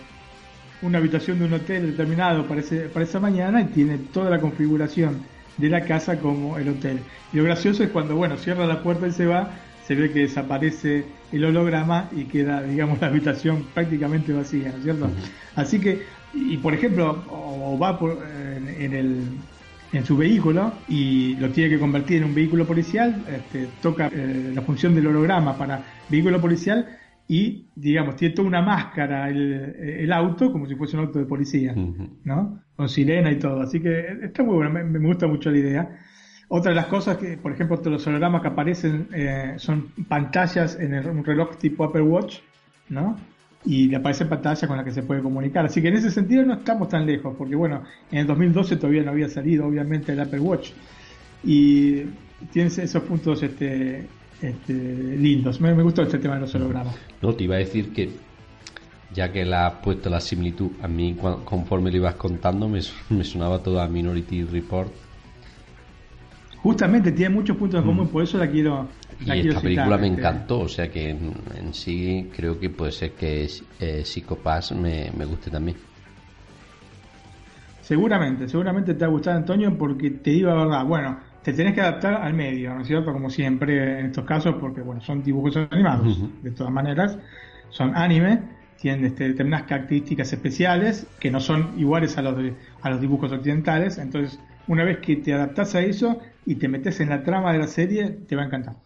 una 0.82 0.99
habitación 0.99 1.38
de 1.38 1.44
un 1.47 1.55
hotel 1.55 1.92
determinado 1.92 2.47
para, 2.47 2.62
para 2.92 3.05
esa 3.05 3.20
mañana 3.20 3.61
y 3.61 3.66
tiene 3.66 3.99
toda 3.99 4.30
la 4.30 4.40
configuración 4.40 5.22
de 5.57 5.68
la 5.68 5.84
casa 5.84 6.18
como 6.18 6.59
el 6.59 6.68
hotel. 6.68 7.01
Y 7.32 7.36
lo 7.36 7.44
gracioso 7.44 7.84
es 7.84 7.90
cuando, 7.90 8.16
bueno, 8.16 8.36
cierra 8.36 8.66
la 8.66 8.82
puerta 8.82 9.07
y 9.07 9.12
se 9.12 9.26
va, 9.26 9.51
se 9.87 9.95
ve 9.95 10.11
que 10.11 10.20
desaparece 10.20 11.05
el 11.32 11.45
holograma 11.45 12.09
y 12.14 12.24
queda, 12.24 12.62
digamos, 12.62 13.01
la 13.01 13.07
habitación 13.07 13.64
prácticamente 13.72 14.32
vacía, 14.32 14.70
¿no 14.70 14.78
es 14.78 14.82
cierto? 14.82 15.11
Así 15.55 15.80
que, 15.80 16.03
y 16.34 16.57
por 16.57 16.74
ejemplo, 16.74 17.24
o 17.30 17.78
va 17.78 17.99
por, 17.99 18.18
en, 18.57 18.68
en 18.68 18.93
el, 18.93 19.22
en 19.93 20.05
su 20.05 20.16
vehículo 20.16 20.72
y 20.89 21.37
lo 21.37 21.51
tiene 21.51 21.70
que 21.70 21.78
convertir 21.78 22.18
en 22.18 22.24
un 22.24 22.34
vehículo 22.34 22.66
policial, 22.66 23.24
este, 23.28 23.68
toca 23.80 24.11
eh, 24.12 24.53
la 24.55 24.62
función 24.62 24.95
del 24.95 25.07
holograma 25.07 25.57
para 25.57 25.82
vehículo 26.09 26.41
policial 26.41 26.87
y, 27.28 27.66
digamos, 27.74 28.16
tiene 28.16 28.34
toda 28.34 28.49
una 28.49 28.62
máscara 28.62 29.28
el, 29.28 29.53
el 30.01 30.12
auto 30.12 30.51
como 30.53 30.66
si 30.66 30.74
fuese 30.74 30.97
un 30.97 31.07
auto 31.07 31.18
de 31.18 31.26
policía. 31.26 31.74
¿no? 32.24 32.61
Con 32.74 32.89
sirena 32.89 33.30
y 33.30 33.39
todo. 33.39 33.62
Así 33.62 33.80
que 33.80 34.05
está 34.22 34.43
muy 34.43 34.57
bueno, 34.57 34.70
me, 34.70 34.84
me 34.84 35.07
gusta 35.07 35.26
mucho 35.26 35.51
la 35.51 35.59
idea. 35.59 35.99
Otra 36.49 36.70
de 36.70 36.76
las 36.76 36.86
cosas 36.86 37.16
que, 37.16 37.36
por 37.36 37.53
ejemplo, 37.53 37.80
los 37.84 38.07
hologramas 38.07 38.40
que 38.42 38.49
aparecen 38.49 39.09
eh, 39.12 39.55
son 39.57 39.88
pantallas 40.09 40.78
en 40.78 40.94
el- 40.94 41.07
un 41.09 41.24
reloj 41.24 41.57
tipo 41.57 41.84
Apple 41.84 42.03
Watch, 42.03 42.36
¿no? 42.88 43.16
Y 43.64 43.88
le 43.88 43.97
aparece 43.97 44.26
pantalla 44.26 44.68
con 44.68 44.76
la 44.76 44.84
que 44.84 44.92
se 44.92 45.03
puede 45.03 45.22
comunicar. 45.22 45.64
Así 45.66 45.82
que 45.82 45.88
en 45.88 45.97
ese 45.97 46.11
sentido 46.12 46.44
no 46.44 46.55
estamos 46.55 46.88
tan 46.88 47.05
lejos, 47.05 47.34
porque 47.36 47.57
bueno, 47.57 47.82
en 48.12 48.18
el 48.18 48.26
2012 48.28 48.76
todavía 48.76 49.03
no 49.03 49.11
había 49.11 49.28
salido, 49.28 49.66
obviamente, 49.66 50.12
el 50.12 50.20
Apple 50.20 50.38
Watch. 50.38 50.70
Y 51.42 52.03
tienes 52.53 52.78
esos 52.78 53.03
puntos 53.03 53.42
este, 53.42 54.07
este, 54.40 54.72
lindos. 54.72 55.61
Me, 55.61 55.74
me 55.74 55.82
gustó 55.82 56.03
este 56.03 56.18
tema 56.18 56.34
de 56.34 56.42
los 56.42 56.55
hologramas. 56.55 56.94
No, 57.22 57.34
te 57.34 57.42
iba 57.44 57.57
a 57.57 57.59
decir 57.59 57.92
que 57.92 58.11
ya 59.12 59.32
que 59.32 59.44
la 59.44 59.66
has 59.66 59.74
puesto 59.74 60.11
la 60.11 60.20
similitud, 60.20 60.70
a 60.82 60.86
mí 60.86 61.16
conforme 61.44 61.90
lo 61.90 61.97
ibas 61.97 62.14
contando 62.14 62.68
me, 62.68 62.80
me 63.11 63.24
sonaba 63.24 63.61
todo 63.62 63.80
a 63.80 63.88
Minority 63.88 64.44
Report 64.44 64.92
Justamente 66.67 67.12
tiene 67.12 67.35
muchos 67.35 67.57
puntos 67.57 67.79
en 67.81 67.87
común, 67.87 68.11
por 68.11 68.23
eso 68.25 68.39
la 68.39 68.51
quiero. 68.51 68.91
y 69.21 69.27
La 69.27 69.35
quiero 69.41 69.57
esta 69.57 69.61
citar, 69.61 69.64
película 69.64 69.99
me 69.99 70.07
este. 70.07 70.21
encantó, 70.21 70.61
o 70.61 70.69
sea 70.69 70.91
que 70.91 71.11
en, 71.11 71.33
en 71.55 71.75
sí 71.75 72.31
creo 72.35 72.59
que 72.59 72.71
puede 72.71 72.93
ser 72.93 73.12
que 73.14 73.45
eh, 73.79 74.05
me, 74.75 75.11
me 75.17 75.25
guste 75.27 75.51
también. 75.51 75.77
Seguramente, 77.81 78.49
seguramente 78.49 78.95
te 78.95 79.01
va 79.01 79.07
a 79.07 79.11
gustar 79.11 79.37
Antonio 79.37 79.77
porque 79.79 80.11
te 80.11 80.31
digo 80.31 80.49
la 80.51 80.57
verdad, 80.57 80.85
bueno, 80.85 81.21
te 81.43 81.53
tenés 81.53 81.75
que 81.75 81.81
adaptar 81.81 82.14
al 82.14 82.35
medio, 82.35 82.75
¿no 82.75 82.81
es 82.81 82.89
cierto? 82.89 83.12
Como 83.12 83.31
siempre 83.31 84.01
en 84.01 84.07
estos 84.07 84.25
casos, 84.25 84.57
porque 84.59 84.81
bueno, 84.81 85.01
son 85.01 85.23
dibujos 85.23 85.57
animados, 85.71 86.27
de 86.41 86.51
todas 86.53 86.73
maneras, 86.73 87.19
son 87.69 87.97
anime, 87.97 88.57
tienen 88.75 89.05
este, 89.05 89.29
determinadas 89.29 89.67
características 89.69 90.33
especiales 90.33 91.14
que 91.21 91.31
no 91.31 91.39
son 91.41 91.79
iguales 91.79 92.19
a 92.19 92.23
los, 92.23 92.37
de- 92.37 92.59
a 92.81 92.91
los 92.91 93.01
dibujos 93.01 93.31
occidentales, 93.33 93.99
entonces 93.99 94.43
una 94.69 94.85
vez 94.85 94.99
que 94.99 95.17
te 95.17 95.33
adaptas 95.35 95.75
a 95.75 95.81
eso 95.81 96.21
y 96.45 96.57
te 96.57 96.69
metes 96.69 97.01
en 97.01 97.11
la 97.11 97.23
trama 97.23 97.53
de 97.53 97.59
la 97.59 97.67
serie, 97.69 98.11
te 98.11 98.37
va 98.37 98.43
a 98.43 98.47
encantar. 98.47 98.77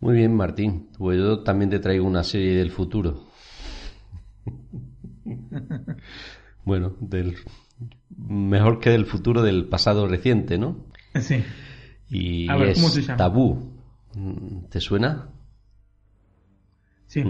Muy 0.00 0.14
bien, 0.16 0.34
Martín. 0.34 0.88
Pues 0.98 1.18
yo 1.18 1.42
también 1.44 1.70
te 1.70 1.78
traigo 1.78 2.06
una 2.06 2.24
serie 2.24 2.54
del 2.56 2.70
futuro. 2.70 3.28
bueno, 6.64 6.96
del 7.00 7.36
mejor 8.16 8.80
que 8.80 8.90
del 8.90 9.06
futuro 9.06 9.42
del 9.42 9.66
pasado 9.68 10.06
reciente, 10.06 10.58
¿no? 10.58 10.86
Sí, 11.20 11.44
Y 12.08 12.48
A 12.50 12.56
ver, 12.56 12.70
es 12.70 12.78
¿cómo 12.78 12.88
se 12.90 13.02
llama? 13.02 13.16
Tabú. 13.16 13.72
¿Te 14.70 14.80
suena? 14.80 15.28
sí. 17.06 17.22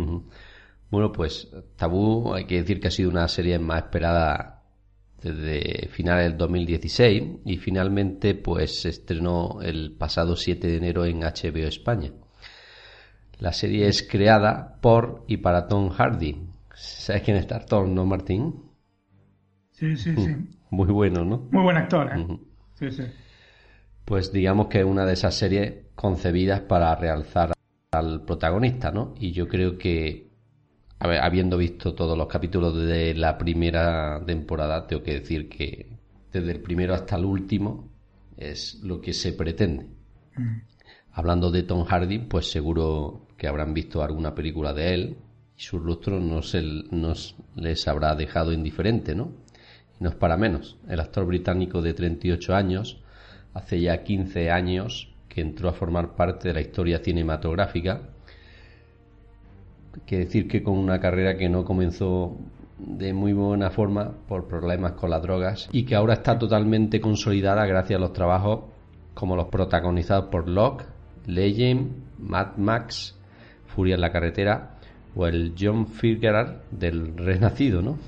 Bueno, 0.91 1.13
pues 1.13 1.49
Tabú 1.77 2.35
hay 2.35 2.47
que 2.47 2.57
decir 2.57 2.81
que 2.81 2.89
ha 2.89 2.91
sido 2.91 3.11
una 3.11 3.29
serie 3.29 3.59
más 3.59 3.85
esperada 3.85 4.60
desde 5.23 5.89
finales 5.89 6.31
del 6.31 6.39
2016 6.39 7.23
y 7.45 7.57
finalmente 7.59 8.35
pues 8.35 8.83
se 8.83 8.89
estrenó 8.89 9.61
el 9.63 9.93
pasado 9.93 10.37
7 10.37 10.67
de 10.67 10.77
enero 10.77 11.05
en 11.05 11.21
HBO 11.21 11.67
España. 11.67 12.13
La 13.39 13.53
serie 13.53 13.89
es 13.89 14.03
creada 14.03 14.77
por 14.81 15.25
y 15.27 15.39
para 15.39 15.67
Tom 15.67 15.91
Hardy. 15.91 16.37
¿Sabes 16.75 17.23
quién 17.23 17.37
es 17.37 17.47
Tom, 17.67 17.95
no, 17.95 18.05
Martín? 18.07 18.71
Sí, 19.73 19.97
sí, 19.97 20.15
sí. 20.15 20.37
Muy 20.71 20.89
bueno, 20.89 21.25
¿no? 21.25 21.49
Muy 21.51 21.63
buen 21.63 21.77
actor, 21.77 22.11
¿eh? 22.17 22.27
Sí, 22.75 22.91
sí. 22.91 23.03
Pues 24.05 24.33
digamos 24.33 24.69
que 24.69 24.81
es 24.81 24.85
una 24.85 25.05
de 25.05 25.15
esas 25.15 25.35
series 25.35 25.87
concebidas 25.95 26.61
para 26.61 26.95
realzar 26.95 27.53
al 27.93 28.25
protagonista, 28.25 28.91
¿no? 28.91 29.15
Y 29.19 29.33
yo 29.33 29.49
creo 29.49 29.79
que, 29.79 30.30
a 31.01 31.09
ver, 31.09 31.21
habiendo 31.23 31.57
visto 31.57 31.95
todos 31.95 32.17
los 32.17 32.29
capítulos 32.29 32.77
de 32.77 33.15
la 33.15 33.39
primera 33.39 34.23
temporada, 34.25 34.87
tengo 34.87 35.03
que 35.03 35.21
decir 35.21 35.49
que 35.49 35.97
desde 36.31 36.53
el 36.53 36.61
primero 36.61 36.95
hasta 36.95 37.17
el 37.17 37.25
último 37.25 37.91
es 38.37 38.81
lo 38.83 39.01
que 39.01 39.15
se 39.15 39.33
pretende. 39.33 39.87
Hablando 41.13 41.51
de 41.51 41.63
Tom 41.63 41.85
Hardy, 41.85 42.19
pues 42.19 42.51
seguro 42.51 43.27
que 43.39 43.49
habrán 43.49 43.73
visto 43.73 44.03
alguna 44.03 44.35
película 44.35 44.75
de 44.75 44.95
él 44.95 45.17
y 45.57 45.63
su 45.63 45.79
rostro 45.79 46.21
no, 46.21 46.43
se, 46.43 46.63
no 46.63 47.15
les 47.57 47.89
habrá 47.89 48.15
dejado 48.15 48.53
indiferente, 48.53 49.15
¿no? 49.15 49.33
Y 49.99 50.05
no 50.05 50.11
es 50.11 50.17
para 50.17 50.37
menos. 50.37 50.79
El 50.87 51.01
actor 51.01 51.25
británico 51.25 51.81
de 51.81 51.95
38 51.95 52.55
años, 52.55 53.03
hace 53.55 53.81
ya 53.81 54.05
15 54.05 54.51
años 54.51 55.15
que 55.31 55.41
entró 55.41 55.71
a 55.71 55.73
formar 55.73 56.15
parte 56.15 56.49
de 56.49 56.55
la 56.55 56.61
historia 56.61 56.99
cinematográfica. 56.99 58.03
Que 60.07 60.19
decir 60.19 60.49
que 60.49 60.63
con 60.63 60.79
una 60.79 61.01
carrera 61.01 61.37
que 61.37 61.49
no 61.49 61.65
comenzó 61.65 62.37
de 62.79 63.13
muy 63.13 63.33
buena 63.33 63.71
forma 63.71 64.13
por 64.29 64.47
problemas 64.47 64.93
con 64.93 65.11
las 65.11 65.23
drogas 65.23 65.69
y 65.73 65.85
que 65.85 65.95
ahora 65.95 66.15
está 66.15 66.39
totalmente 66.39 67.01
consolidada 67.01 67.67
gracias 67.67 67.99
a 67.99 68.01
los 68.01 68.13
trabajos 68.13 68.61
como 69.15 69.37
los 69.37 69.49
protagonizados 69.49 70.27
por 70.31 70.49
Locke, 70.49 70.85
Legend, 71.27 71.91
Mad 72.19 72.57
Max, 72.57 73.19
Furia 73.67 73.97
en 73.97 74.01
la 74.01 74.11
carretera 74.11 74.77
o 75.15 75.27
el 75.27 75.55
John 75.59 75.87
Fitzgerald 75.87 76.63
del 76.71 77.17
Renacido, 77.17 77.83
¿no? 77.83 77.99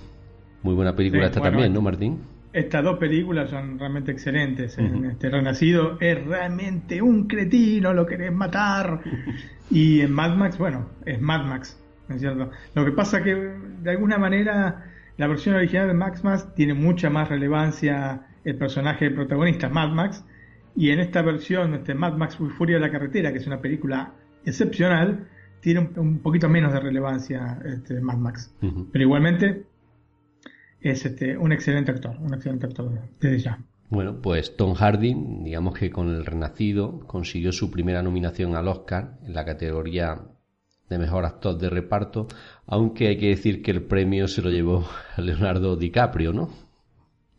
Muy 0.62 0.74
buena 0.74 0.95
película 0.95 1.26
esta 1.26 1.41
también, 1.41 1.72
¿no, 1.72 1.83
Martín? 1.83 2.20
Estas 2.53 2.84
dos 2.84 2.98
películas 2.98 3.48
son 3.48 3.78
realmente 3.78 4.12
excelentes. 4.12 4.76
Este 4.78 5.30
Renacido 5.30 5.96
es 6.00 6.22
realmente 6.24 7.00
un 7.00 7.26
cretino, 7.26 7.94
lo 7.94 8.05
querés 8.05 8.32
matar. 8.32 9.00
y 9.70 10.00
en 10.00 10.12
Mad 10.12 10.36
Max, 10.36 10.59
bueno, 10.59 10.90
es 11.07 11.20
Mad 11.20 11.46
Max, 11.46 11.82
¿no 12.09 12.14
es 12.14 12.20
cierto? 12.20 12.50
Lo 12.74 12.84
que 12.84 12.92
pasa 12.92 13.22
que 13.22 13.34
de 13.34 13.90
alguna 13.90 14.18
manera 14.18 14.84
la 15.16 15.26
versión 15.26 15.55
original 15.55 15.88
de 15.88 15.94
Max 15.94 16.24
Max 16.24 16.46
tiene 16.55 16.74
mucha 16.74 17.09
más 17.09 17.28
relevancia 17.28 18.26
el 18.44 18.57
personaje 18.57 19.11
protagonista, 19.11 19.68
Mad 19.68 19.90
Max, 19.90 20.24
y 20.74 20.90
en 20.90 21.00
esta 21.00 21.22
versión, 21.22 21.74
este 21.74 21.94
Mad 21.94 22.16
Max 22.16 22.36
Furia 22.59 22.76
de 22.76 22.80
la 22.80 22.90
Carretera, 22.90 23.32
que 23.32 23.38
es 23.38 23.46
una 23.46 23.61
película 23.61 24.12
excepcional, 24.44 25.28
tiene 25.61 25.90
un, 25.96 26.18
poquito 26.18 26.48
menos 26.48 26.72
de 26.72 26.80
relevancia 26.80 27.59
este 27.64 28.00
Mad 28.00 28.16
Max. 28.16 28.55
Pero 28.61 29.05
igualmente 29.05 29.64
es 30.83 31.05
este, 31.05 31.37
un 31.37 31.53
excelente 31.53 31.91
actor, 31.91 32.16
un 32.20 32.35
excelente 32.35 32.66
actor 32.66 32.91
desde 33.20 33.39
ya. 33.39 33.59
Bueno, 33.93 34.22
pues 34.22 34.57
Tom 34.57 34.74
Hardy, 34.74 35.14
digamos 35.43 35.78
que 35.78 35.91
con 35.91 36.09
El 36.09 36.24
Renacido 36.24 37.01
consiguió 37.07 37.53
su 37.53 37.70
primera 37.70 38.03
nominación 38.03 38.57
al 38.57 38.68
Oscar 38.68 39.18
en 39.22 39.35
la 39.35 39.45
categoría 39.45 40.18
de 40.89 40.99
mejor 40.99 41.24
actor 41.24 41.59
de 41.59 41.68
reparto, 41.68 42.28
aunque 42.66 43.09
hay 43.09 43.18
que 43.18 43.28
decir 43.28 43.62
que 43.62 43.70
el 43.70 43.83
premio 43.83 44.28
se 44.28 44.43
lo 44.43 44.51
llevó 44.51 44.87
a 45.16 45.20
Leonardo 45.20 45.76
DiCaprio, 45.76 46.33
¿no? 46.33 46.51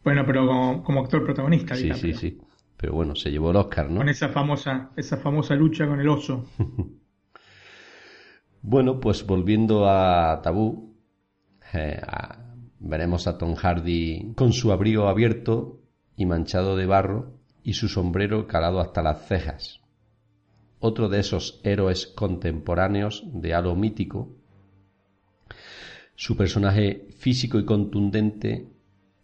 Bueno, 0.04 0.24
pero 0.26 0.84
como, 0.84 1.02
actor 1.02 1.24
protagonista. 1.24 1.76
Sí, 1.76 1.94
sí, 1.94 2.14
sí. 2.14 2.41
Pero 2.78 2.94
bueno, 2.94 3.16
se 3.16 3.32
llevó 3.32 3.52
el 3.52 3.56
Oscar, 3.56 3.89
¿no? 3.89 3.98
Con 3.98 4.10
esa 4.10 4.30
famosa, 4.30 4.91
esa 4.98 5.18
famosa 5.18 5.56
lucha 5.56 5.88
con 5.88 6.02
el 6.02 6.10
oso. 6.10 6.46
bueno, 8.62 9.00
pues 9.00 9.26
volviendo 9.26 9.89
a 9.89 10.41
Tabú, 10.44 10.98
eh, 11.74 12.02
veremos 12.84 13.27
a 13.27 13.38
Tom 13.38 13.55
Hardy 13.55 14.34
con 14.36 14.51
su 14.51 14.71
abrigo 14.71 15.07
abierto 15.07 15.79
y 16.15 16.25
manchado 16.25 16.75
de 16.75 16.86
barro 16.86 17.39
y 17.63 17.73
su 17.73 17.88
sombrero 17.88 18.45
calado 18.45 18.81
hasta 18.81 19.01
las 19.01 19.25
cejas. 19.25 19.79
Otro 20.79 21.07
de 21.07 21.19
esos 21.19 21.61
héroes 21.63 22.07
contemporáneos 22.07 23.23
de 23.34 23.53
halo 23.53 23.75
mítico. 23.75 24.36
Su 26.15 26.36
personaje 26.36 27.07
físico 27.17 27.57
y 27.57 27.65
contundente 27.65 28.67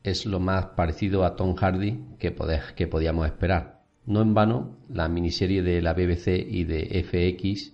es 0.04 0.26
lo 0.26 0.40
más 0.40 0.68
parecido 0.68 1.26
a 1.26 1.36
Tom 1.36 1.56
Hardy 1.56 2.00
que, 2.18 2.34
que 2.76 2.88
podíamos 2.88 3.26
esperar. 3.28 3.84
No 4.06 4.22
en 4.22 4.34
vano, 4.34 4.78
la 4.88 5.10
miniserie 5.10 5.62
de 5.62 5.82
la 5.82 5.94
BBC 5.94 6.28
y 6.48 6.64
de 6.64 7.04
FX 7.04 7.74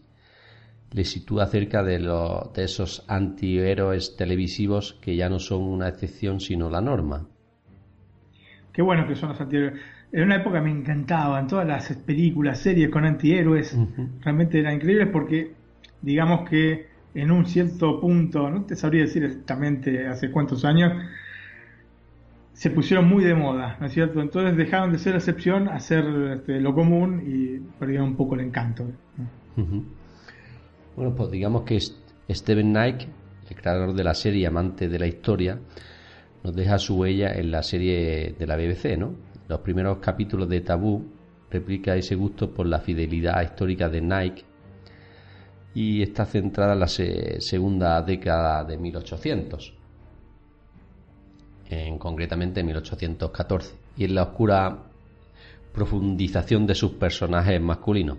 le 0.95 1.03
sitúa 1.03 1.45
cerca 1.47 1.83
de, 1.83 1.99
de 1.99 2.63
esos 2.63 3.03
antihéroes 3.09 4.15
televisivos 4.15 4.97
que 5.01 5.17
ya 5.17 5.27
no 5.27 5.39
son 5.39 5.63
una 5.63 5.89
excepción 5.89 6.39
sino 6.39 6.69
la 6.69 6.79
norma. 6.79 7.27
Qué 8.71 8.81
bueno 8.81 9.05
que 9.05 9.15
son 9.15 9.29
los 9.29 9.41
antihéroes. 9.41 9.73
En 10.13 10.23
una 10.23 10.37
época 10.37 10.61
me 10.61 10.71
encantaban 10.71 11.47
todas 11.47 11.67
las 11.67 11.91
películas, 11.97 12.59
series 12.59 12.89
con 12.89 13.03
antihéroes. 13.03 13.77
Realmente 14.21 14.57
eran 14.57 14.75
increíbles 14.75 15.09
porque, 15.11 15.51
digamos 16.01 16.49
que 16.49 16.87
en 17.13 17.29
un 17.29 17.45
cierto 17.45 17.99
punto, 17.99 18.49
no 18.49 18.63
te 18.63 18.77
sabría 18.77 19.01
decir 19.01 19.25
exactamente 19.25 20.07
hace 20.07 20.31
cuántos 20.31 20.63
años, 20.63 20.93
se 22.53 22.69
pusieron 22.69 23.09
muy 23.09 23.25
de 23.25 23.35
moda, 23.35 23.75
¿no 23.81 23.87
es 23.87 23.91
cierto? 23.91 24.21
Entonces 24.21 24.55
dejaron 24.55 24.93
de 24.93 24.99
ser 24.99 25.15
excepción 25.15 25.67
a 25.67 25.77
ser 25.81 26.05
este, 26.37 26.61
lo 26.61 26.73
común 26.73 27.21
y 27.25 27.59
perdieron 27.79 28.09
un 28.09 28.15
poco 28.15 28.35
el 28.35 28.41
encanto. 28.41 28.85
Bueno, 30.95 31.13
pues 31.15 31.31
digamos 31.31 31.63
que 31.63 31.79
Steven 31.79 32.71
Knight, 32.71 33.01
el 33.49 33.55
creador 33.55 33.93
de 33.93 34.03
la 34.03 34.13
serie, 34.13 34.47
amante 34.47 34.87
de 34.87 34.99
la 34.99 35.07
historia, 35.07 35.59
nos 36.43 36.55
deja 36.55 36.77
su 36.77 36.97
huella 36.97 37.33
en 37.33 37.51
la 37.51 37.63
serie 37.63 38.35
de 38.37 38.47
la 38.47 38.55
BBC, 38.55 38.97
¿no? 38.97 39.13
Los 39.47 39.59
primeros 39.59 39.97
capítulos 39.99 40.47
de 40.47 40.61
Tabú 40.61 41.05
replica 41.49 41.95
ese 41.95 42.15
gusto 42.15 42.53
por 42.53 42.65
la 42.65 42.79
fidelidad 42.79 43.41
histórica 43.43 43.89
de 43.89 44.01
Nike 44.01 44.43
y 45.73 46.01
está 46.01 46.25
centrada 46.25 46.73
en 46.73 46.79
la 46.79 46.87
segunda 46.87 48.01
década 48.01 48.63
de 48.63 48.77
1800 48.77 49.73
en, 51.69 51.97
concretamente 51.97 52.61
en 52.61 52.67
1814, 52.67 53.75
y 53.97 54.05
en 54.05 54.15
la 54.15 54.23
oscura 54.23 54.83
profundización 55.73 56.65
de 56.65 56.75
sus 56.75 56.91
personajes 56.91 57.59
masculinos. 57.59 58.17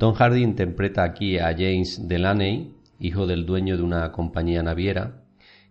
Tom 0.00 0.14
Hardy 0.14 0.42
interpreta 0.42 1.02
aquí 1.02 1.38
a 1.38 1.52
James 1.52 2.08
Delaney, 2.08 2.74
hijo 3.00 3.26
del 3.26 3.44
dueño 3.44 3.76
de 3.76 3.82
una 3.82 4.10
compañía 4.12 4.62
naviera, 4.62 5.24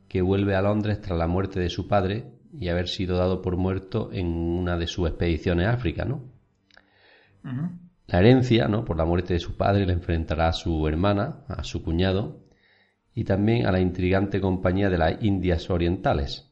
que 0.07 0.21
vuelve 0.21 0.55
a 0.55 0.61
Londres 0.61 1.01
tras 1.01 1.17
la 1.17 1.25
muerte 1.25 1.59
de 1.59 1.71
su 1.71 1.88
padre 1.88 2.25
y 2.53 2.67
haber 2.67 2.89
sido 2.89 3.17
dado 3.17 3.41
por 3.41 3.57
muerto 3.57 4.11
en 4.13 4.27
una 4.27 4.77
de 4.77 4.86
sus 4.86 5.09
expediciones 5.09 5.65
a 5.65 5.73
África, 5.73 6.05
¿no? 6.05 6.21
La 8.05 8.19
herencia, 8.19 8.67
¿no? 8.67 8.86
Por 8.86 8.97
la 8.97 9.05
muerte 9.05 9.34
de 9.34 9.39
su 9.39 9.57
padre 9.57 9.88
le 9.88 9.93
enfrentará 9.93 10.49
a 10.49 10.53
su 10.53 10.88
hermana, 10.88 11.43
a 11.47 11.63
su 11.63 11.82
cuñado, 11.82 12.43
y 13.15 13.23
también 13.23 13.65
a 13.65 13.71
la 13.71 13.80
intrigante 13.80 14.39
compañía 14.39 14.91
de 14.91 14.99
las 14.99 15.23
Indias 15.23 15.71
Orientales, 15.71 16.49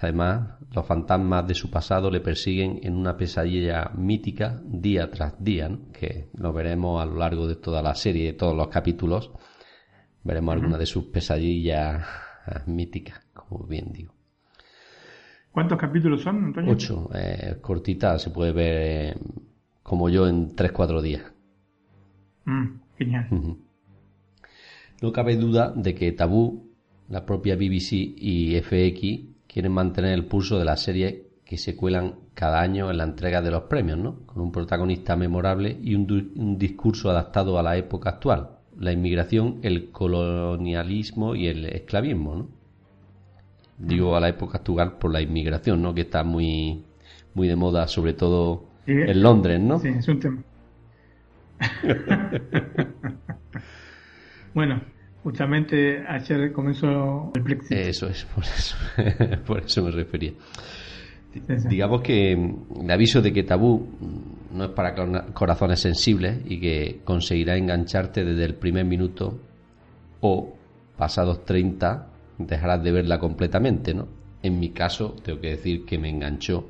Además, 0.00 0.58
los 0.72 0.86
fantasmas 0.86 1.46
de 1.46 1.54
su 1.54 1.70
pasado 1.70 2.10
le 2.10 2.20
persiguen 2.20 2.80
en 2.82 2.96
una 2.96 3.16
pesadilla 3.16 3.90
mítica 3.94 4.60
día 4.64 5.10
tras 5.10 5.42
día, 5.42 5.70
que 5.92 6.28
lo 6.34 6.52
veremos 6.52 7.02
a 7.02 7.06
lo 7.06 7.16
largo 7.16 7.46
de 7.46 7.56
toda 7.56 7.82
la 7.82 7.94
serie, 7.94 8.26
de 8.26 8.32
todos 8.32 8.56
los 8.56 8.68
capítulos. 8.68 9.30
Veremos 10.24 10.54
algunas 10.54 10.78
de 10.78 10.86
sus 10.86 11.04
pesadillas 11.04 12.06
míticas, 12.66 13.20
como 13.34 13.66
bien 13.66 13.92
digo. 13.92 14.14
¿Cuántos 15.50 15.78
capítulos 15.78 16.22
son, 16.22 16.44
Antonio? 16.46 16.72
Ocho. 16.72 17.10
Eh, 17.14 17.58
cortita, 17.60 18.18
se 18.18 18.30
puede 18.30 18.52
ver 18.52 19.18
como 19.82 20.08
yo 20.08 20.26
en 20.26 20.54
tres, 20.54 20.72
cuatro 20.72 21.02
días. 21.02 21.22
Mm, 22.44 22.66
genial. 22.96 23.28
No 25.02 25.12
cabe 25.12 25.36
duda 25.36 25.72
de 25.74 25.94
que 25.94 26.12
Tabú, 26.12 26.70
la 27.08 27.26
propia 27.26 27.56
BBC 27.56 27.92
y 27.92 28.58
FX 28.60 29.31
quieren 29.52 29.72
mantener 29.72 30.12
el 30.14 30.24
pulso 30.24 30.58
de 30.58 30.64
la 30.64 30.76
serie 30.76 31.26
que 31.44 31.58
se 31.58 31.76
cuelan 31.76 32.14
cada 32.34 32.62
año 32.62 32.90
en 32.90 32.96
la 32.96 33.04
entrega 33.04 33.42
de 33.42 33.50
los 33.50 33.64
premios, 33.64 33.98
¿no? 33.98 34.20
Con 34.24 34.40
un 34.40 34.50
protagonista 34.50 35.16
memorable 35.16 35.76
y 35.82 35.94
un, 35.94 36.58
discurso 36.58 37.10
adaptado 37.10 37.58
a 37.58 37.62
la 37.62 37.76
época 37.76 38.08
actual, 38.10 38.52
la 38.78 38.92
inmigración, 38.92 39.58
el 39.62 39.90
colonialismo 39.90 41.34
y 41.34 41.48
el 41.48 41.66
esclavismo, 41.66 42.34
¿no? 42.34 42.48
Digo 43.76 44.16
a 44.16 44.20
la 44.20 44.30
época 44.30 44.58
actual 44.58 44.96
por 44.96 45.12
la 45.12 45.20
inmigración, 45.20 45.82
¿no? 45.82 45.94
Que 45.94 46.02
está 46.02 46.24
muy, 46.24 46.82
muy 47.34 47.48
de 47.48 47.56
moda, 47.56 47.86
sobre 47.88 48.14
todo 48.14 48.64
en 48.86 49.22
Londres, 49.22 49.60
¿no? 49.60 49.78
Sí, 49.78 49.88
es 49.88 50.08
un 50.08 50.20
tema. 50.20 50.42
bueno, 54.54 54.80
Justamente 55.22 56.04
ayer 56.06 56.52
comenzó 56.52 57.30
el 57.34 57.42
Brexit. 57.42 57.78
Eso 57.78 58.08
es, 58.08 58.24
por 58.24 58.42
eso, 58.42 58.76
por 59.46 59.60
eso 59.60 59.84
me 59.84 59.90
refería. 59.92 60.32
Digamos 61.68 62.02
que 62.02 62.32
el 62.32 62.90
aviso 62.90 63.22
de 63.22 63.32
que 63.32 63.44
Tabú 63.44 63.86
no 64.52 64.64
es 64.64 64.70
para 64.70 64.94
corazones 65.32 65.80
sensibles 65.80 66.38
y 66.44 66.60
que 66.60 67.00
conseguirá 67.04 67.56
engancharte 67.56 68.24
desde 68.24 68.44
el 68.44 68.54
primer 68.56 68.84
minuto 68.84 69.40
o 70.20 70.54
pasados 70.96 71.44
30 71.44 72.08
dejarás 72.38 72.82
de 72.82 72.92
verla 72.92 73.18
completamente, 73.18 73.94
¿no? 73.94 74.08
En 74.42 74.58
mi 74.58 74.70
caso, 74.70 75.14
tengo 75.22 75.40
que 75.40 75.50
decir 75.50 75.84
que 75.84 75.98
me 75.98 76.10
enganchó 76.10 76.66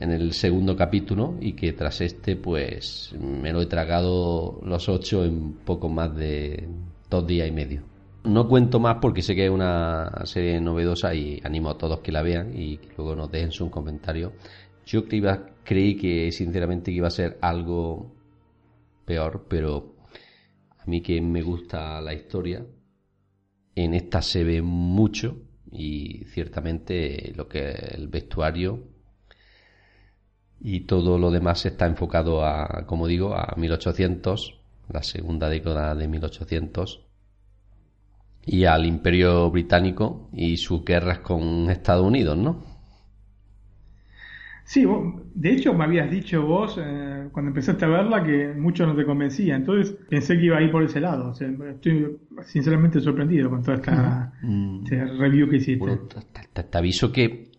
en 0.00 0.12
el 0.12 0.32
segundo 0.32 0.76
capítulo 0.76 1.34
y 1.40 1.52
que 1.52 1.72
tras 1.72 2.00
este, 2.00 2.36
pues 2.36 3.12
me 3.18 3.52
lo 3.52 3.60
he 3.60 3.66
tragado 3.66 4.60
los 4.64 4.88
ocho 4.88 5.24
en 5.24 5.54
poco 5.64 5.88
más 5.88 6.14
de 6.14 6.68
dos 7.08 7.26
días 7.26 7.48
y 7.48 7.52
medio. 7.52 7.82
No 8.24 8.48
cuento 8.48 8.80
más 8.80 8.96
porque 9.00 9.22
sé 9.22 9.34
que 9.34 9.46
es 9.46 9.50
una 9.50 10.24
serie 10.24 10.60
novedosa 10.60 11.14
y 11.14 11.40
animo 11.44 11.70
a 11.70 11.78
todos 11.78 12.00
que 12.00 12.12
la 12.12 12.22
vean 12.22 12.52
y 12.54 12.78
que 12.78 12.88
luego 12.96 13.16
nos 13.16 13.30
dejen 13.30 13.52
su 13.52 13.70
comentario. 13.70 14.32
Yo 14.84 15.04
creí 15.06 15.96
que 15.96 16.32
sinceramente 16.32 16.90
que 16.90 16.96
iba 16.96 17.08
a 17.08 17.10
ser 17.10 17.38
algo 17.40 18.14
peor, 19.04 19.46
pero 19.48 19.94
a 20.78 20.84
mí 20.86 21.00
que 21.00 21.20
me 21.20 21.42
gusta 21.42 22.00
la 22.00 22.12
historia, 22.12 22.66
en 23.74 23.94
esta 23.94 24.20
se 24.20 24.44
ve 24.44 24.60
mucho 24.62 25.36
y 25.70 26.24
ciertamente 26.26 27.32
lo 27.36 27.48
que 27.48 27.70
el 27.70 28.08
vestuario 28.08 28.88
y 30.60 30.80
todo 30.80 31.18
lo 31.18 31.30
demás 31.30 31.64
está 31.66 31.86
enfocado 31.86 32.44
a, 32.44 32.84
como 32.86 33.06
digo, 33.06 33.34
a 33.34 33.54
1800 33.56 34.57
la 34.88 35.02
segunda 35.02 35.48
década 35.48 35.94
de 35.94 36.08
1800, 36.08 37.06
y 38.44 38.64
al 38.64 38.86
Imperio 38.86 39.50
Británico 39.50 40.30
y 40.32 40.56
sus 40.56 40.84
guerras 40.84 41.18
con 41.18 41.70
Estados 41.70 42.04
Unidos, 42.04 42.36
¿no? 42.36 42.78
Sí, 44.68 44.86
de 45.34 45.50
hecho 45.50 45.72
me 45.72 45.84
habías 45.84 46.10
dicho 46.10 46.44
vos 46.44 46.78
eh, 46.78 47.28
cuando 47.32 47.48
empezaste 47.48 47.86
a 47.86 47.88
verla 47.88 48.22
que 48.22 48.52
mucho 48.52 48.86
no 48.86 48.94
te 48.94 49.06
convencía, 49.06 49.56
entonces 49.56 49.96
pensé 50.10 50.36
que 50.36 50.44
iba 50.44 50.58
a 50.58 50.62
ir 50.62 50.70
por 50.70 50.82
ese 50.82 51.00
lado. 51.00 51.32
estoy 51.32 52.18
sinceramente 52.44 53.00
sorprendido 53.00 53.48
con 53.48 53.62
toda 53.62 53.78
esta 53.78 54.32
mm. 54.42 54.80
este 54.84 55.06
review 55.06 55.48
que 55.48 55.56
hiciste. 55.56 55.78
Bueno, 55.78 56.02
te, 56.52 56.76
aviso 56.76 57.10
que, 57.10 57.50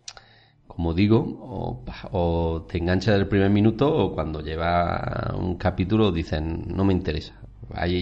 como 0.80 0.94
digo, 0.94 1.84
o, 2.10 2.66
te 2.66 2.78
engancha 2.78 3.12
del 3.12 3.26
primer 3.26 3.50
minuto 3.50 3.94
o 3.94 4.14
cuando 4.14 4.40
lleva 4.40 5.34
un 5.38 5.56
capítulo 5.58 6.10
dicen 6.10 6.64
no 6.74 6.86
me 6.86 6.94
interesa. 6.94 7.34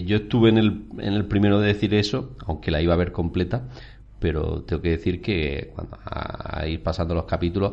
Yo 0.07 0.19
estuve 0.19 0.51
en 0.51 0.59
el, 0.59 0.85
en 0.99 1.15
el 1.15 1.27
primero 1.27 1.59
de 1.59 1.67
decir 1.67 1.93
eso, 1.95 2.37
aunque 2.47 2.71
la 2.71 2.81
iba 2.81 2.95
a 2.95 2.97
ver 2.97 3.11
completa, 3.11 3.65
pero 4.21 4.63
tengo 4.63 4.81
que 4.81 4.91
decir 4.91 5.21
que 5.21 5.73
cuando 5.75 5.99
a 6.05 6.69
ir 6.69 6.81
pasando 6.81 7.17
los 7.17 7.25
capítulos 7.25 7.73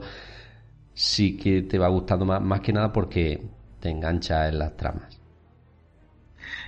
sí 0.96 1.38
que 1.38 1.62
te 1.62 1.78
va 1.78 1.88
gustando 1.90 2.26
más, 2.26 2.42
más 2.42 2.62
que 2.62 2.74
nada 2.74 2.92
porque 2.92 3.44
te 3.80 3.92
engancha 3.92 4.50
en 4.50 4.58
las 4.58 4.76
tramas. 4.76 5.22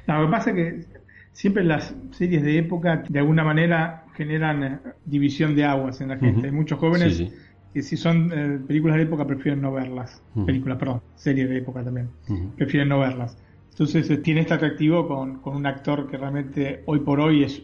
lo 0.05 0.25
que 0.27 0.31
pasa 0.31 0.51
es 0.51 0.55
que 0.55 0.85
siempre 1.31 1.63
las 1.63 1.95
series 2.11 2.43
de 2.43 2.59
época 2.59 3.03
de 3.09 3.17
alguna 3.17 3.43
manera 3.43 4.05
generan 4.13 4.63
eh, 4.63 4.79
división 5.05 5.55
de 5.55 5.65
aguas 5.65 6.01
en 6.01 6.09
la 6.09 6.17
gente. 6.17 6.45
Hay 6.45 6.53
muchos 6.53 6.77
jóvenes 6.77 7.33
si 7.82 7.97
son 7.97 8.32
eh, 8.34 8.59
películas 8.65 8.97
de 8.97 9.03
época 9.03 9.25
prefieren 9.25 9.61
no 9.61 9.71
verlas. 9.71 10.21
Películas, 10.45 10.78
perdón, 10.78 11.01
series 11.15 11.49
de 11.49 11.57
época 11.57 11.84
también. 11.84 12.09
Prefieren 12.55 12.89
no 12.89 12.99
verlas. 12.99 13.38
Entonces 13.71 14.09
eh, 14.09 14.17
tiene 14.17 14.41
este 14.41 14.53
atractivo 14.53 15.07
con, 15.07 15.39
con, 15.39 15.55
un 15.55 15.65
actor 15.65 16.09
que 16.09 16.17
realmente 16.17 16.84
hoy 16.86 16.99
por 16.99 17.19
hoy 17.19 17.43
es, 17.43 17.61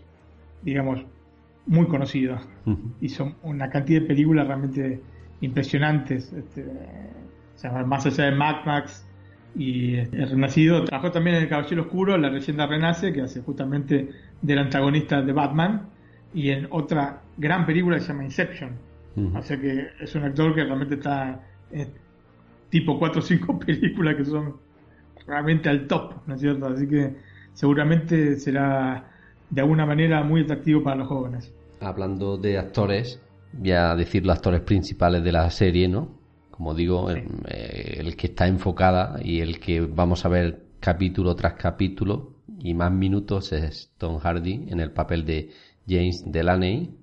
digamos, 0.62 1.06
muy 1.66 1.88
conocido. 1.88 2.38
Y 3.02 3.10
son 3.10 3.36
una 3.44 3.70
cantidad 3.70 4.02
de 4.02 4.08
películas 4.08 4.48
realmente 4.48 5.02
impresionantes. 5.42 6.32
Este, 6.34 6.66
más 7.86 8.06
allá 8.06 8.26
de 8.26 8.32
Mad 8.32 8.66
Max 8.66 9.06
y 9.56 9.96
El 9.96 10.30
Renacido, 10.30 10.84
trabajó 10.84 11.12
también 11.12 11.38
en 11.38 11.44
El 11.44 11.50
Caballero 11.50 11.84
Oscuro, 11.84 12.18
La 12.18 12.30
leyenda 12.30 12.66
renace, 12.66 13.14
que 13.14 13.22
hace 13.22 13.42
justamente 13.42 14.10
del 14.42 14.60
antagonista 14.60 15.22
de 15.22 15.32
Batman, 15.32 15.88
y 16.34 16.50
en 16.50 16.68
otra 16.72 17.22
gran 17.38 17.66
película 17.66 17.98
que 17.98 18.02
se 18.02 18.08
llama 18.10 18.24
Inception. 18.24 18.72
O 19.16 19.42
sea 19.44 19.60
que 19.60 19.90
es 20.00 20.16
un 20.16 20.24
actor 20.24 20.56
que 20.56 20.64
realmente 20.64 20.96
está 20.96 21.40
en 21.72 21.90
tipo 22.70 22.98
4 22.98 23.20
o 23.20 23.22
5 23.24 23.60
películas 23.66 24.16
que 24.16 24.26
son 24.26 24.56
realmente 25.28 25.70
al 25.70 25.88
top, 25.88 26.16
¿no 26.26 26.36
es 26.36 26.42
cierto? 26.42 26.66
Así 26.66 26.88
que 26.88 27.16
seguramente 27.54 28.38
será 28.38 29.12
de 29.50 29.62
alguna 29.62 29.86
manera 29.86 30.24
muy 30.24 30.42
atractivo 30.42 30.84
para 30.84 30.98
los 30.98 31.08
jóvenes. 31.08 31.54
Hablando 31.80 32.38
de 32.38 32.58
actores, 32.58 33.22
voy 33.54 33.72
a 33.72 33.96
decir 33.96 34.26
los 34.26 34.36
actores 34.36 34.62
principales 34.62 35.24
de 35.24 35.32
la 35.32 35.50
serie, 35.52 35.88
¿no? 35.88 36.18
Como 36.50 36.74
digo, 36.74 37.12
eh, 37.12 37.98
el, 37.98 38.16
que 38.16 38.28
está 38.28 38.48
enfocada 38.48 39.20
y 39.24 39.42
el 39.42 39.60
que 39.60 39.82
vamos 39.82 40.26
a 40.26 40.30
ver 40.30 40.64
capítulo 40.80 41.36
tras 41.36 41.54
capítulo 41.54 42.34
y 42.60 42.74
más 42.74 42.92
minutos 42.92 43.52
es 43.54 43.92
Tom 43.98 44.20
Hardy 44.20 44.66
en 44.70 44.80
el 44.80 44.92
papel 44.92 45.26
de 45.26 45.52
James 45.88 46.24
Delaney, 46.26 46.96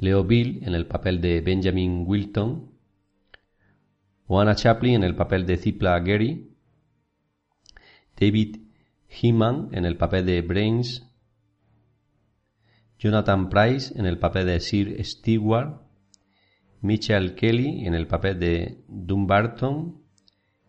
Leo 0.00 0.24
Bill 0.24 0.62
en 0.64 0.74
el 0.74 0.86
papel 0.86 1.20
de 1.20 1.40
Benjamin 1.40 2.04
Wilton, 2.06 2.70
Oana 4.26 4.54
Chaplin 4.54 4.94
en 4.94 5.04
el 5.04 5.14
papel 5.14 5.46
de 5.46 5.56
Zipla 5.56 6.00
Gary, 6.00 6.56
David 8.18 8.56
Heeman 9.08 9.68
en 9.72 9.84
el 9.84 9.96
papel 9.96 10.26
de 10.26 10.42
Brains 10.42 11.06
Jonathan 13.00 13.48
Price 13.48 13.98
en 13.98 14.04
el 14.04 14.18
papel 14.18 14.46
de 14.46 14.60
Sir 14.60 15.02
Stewart, 15.04 15.80
Michael 16.82 17.34
Kelly 17.34 17.86
en 17.86 17.94
el 17.94 18.06
papel 18.06 18.38
de 18.38 18.84
Dumbarton, 18.88 20.02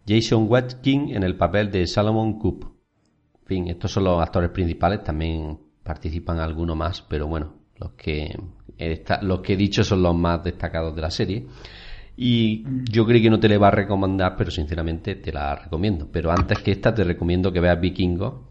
Jason 0.08 0.48
Watkins 0.50 1.12
en 1.14 1.24
el 1.24 1.36
papel 1.36 1.72
de 1.72 1.86
Salomon 1.88 2.40
Coop. 2.40 2.64
En 3.42 3.48
fin, 3.48 3.68
estos 3.68 3.92
son 3.92 4.06
los 4.06 4.22
actores 4.22 4.50
principales, 4.50 5.04
también 5.04 5.60
participan 5.84 6.40
algunos 6.40 6.78
más, 6.78 7.02
pero 7.02 7.28
bueno, 7.28 7.61
los 7.82 7.92
que, 7.94 8.38
los 9.22 9.42
que 9.42 9.54
he 9.54 9.58
dicho 9.58 9.84
son 9.84 10.04
los 10.04 10.16
más 10.16 10.44
destacados 10.44 10.96
de 10.96 11.02
la 11.02 11.12
serie. 11.12 11.48
Y 12.16 12.64
yo 12.90 13.06
creo 13.06 13.22
que 13.22 13.30
no 13.30 13.40
te 13.40 13.50
le 13.50 13.58
va 13.58 13.70
a 13.70 13.72
recomendar, 13.72 14.36
pero 14.38 14.52
sinceramente 14.52 15.16
te 15.16 15.32
la 15.32 15.56
recomiendo. 15.56 16.08
Pero 16.12 16.32
antes 16.32 16.60
que 16.60 16.72
esta, 16.72 16.94
te 16.94 17.04
recomiendo 17.04 17.52
que 17.52 17.60
veas 17.60 17.82
Vikingo. 17.82 18.48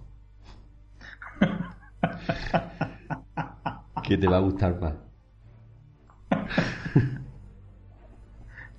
que 4.02 4.18
te 4.18 4.26
va 4.26 4.38
a 4.38 4.40
gustar 4.40 4.80
más. 4.80 4.94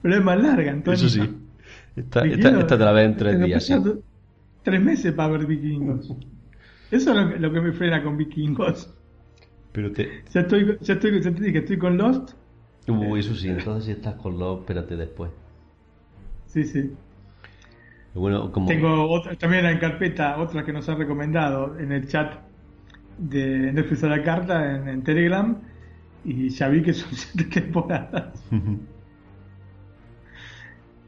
Pero 0.01 0.15
es 0.15 0.23
más 0.23 0.41
larga, 0.41 0.71
entonces. 0.71 1.15
Eso 1.15 1.23
sí. 1.23 1.37
Esta, 1.95 2.25
esta, 2.25 2.77
te 2.77 2.77
la 2.77 2.91
ves 2.91 3.05
en 3.05 3.17
tres 3.17 3.39
días. 3.39 3.65
Sí. 3.65 3.75
Tres 4.63 4.81
meses 4.81 5.13
para 5.13 5.33
ver 5.33 5.45
vikingos. 5.45 6.11
Eso 6.91 7.17
es 7.17 7.39
lo 7.39 7.53
que, 7.53 7.61
me 7.61 7.71
frena 7.71 8.03
con 8.03 8.17
vikingos. 8.17 8.93
Pero 9.72 9.91
te... 9.91 10.24
Ya 10.34 10.41
estoy, 10.41 10.78
ya 10.82 10.93
estoy, 10.93 11.22
ya 11.22 11.32
te 11.32 11.43
dije, 11.43 11.59
estoy 11.59 11.78
con 11.78 11.97
Lost. 11.97 12.34
Uy, 12.88 13.19
eso 13.19 13.36
sí, 13.36 13.49
entonces 13.49 13.86
si 13.86 13.91
estás 13.91 14.15
con 14.15 14.38
Lost, 14.38 14.61
espérate 14.61 14.97
después. 14.97 15.32
Sí, 16.47 16.63
sí. 16.63 16.91
Bueno, 18.13 18.51
como... 18.51 18.67
Tengo 18.67 19.09
otra, 19.09 19.36
también 19.36 19.65
en 19.65 19.80
carpeta, 19.80 20.38
otra 20.38 20.65
que 20.65 20.74
nos 20.74 20.89
han 20.89 20.97
recomendado 20.97 21.80
en 21.80 21.93
el 21.93 22.07
chat 22.07 22.34
de 23.17 23.72
Netflix 23.72 24.03
a 24.03 24.07
la 24.07 24.24
carta 24.24 24.89
en, 24.89 25.03
Telegram 25.03 25.57
y 26.26 26.49
ya 26.49 26.67
vi 26.67 26.82
que 26.82 26.93
son 26.93 27.09
siete 27.13 27.61
temporadas. 27.61 28.43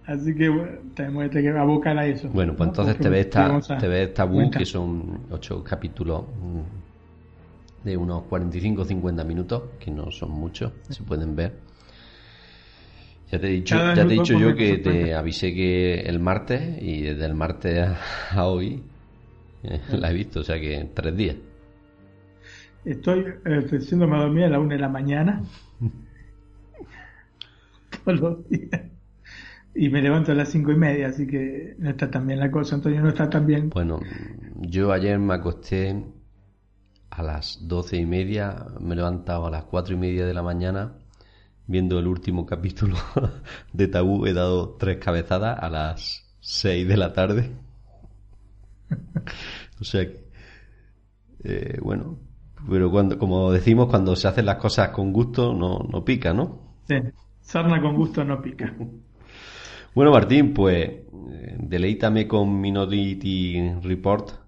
Así 0.06 0.36
que 0.36 0.50
bueno, 0.50 0.72
tenemos 0.96 1.30
que 1.30 1.50
abocar 1.50 1.98
a 1.98 2.06
eso. 2.06 2.28
Bueno, 2.30 2.56
pues 2.56 2.70
entonces 2.70 2.98
te 2.98 3.08
ves 3.08 3.26
esta, 3.28 3.78
te 3.78 3.88
ves 3.88 4.14
Tabú, 4.14 4.52
que 4.52 4.66
son 4.66 5.22
ocho 5.32 5.64
capítulos 5.64 6.24
mm, 6.24 6.83
de 7.84 7.98
unos 7.98 8.24
45-50 8.24 9.26
minutos, 9.26 9.64
que 9.80 9.92
no 9.92 10.12
son 10.12 10.32
muchos, 10.32 10.72
se 10.90 11.04
pueden 11.04 11.36
ver. 11.36 11.54
Ya 13.32 13.40
te 13.40 13.48
he 13.48 13.52
dicho, 13.52 13.76
ya 13.76 13.96
te 13.96 14.02
he 14.02 14.06
dicho 14.06 14.38
yo 14.38 14.56
que 14.56 14.78
te 14.78 15.16
avisé 15.16 15.54
que 15.54 16.02
el 16.02 16.20
martes, 16.20 16.82
y 16.82 17.02
desde 17.02 17.26
el 17.26 17.34
martes 17.34 17.90
a, 18.32 18.46
hoy 18.48 18.84
eh, 19.64 19.82
la 19.90 20.12
he 20.12 20.14
visto, 20.14 20.42
o 20.42 20.44
sea 20.44 20.60
que 20.60 20.76
en 20.76 20.94
tres 20.94 21.16
días. 21.16 21.36
Estoy 22.86 23.26
eh, 23.46 23.66
a 23.72 24.18
dormir 24.18 24.44
a 24.44 24.50
la 24.50 24.60
una 24.60 24.76
de 24.76 24.82
la 24.82 24.90
mañana. 24.90 25.42
Todos 28.06 28.20
los 28.20 28.50
días. 28.50 28.82
Y 29.76 29.90
me 29.90 30.02
levanto 30.02 30.32
a 30.32 30.36
las 30.36 30.50
cinco 30.50 30.72
y 30.72 30.76
media, 30.76 31.08
así 31.08 31.26
que 31.26 31.76
no 31.80 31.90
está 31.90 32.12
tan 32.12 32.28
bien 32.28 32.40
la 32.40 32.52
cosa. 32.52 32.76
Antonio 32.76 33.02
no 33.02 33.10
está 33.10 33.30
tan 33.30 33.48
bien. 33.48 33.70
Bueno, 33.70 34.00
yo 34.60 34.92
ayer 34.92 35.18
me 35.18 35.34
acosté 35.34 35.96
a 37.16 37.22
las 37.22 37.68
doce 37.68 37.98
y 37.98 38.06
media, 38.06 38.66
me 38.80 38.94
he 38.94 38.98
levantado 38.98 39.46
a 39.46 39.52
las 39.52 39.66
cuatro 39.66 39.94
y 39.94 39.98
media 39.98 40.26
de 40.26 40.34
la 40.34 40.42
mañana 40.42 40.94
viendo 41.68 42.00
el 42.00 42.08
último 42.08 42.46
capítulo 42.48 42.96
de 43.72 43.88
Tabú. 43.88 44.26
He 44.26 44.34
dado 44.34 44.76
tres 44.80 44.98
cabezadas 44.98 45.60
a 45.62 45.70
las 45.70 46.26
seis 46.40 46.88
de 46.88 46.98
la 46.98 47.14
tarde. 47.14 47.52
o 49.80 49.84
sea 49.84 50.06
que, 50.06 50.28
eh, 51.44 51.78
bueno, 51.82 52.18
pero 52.68 52.90
cuando, 52.90 53.20
como 53.20 53.52
decimos, 53.52 53.88
cuando 53.90 54.16
se 54.16 54.28
hacen 54.28 54.46
las 54.46 54.58
cosas 54.58 54.90
con 54.90 55.14
gusto, 55.14 55.54
no, 55.54 55.80
no 55.80 56.04
pica, 56.04 56.34
¿no? 56.34 56.78
Sí, 56.88 56.96
sarna 57.42 57.80
con 57.80 57.96
gusto 57.96 58.24
no 58.24 58.42
pica. 58.42 58.74
bueno, 59.94 60.12
Martín, 60.12 60.54
pues 60.54 60.88
eh, 60.88 61.58
deleítame 61.60 62.28
con 62.28 62.60
Minority 62.60 63.76
Report 63.84 64.43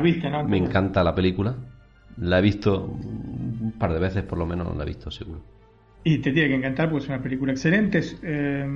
me 0.00 0.56
encanta 0.56 1.02
la 1.04 1.14
película. 1.14 1.54
La 2.18 2.38
he 2.38 2.42
visto 2.42 2.84
un 2.84 3.74
par 3.78 3.92
de 3.92 3.98
veces, 3.98 4.22
por 4.22 4.38
lo 4.38 4.46
menos 4.46 4.74
la 4.76 4.82
he 4.82 4.86
visto 4.86 5.10
seguro. 5.10 5.40
Y 6.04 6.18
te 6.18 6.32
tiene 6.32 6.48
que 6.48 6.54
encantar 6.54 6.90
porque 6.90 7.04
es 7.04 7.08
una 7.08 7.22
película 7.22 7.52
excelente. 7.52 7.98
Es 7.98 8.18
eh, 8.22 8.66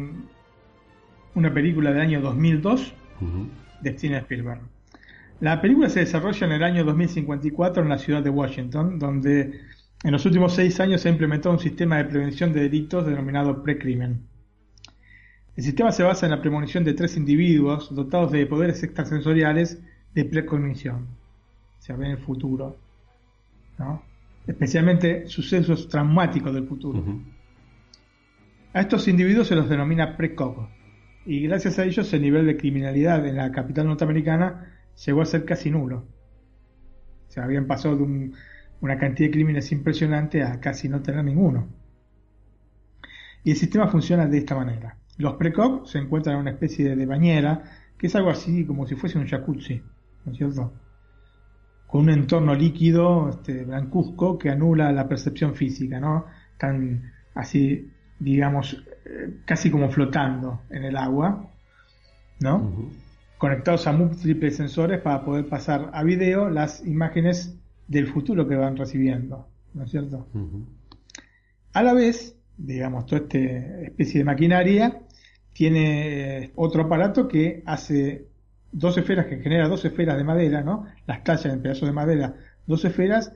una 1.35 1.55
película 1.55 1.93
del 1.93 2.01
año 2.01 2.21
2002 2.21 2.93
de 3.81 3.93
Steven 3.93 4.16
Spielberg. 4.18 4.61
La 5.41 5.61
película 5.61 5.89
se 5.89 6.01
desarrolla 6.01 6.47
en 6.47 6.53
el 6.53 6.62
año 6.62 6.85
2054 6.85 7.83
en 7.83 7.89
la 7.89 7.99
ciudad 7.99 8.23
de 8.23 8.31
Washington, 8.31 8.99
donde 8.99 9.61
en 10.03 10.12
los 10.12 10.27
últimos 10.27 10.55
seis 10.55 10.81
años 10.81 11.01
se 11.01 11.09
ha 11.09 11.12
implementado 11.12 11.55
un 11.55 11.61
sistema 11.61 11.97
de 11.97 12.05
prevención 12.05 12.53
de 12.53 12.62
delitos 12.62 13.07
denominado 13.07 13.62
precrimen. 13.62 14.27
El 15.57 15.64
sistema 15.64 15.93
se 15.93 16.03
basa 16.03 16.27
en 16.27 16.33
la 16.33 16.41
premonición 16.41 16.85
de 16.85 16.95
tres 16.95 17.16
individuos 17.16 17.95
dotados 17.95 18.33
de 18.33 18.47
poderes 18.47 18.83
extrasensoriales 18.83 19.79
de 20.15 20.25
precognición, 20.25 21.09
o 21.79 21.83
sea, 21.83 21.97
ven 21.97 22.13
el 22.13 22.19
futuro, 22.19 22.77
¿no? 23.79 24.03
especialmente 24.47 25.27
sucesos 25.27 25.89
traumáticos 25.89 26.53
del 26.55 26.67
futuro. 26.67 27.05
A 28.73 28.81
estos 28.81 29.09
individuos 29.09 29.49
se 29.49 29.55
los 29.55 29.69
denomina 29.69 30.17
precog, 30.17 30.69
y 31.27 31.43
gracias 31.43 31.79
a 31.79 31.85
ellos 31.85 32.13
el 32.13 32.23
nivel 32.23 32.47
de 32.47 32.57
criminalidad 32.57 33.27
en 33.27 33.37
la 33.37 33.53
capital 33.53 33.87
norteamericana 33.87 34.79
llegó 35.05 35.23
a 35.23 35.27
ser 35.27 35.45
casi 35.45 35.71
nulo. 35.71 36.07
Se 37.29 37.41
habían 37.41 37.67
pasado 37.67 37.97
de 37.97 38.33
una 38.81 38.99
cantidad 38.99 39.29
de 39.29 39.33
crímenes 39.33 39.71
impresionante 39.73 40.43
a 40.43 40.61
casi 40.61 40.89
no 40.89 41.01
tener 41.01 41.25
ninguno. 41.25 41.69
Y 43.45 43.53
el 43.53 43.57
sistema 43.57 43.89
funciona 43.89 44.27
de 44.27 44.39
esta 44.39 44.55
manera. 44.55 44.97
Los 45.17 45.35
precog 45.35 45.87
se 45.87 45.99
encuentran 45.99 46.37
en 46.37 46.43
una 46.43 46.51
especie 46.51 46.97
de 46.97 47.07
bañera, 47.07 47.63
que 47.97 48.07
es 48.07 48.15
algo 48.17 48.31
así 48.31 48.65
como 48.65 48.87
si 48.87 48.97
fuese 48.97 49.19
un 49.19 49.27
jacuzzi, 49.27 49.83
¿no 50.25 50.33
es 50.33 50.39
cierto? 50.39 50.73
Con 51.87 52.03
un 52.03 52.11
entorno 52.11 52.55
líquido, 52.55 53.31
este, 53.31 53.64
blancuzco, 53.64 54.39
que 54.39 54.51
anula 54.51 54.93
la 54.93 55.09
percepción 55.09 55.55
física, 55.55 55.99
¿no? 55.99 56.27
Están 56.53 57.12
así, 57.35 57.91
digamos, 58.18 58.85
eh, 59.05 59.41
casi 59.45 59.71
como 59.71 59.91
flotando 59.91 60.62
en 60.71 60.85
el 60.85 60.97
agua, 60.97 61.51
¿no? 62.41 62.91
Conectados 63.39 63.87
a 63.87 63.93
múltiples 63.93 64.57
sensores 64.57 65.01
para 65.01 65.25
poder 65.25 65.49
pasar 65.49 65.91
a 65.93 66.03
video 66.05 66.49
las 66.51 66.85
imágenes 66.87 67.59
del 67.89 68.07
futuro 68.07 68.47
que 68.47 68.55
van 68.55 68.77
recibiendo, 68.77 69.49
¿no 69.75 69.85
es 69.85 69.91
cierto? 69.91 70.29
A 71.73 71.83
la 71.83 71.93
vez, 71.93 72.37
digamos, 72.57 73.07
toda 73.07 73.23
esta 73.23 73.39
especie 73.39 74.18
de 74.18 74.25
maquinaria 74.25 75.01
tiene 75.53 76.45
eh, 76.45 76.53
otro 76.55 76.83
aparato 76.83 77.27
que 77.27 77.62
hace 77.66 78.30
dos 78.73 78.97
esferas, 78.99 79.27
que 79.27 79.39
genera 79.39 79.68
dos 79.68 79.85
esferas 79.85 80.16
de 80.16 80.25
madera, 80.25 80.62
¿no? 80.62 80.87
Las 81.07 81.25
tallas 81.25 81.47
en 81.47 81.62
pedazos 81.62 81.89
de 81.89 81.93
madera, 81.93 82.35
dos 82.66 82.85
esferas 82.85 83.33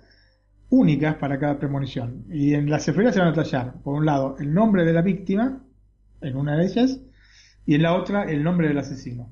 únicas 0.68 1.16
para 1.16 1.39
cada 1.39 1.59
premonición. 1.59 2.24
Y 2.30 2.55
en 2.55 2.70
las 2.70 2.87
esferas 2.89 3.14
se 3.14 3.20
van 3.20 3.30
a 3.30 3.35
tallar, 3.35 3.74
por 3.82 3.95
un 3.95 4.07
lado, 4.07 4.37
el 4.39 4.53
nombre 4.53 4.85
de 4.85 4.93
la 4.93 5.03
víctima, 5.03 5.62
en 6.20 6.37
una 6.37 6.57
de 6.57 6.64
ellas, 6.66 7.01
y 7.66 7.74
en 7.74 7.82
la 7.82 7.95
otra, 7.95 8.24
el 8.24 8.43
nombre 8.43 8.68
del 8.68 8.78
asesino. 8.78 9.30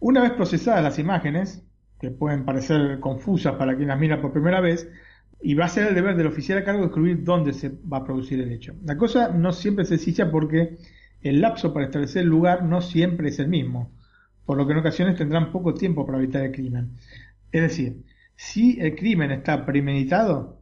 Una 0.00 0.22
vez 0.22 0.32
procesadas 0.32 0.82
las 0.82 0.98
imágenes, 0.98 1.64
que 2.00 2.10
pueden 2.10 2.44
parecer 2.44 3.00
confusas 3.00 3.54
para 3.54 3.76
quien 3.76 3.88
las 3.88 3.98
mira 3.98 4.20
por 4.20 4.32
primera 4.32 4.60
vez, 4.60 4.88
y 5.40 5.54
va 5.54 5.66
a 5.66 5.68
ser 5.68 5.88
el 5.88 5.94
deber 5.94 6.16
del 6.16 6.26
oficial 6.26 6.58
a 6.58 6.64
cargo 6.64 6.80
de 6.80 6.86
descubrir 6.86 7.22
dónde 7.22 7.52
se 7.52 7.70
va 7.70 7.98
a 7.98 8.04
producir 8.04 8.40
el 8.40 8.52
hecho. 8.52 8.74
La 8.84 8.96
cosa 8.96 9.28
no 9.28 9.52
siempre 9.52 9.82
es 9.82 9.88
sencilla 9.88 10.30
porque 10.30 10.78
el 11.22 11.40
lapso 11.40 11.72
para 11.72 11.86
establecer 11.86 12.22
el 12.22 12.28
lugar 12.28 12.64
no 12.64 12.80
siempre 12.80 13.28
es 13.28 13.38
el 13.38 13.48
mismo, 13.48 13.92
por 14.44 14.56
lo 14.56 14.66
que 14.66 14.72
en 14.72 14.78
ocasiones 14.78 15.16
tendrán 15.16 15.52
poco 15.52 15.74
tiempo 15.74 16.06
para 16.06 16.18
evitar 16.18 16.44
el 16.44 16.52
crimen. 16.52 16.96
Es 17.52 17.62
decir, 17.62 18.04
si 18.36 18.80
el 18.80 18.94
crimen 18.94 19.30
está 19.30 19.66
premeditado, 19.66 20.60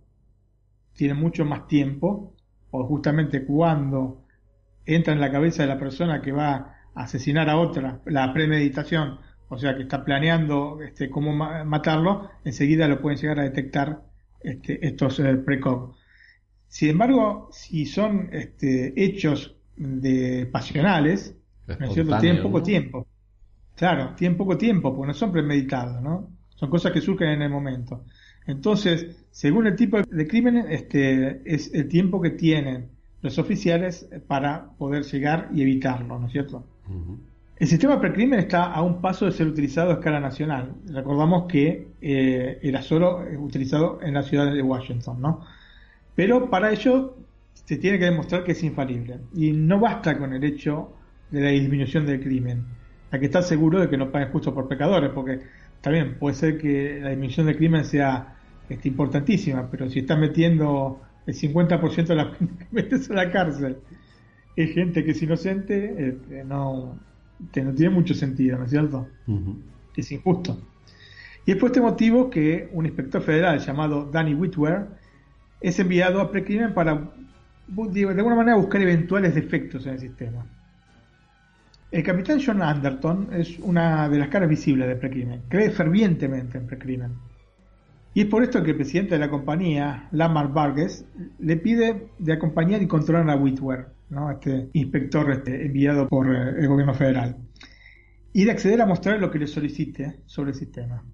tiene 0.94 1.14
mucho 1.14 1.44
más 1.44 1.66
tiempo, 1.66 2.34
o 2.70 2.84
justamente 2.86 3.44
cuando 3.44 4.24
entra 4.84 5.12
en 5.12 5.20
la 5.20 5.30
cabeza 5.30 5.62
de 5.62 5.68
la 5.68 5.78
persona 5.78 6.22
que 6.22 6.32
va 6.32 6.54
a 6.94 7.02
asesinar 7.02 7.50
a 7.50 7.58
otra, 7.58 8.00
la 8.06 8.32
premeditación, 8.32 9.18
o 9.48 9.58
sea 9.58 9.76
que 9.76 9.82
está 9.82 10.04
planeando 10.04 10.80
este, 10.82 11.10
cómo 11.10 11.32
matarlo, 11.32 12.30
enseguida 12.44 12.88
lo 12.88 13.00
pueden 13.00 13.18
llegar 13.18 13.40
a 13.40 13.44
detectar 13.44 14.02
este, 14.40 14.86
estos 14.86 15.20
eh, 15.20 15.38
Sin 16.68 16.90
embargo, 16.90 17.48
si 17.52 17.84
son 17.86 18.30
este, 18.32 18.92
hechos 18.96 19.55
de 19.76 20.46
pasionales, 20.50 21.36
¿no 21.66 21.86
es 21.86 21.92
cierto? 21.92 22.18
Tienen 22.18 22.42
poco 22.42 22.62
tiempo. 22.62 23.06
Claro, 23.74 24.14
tienen 24.16 24.36
poco 24.38 24.56
tiempo, 24.56 24.94
porque 24.94 25.08
no 25.08 25.14
son 25.14 25.32
premeditados, 25.32 26.00
¿no? 26.02 26.30
Son 26.54 26.70
cosas 26.70 26.92
que 26.92 27.00
surgen 27.00 27.28
en 27.28 27.42
el 27.42 27.50
momento. 27.50 28.04
Entonces, 28.46 29.26
según 29.30 29.66
el 29.66 29.76
tipo 29.76 30.00
de 30.00 30.26
crimen, 30.26 30.56
este, 30.70 31.42
es 31.44 31.72
el 31.74 31.88
tiempo 31.88 32.20
que 32.20 32.30
tienen 32.30 32.88
los 33.20 33.38
oficiales 33.38 34.08
para 34.26 34.70
poder 34.78 35.04
llegar 35.04 35.50
y 35.52 35.62
evitarlo, 35.62 36.18
¿no 36.18 36.26
es 36.26 36.32
cierto? 36.32 36.64
El 37.58 37.66
sistema 37.66 38.00
precrimen 38.00 38.38
está 38.38 38.64
a 38.72 38.82
un 38.82 39.00
paso 39.00 39.26
de 39.26 39.32
ser 39.32 39.46
utilizado 39.46 39.90
a 39.90 39.94
escala 39.94 40.20
nacional. 40.20 40.74
Recordamos 40.86 41.46
que 41.50 41.88
eh, 42.00 42.58
era 42.62 42.82
solo 42.82 43.24
utilizado 43.38 43.98
en 44.02 44.14
la 44.14 44.22
ciudad 44.22 44.52
de 44.52 44.62
Washington, 44.62 45.20
¿no? 45.20 45.40
Pero 46.14 46.48
para 46.48 46.70
ello 46.70 47.16
se 47.66 47.76
tiene 47.76 47.98
que 47.98 48.06
demostrar 48.06 48.44
que 48.44 48.52
es 48.52 48.62
infalible. 48.62 49.18
Y 49.34 49.52
no 49.52 49.80
basta 49.80 50.16
con 50.16 50.32
el 50.32 50.42
hecho 50.44 50.92
de 51.30 51.40
la 51.40 51.50
disminución 51.50 52.06
del 52.06 52.20
crimen. 52.20 52.64
Hay 53.10 53.20
que 53.20 53.26
estar 53.26 53.42
seguro 53.42 53.80
de 53.80 53.90
que 53.90 53.96
no 53.96 54.10
paguen 54.10 54.30
justo 54.30 54.54
por 54.54 54.68
pecadores, 54.68 55.10
porque 55.10 55.40
también 55.80 56.16
puede 56.18 56.36
ser 56.36 56.58
que 56.58 57.00
la 57.02 57.10
disminución 57.10 57.46
del 57.46 57.56
crimen 57.56 57.84
sea 57.84 58.36
este, 58.68 58.88
importantísima, 58.88 59.68
pero 59.70 59.90
si 59.90 59.98
estás 59.98 60.18
metiendo 60.18 61.00
el 61.26 61.34
50% 61.34 62.06
de 62.06 62.14
la 62.14 62.26
gente 62.26 62.64
que 62.64 62.66
metes 62.70 63.10
a 63.10 63.14
la 63.14 63.30
cárcel 63.32 63.78
es 64.54 64.72
gente 64.72 65.04
que 65.04 65.10
es 65.10 65.22
inocente, 65.22 66.08
este, 66.08 66.44
no 66.44 66.98
que 67.52 67.62
no 67.62 67.74
tiene 67.74 67.94
mucho 67.94 68.14
sentido, 68.14 68.56
¿no 68.56 68.64
es 68.64 68.70
cierto? 68.70 69.06
Es 69.94 70.10
injusto. 70.10 70.56
Y 71.44 71.50
es 71.50 71.58
por 71.58 71.68
este 71.68 71.82
motivo 71.82 72.30
que 72.30 72.70
un 72.72 72.86
inspector 72.86 73.20
federal 73.20 73.58
llamado 73.58 74.08
Danny 74.10 74.34
Whitwer 74.34 74.86
es 75.60 75.78
enviado 75.78 76.20
a 76.20 76.30
Precrimen 76.30 76.72
para 76.72 77.10
de 77.68 78.08
alguna 78.08 78.36
manera 78.36 78.56
buscar 78.56 78.82
eventuales 78.82 79.34
defectos 79.34 79.86
en 79.86 79.94
el 79.94 80.00
sistema. 80.00 80.46
El 81.90 82.02
capitán 82.02 82.40
John 82.44 82.62
Anderton 82.62 83.28
es 83.32 83.58
una 83.60 84.08
de 84.08 84.18
las 84.18 84.28
caras 84.28 84.48
visibles 84.48 84.88
de 84.88 84.96
Precrimen, 84.96 85.42
cree 85.48 85.70
fervientemente 85.70 86.58
en 86.58 86.66
Precrimen. 86.66 87.12
Y 88.12 88.22
es 88.22 88.26
por 88.26 88.42
esto 88.42 88.62
que 88.62 88.70
el 88.70 88.76
presidente 88.76 89.14
de 89.14 89.20
la 89.20 89.30
compañía, 89.30 90.08
Lamar 90.12 90.52
Vargas, 90.52 91.04
le 91.38 91.56
pide 91.56 92.08
de 92.18 92.32
acompañar 92.32 92.82
y 92.82 92.86
controlar 92.86 93.28
a 93.28 93.36
Whitwer 93.36 93.96
este 94.32 94.70
inspector 94.72 95.30
este, 95.30 95.66
enviado 95.66 96.08
por 96.08 96.34
eh, 96.34 96.60
el 96.60 96.68
gobierno 96.68 96.94
federal, 96.94 97.36
y 98.32 98.44
de 98.44 98.50
acceder 98.50 98.80
a 98.80 98.86
mostrar 98.86 99.18
lo 99.18 99.30
que 99.30 99.38
le 99.38 99.46
solicite 99.46 100.20
sobre 100.26 100.50
el 100.50 100.56
sistema. 100.56 101.04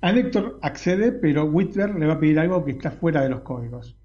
A 0.00 0.14
accede, 0.62 1.12
pero 1.12 1.44
Whitler 1.44 1.94
le 1.94 2.06
va 2.06 2.14
a 2.14 2.20
pedir 2.20 2.38
algo 2.38 2.64
que 2.64 2.72
está 2.72 2.90
fuera 2.90 3.22
de 3.22 3.30
los 3.30 3.40
códigos. 3.40 3.98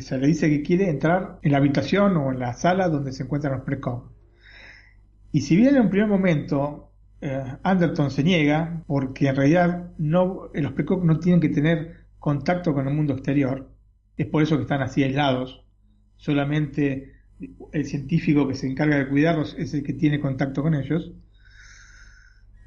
Se 0.00 0.18
le 0.18 0.26
dice 0.26 0.50
que 0.50 0.62
quiere 0.62 0.90
entrar 0.90 1.38
en 1.42 1.52
la 1.52 1.58
habitación 1.58 2.16
o 2.16 2.30
en 2.30 2.38
la 2.38 2.52
sala 2.52 2.88
donde 2.88 3.12
se 3.12 3.22
encuentran 3.22 3.54
los 3.54 3.62
precom. 3.62 4.10
Y 5.32 5.40
si 5.42 5.56
bien 5.56 5.76
en 5.76 5.82
un 5.82 5.90
primer 5.90 6.08
momento 6.08 6.92
eh, 7.20 7.42
Anderton 7.62 8.10
se 8.10 8.22
niega, 8.22 8.82
porque 8.86 9.28
en 9.28 9.36
realidad 9.36 9.90
no, 9.98 10.50
los 10.52 10.72
precom 10.72 11.06
no 11.06 11.18
tienen 11.18 11.40
que 11.40 11.48
tener 11.48 12.06
contacto 12.18 12.74
con 12.74 12.86
el 12.86 12.94
mundo 12.94 13.14
exterior, 13.14 13.70
es 14.16 14.26
por 14.26 14.42
eso 14.42 14.56
que 14.56 14.62
están 14.62 14.82
así 14.82 15.02
aislados, 15.02 15.64
solamente 16.16 17.14
el 17.72 17.84
científico 17.84 18.46
que 18.48 18.54
se 18.54 18.66
encarga 18.66 18.98
de 18.98 19.08
cuidarlos 19.08 19.54
es 19.58 19.72
el 19.74 19.82
que 19.82 19.92
tiene 19.92 20.20
contacto 20.20 20.62
con 20.62 20.74
ellos. 20.74 21.12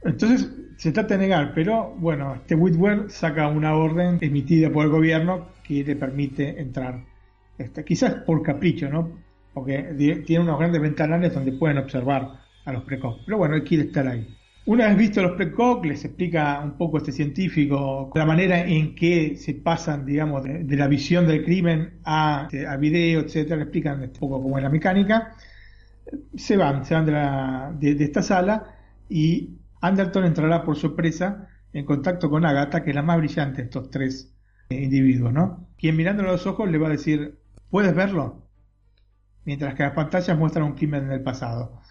Entonces 0.03 0.49
se 0.77 0.91
trata 0.91 1.15
de 1.15 1.27
negar, 1.27 1.53
pero 1.53 1.93
bueno, 1.97 2.35
este 2.35 2.55
Whitwell 2.55 3.09
saca 3.09 3.47
una 3.47 3.75
orden 3.75 4.17
emitida 4.21 4.71
por 4.71 4.85
el 4.85 4.91
gobierno 4.91 5.49
que 5.63 5.83
le 5.83 5.95
permite 5.95 6.59
entrar. 6.59 7.10
Este, 7.57 7.83
quizás 7.83 8.13
por 8.25 8.41
capricho, 8.41 8.89
¿no? 8.89 9.19
Porque 9.53 10.23
tiene 10.25 10.43
unos 10.43 10.57
grandes 10.57 10.81
ventanales 10.81 11.33
donde 11.33 11.51
pueden 11.51 11.77
observar 11.77 12.41
a 12.65 12.71
los 12.71 12.83
precoz. 12.83 13.21
Pero 13.25 13.37
bueno, 13.37 13.55
él 13.55 13.63
quiere 13.63 13.85
estar 13.85 14.07
ahí. 14.07 14.27
Una 14.65 14.87
vez 14.87 14.97
visto 14.97 15.23
los 15.23 15.31
precoc, 15.31 15.83
les 15.85 16.05
explica 16.05 16.61
un 16.63 16.77
poco 16.77 16.99
este 16.99 17.11
científico 17.11 18.11
la 18.13 18.25
manera 18.25 18.63
en 18.63 18.93
que 18.93 19.35
se 19.35 19.55
pasan, 19.55 20.05
digamos, 20.05 20.43
de, 20.43 20.75
la 20.77 20.87
visión 20.87 21.25
del 21.25 21.43
crimen 21.43 21.99
a, 22.05 22.43
este, 22.43 22.67
a 22.67 22.77
video, 22.77 23.21
etcétera, 23.21 23.55
le 23.55 23.63
explican 23.63 24.01
un 24.01 24.11
poco 24.11 24.41
cómo 24.41 24.57
es 24.57 24.63
la 24.63 24.69
mecánica. 24.69 25.35
Se 26.35 26.57
van, 26.57 26.85
se 26.85 26.93
van 26.93 27.79
de, 27.79 27.91
esta 28.03 28.21
sala 28.21 28.75
y 29.09 29.57
Anderton 29.81 30.25
entrará 30.25 30.63
por 30.63 30.75
sorpresa 30.75 31.47
en 31.73 31.85
contacto 31.85 32.29
con 32.29 32.45
Agatha, 32.45 32.83
que 32.83 32.91
es 32.91 32.95
la 32.95 33.01
más 33.01 33.17
brillante 33.17 33.57
de 33.57 33.63
estos 33.63 33.89
tres 33.89 34.31
individuos, 34.69 35.33
¿no? 35.33 35.69
Quien 35.77 35.95
mirándole 35.95 36.29
a 36.29 36.33
los 36.33 36.45
ojos 36.45 36.69
le 36.69 36.77
va 36.77 36.87
a 36.87 36.91
decir, 36.91 37.39
¿puedes 37.71 37.95
verlo? 37.95 38.47
Mientras 39.45 39.73
que 39.73 39.83
las 39.83 39.93
pantallas 39.93 40.37
muestran 40.37 40.65
un 40.65 40.73
crimen 40.73 41.09
del 41.09 41.23
pasado. 41.23 41.81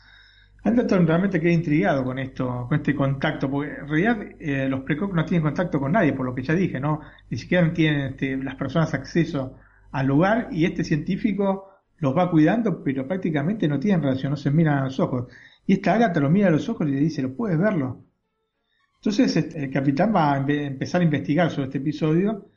Anderton 0.62 1.06
realmente 1.06 1.40
queda 1.40 1.52
intrigado 1.52 2.04
con 2.04 2.18
esto, 2.18 2.66
con 2.68 2.76
este 2.78 2.94
contacto, 2.94 3.50
porque 3.50 3.72
en 3.72 3.88
realidad 3.88 4.18
eh, 4.38 4.68
los 4.68 4.82
precoc 4.82 5.14
no 5.14 5.24
tienen 5.24 5.42
contacto 5.42 5.80
con 5.80 5.92
nadie, 5.92 6.12
por 6.12 6.26
lo 6.26 6.34
que 6.34 6.42
ya 6.42 6.54
dije, 6.54 6.78
¿no? 6.78 7.00
Ni 7.30 7.38
siquiera 7.38 7.72
tienen 7.72 8.12
este, 8.12 8.36
las 8.36 8.56
personas 8.56 8.92
acceso 8.92 9.56
al 9.90 10.06
lugar 10.06 10.48
y 10.52 10.66
este 10.66 10.84
científico 10.84 11.70
los 11.96 12.16
va 12.16 12.30
cuidando, 12.30 12.84
pero 12.84 13.08
prácticamente 13.08 13.66
no 13.68 13.80
tienen 13.80 14.02
relación, 14.02 14.30
no 14.30 14.36
se 14.36 14.50
miran 14.50 14.78
a 14.78 14.84
los 14.84 15.00
ojos. 15.00 15.32
Y 15.66 15.74
esta 15.74 15.94
Agatha 15.94 16.20
lo 16.20 16.30
mira 16.30 16.48
a 16.48 16.50
los 16.50 16.68
ojos 16.68 16.86
y 16.86 16.92
le 16.92 17.00
dice, 17.00 17.22
¿lo 17.22 17.34
puedes 17.34 17.58
verlo? 17.58 18.04
Entonces 18.96 19.34
este, 19.34 19.64
el 19.64 19.70
capitán 19.70 20.14
va 20.14 20.34
a 20.34 20.38
empezar 20.38 21.00
a 21.00 21.04
investigar 21.04 21.50
sobre 21.50 21.66
este 21.66 21.78
episodio 21.78 22.50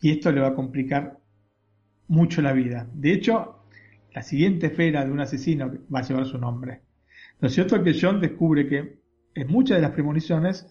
y 0.00 0.10
esto 0.10 0.30
le 0.30 0.42
va 0.42 0.48
a 0.48 0.54
complicar 0.54 1.18
mucho 2.08 2.42
la 2.42 2.52
vida. 2.52 2.88
De 2.94 3.12
hecho, 3.12 3.64
la 4.14 4.22
siguiente 4.22 4.66
esfera 4.68 5.04
de 5.04 5.12
un 5.12 5.20
asesino 5.20 5.72
va 5.94 6.00
a 6.00 6.02
llevar 6.02 6.26
su 6.26 6.38
nombre. 6.38 6.82
Lo 7.40 7.48
cierto 7.48 7.76
es 7.76 7.82
que 7.82 7.98
John 8.00 8.20
descubre 8.20 8.66
que 8.66 8.98
en 9.34 9.48
muchas 9.48 9.76
de 9.76 9.82
las 9.82 9.90
premoniciones 9.90 10.66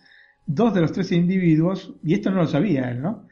dos 0.45 0.73
de 0.73 0.81
los 0.81 0.91
tres 0.91 1.11
individuos, 1.11 1.95
y 2.03 2.13
esto 2.13 2.31
no 2.31 2.37
lo 2.37 2.47
sabía 2.47 2.91
él, 2.91 3.01
¿no? 3.01 3.27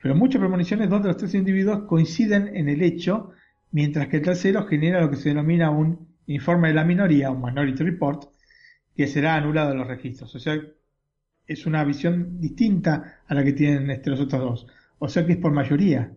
Pero 0.00 0.14
en 0.14 0.20
muchas 0.20 0.40
premoniciones, 0.40 0.88
dos 0.88 1.02
de 1.02 1.08
los 1.08 1.16
tres 1.16 1.34
individuos 1.34 1.84
coinciden 1.84 2.56
en 2.56 2.68
el 2.68 2.82
hecho, 2.82 3.32
mientras 3.72 4.08
que 4.08 4.18
el 4.18 4.22
tercero 4.22 4.66
genera 4.66 5.00
lo 5.00 5.10
que 5.10 5.16
se 5.16 5.30
denomina 5.30 5.70
un 5.70 6.08
informe 6.26 6.68
de 6.68 6.74
la 6.74 6.84
minoría, 6.84 7.30
un 7.30 7.42
minority 7.42 7.82
report, 7.82 8.30
que 8.94 9.06
será 9.06 9.34
anulado 9.34 9.72
en 9.72 9.78
los 9.78 9.86
registros. 9.86 10.34
O 10.34 10.38
sea, 10.38 10.60
es 11.46 11.66
una 11.66 11.82
visión 11.84 12.40
distinta 12.40 13.22
a 13.26 13.34
la 13.34 13.42
que 13.42 13.52
tienen 13.52 13.90
este, 13.90 14.10
los 14.10 14.20
otros 14.20 14.40
dos. 14.40 14.66
O 14.98 15.08
sea 15.08 15.24
que 15.26 15.32
es 15.32 15.38
por 15.38 15.52
mayoría. 15.52 16.12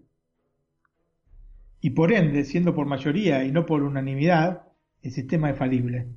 Y 1.81 1.89
por 1.91 2.13
ende, 2.13 2.45
siendo 2.45 2.75
por 2.75 2.85
mayoría 2.85 3.43
y 3.43 3.51
no 3.51 3.65
por 3.65 3.81
unanimidad, 3.81 4.63
el 5.01 5.11
sistema 5.11 5.49
es 5.49 5.57
falible. 5.57 6.07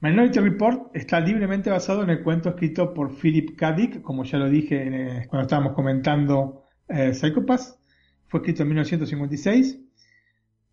Minority 0.00 0.40
Report 0.40 0.96
está 0.96 1.20
libremente 1.20 1.70
basado 1.70 2.02
en 2.02 2.10
el 2.10 2.22
cuento 2.22 2.48
escrito 2.48 2.92
por 2.92 3.14
Philip 3.14 3.56
K. 3.56 3.72
Dick, 3.72 4.02
como 4.02 4.24
ya 4.24 4.38
lo 4.38 4.48
dije 4.48 4.76
eh, 4.88 5.26
cuando 5.28 5.42
estábamos 5.42 5.74
comentando 5.74 6.64
eh, 6.88 7.14
Psychopath. 7.14 7.78
Fue 8.26 8.40
escrito 8.40 8.62
en 8.62 8.68
1956, 8.68 9.78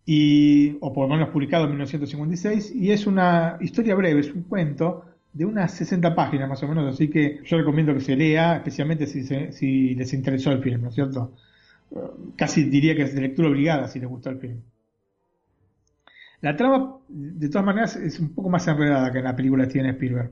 y, 0.06 0.76
o 0.80 0.92
por 0.92 1.08
lo 1.08 1.14
menos 1.14 1.30
publicado 1.30 1.64
en 1.64 1.70
1956, 1.70 2.74
y 2.74 2.92
es 2.92 3.06
una 3.06 3.58
historia 3.60 3.94
breve, 3.94 4.20
es 4.20 4.32
un 4.32 4.44
cuento 4.44 5.04
de 5.32 5.44
unas 5.44 5.74
60 5.74 6.14
páginas 6.14 6.48
más 6.48 6.62
o 6.62 6.68
menos, 6.68 6.94
así 6.94 7.10
que 7.10 7.40
yo 7.44 7.58
recomiendo 7.58 7.92
que 7.92 8.00
se 8.00 8.16
lea, 8.16 8.56
especialmente 8.56 9.06
si, 9.06 9.24
si 9.52 9.94
les 9.94 10.12
interesó 10.14 10.52
el 10.52 10.62
film, 10.62 10.82
¿no 10.82 10.88
es 10.88 10.94
cierto? 10.94 11.34
Casi 12.36 12.64
diría 12.64 12.94
que 12.94 13.02
es 13.02 13.14
de 13.14 13.20
lectura 13.22 13.48
obligada 13.48 13.88
si 13.88 13.98
les 13.98 14.08
gustó 14.08 14.30
el 14.30 14.38
film. 14.38 14.60
La 16.40 16.56
trama, 16.56 16.98
de 17.08 17.48
todas 17.48 17.66
maneras, 17.66 17.96
es 17.96 18.20
un 18.20 18.34
poco 18.34 18.48
más 18.48 18.66
enredada 18.68 19.10
que 19.10 19.18
en 19.18 19.24
la 19.24 19.34
película 19.34 19.64
de 19.64 19.70
Steven 19.70 19.90
Spielberg. 19.90 20.30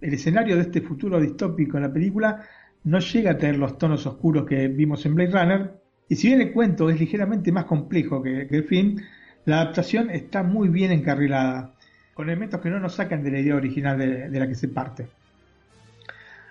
El 0.00 0.14
escenario 0.14 0.56
de 0.56 0.62
este 0.62 0.80
futuro 0.80 1.20
distópico 1.20 1.76
en 1.76 1.82
la 1.82 1.92
película 1.92 2.42
no 2.84 2.98
llega 2.98 3.32
a 3.32 3.38
tener 3.38 3.58
los 3.58 3.76
tonos 3.78 4.06
oscuros 4.06 4.46
que 4.46 4.68
vimos 4.68 5.04
en 5.04 5.14
Blade 5.14 5.30
Runner, 5.30 5.82
y 6.08 6.16
si 6.16 6.28
bien 6.28 6.40
el 6.40 6.52
cuento 6.52 6.90
es 6.90 6.98
ligeramente 6.98 7.52
más 7.52 7.66
complejo 7.66 8.22
que, 8.22 8.48
el 8.50 8.64
film, 8.64 8.96
la 9.44 9.60
adaptación 9.60 10.10
está 10.10 10.42
muy 10.42 10.68
bien 10.68 10.90
encarrilada, 10.90 11.74
con 12.14 12.28
elementos 12.28 12.60
que 12.60 12.70
no 12.70 12.80
nos 12.80 12.94
sacan 12.94 13.22
de 13.22 13.30
la 13.30 13.40
idea 13.40 13.56
original 13.56 13.98
de, 13.98 14.30
de 14.30 14.40
la 14.40 14.48
que 14.48 14.54
se 14.54 14.68
parte. 14.68 15.06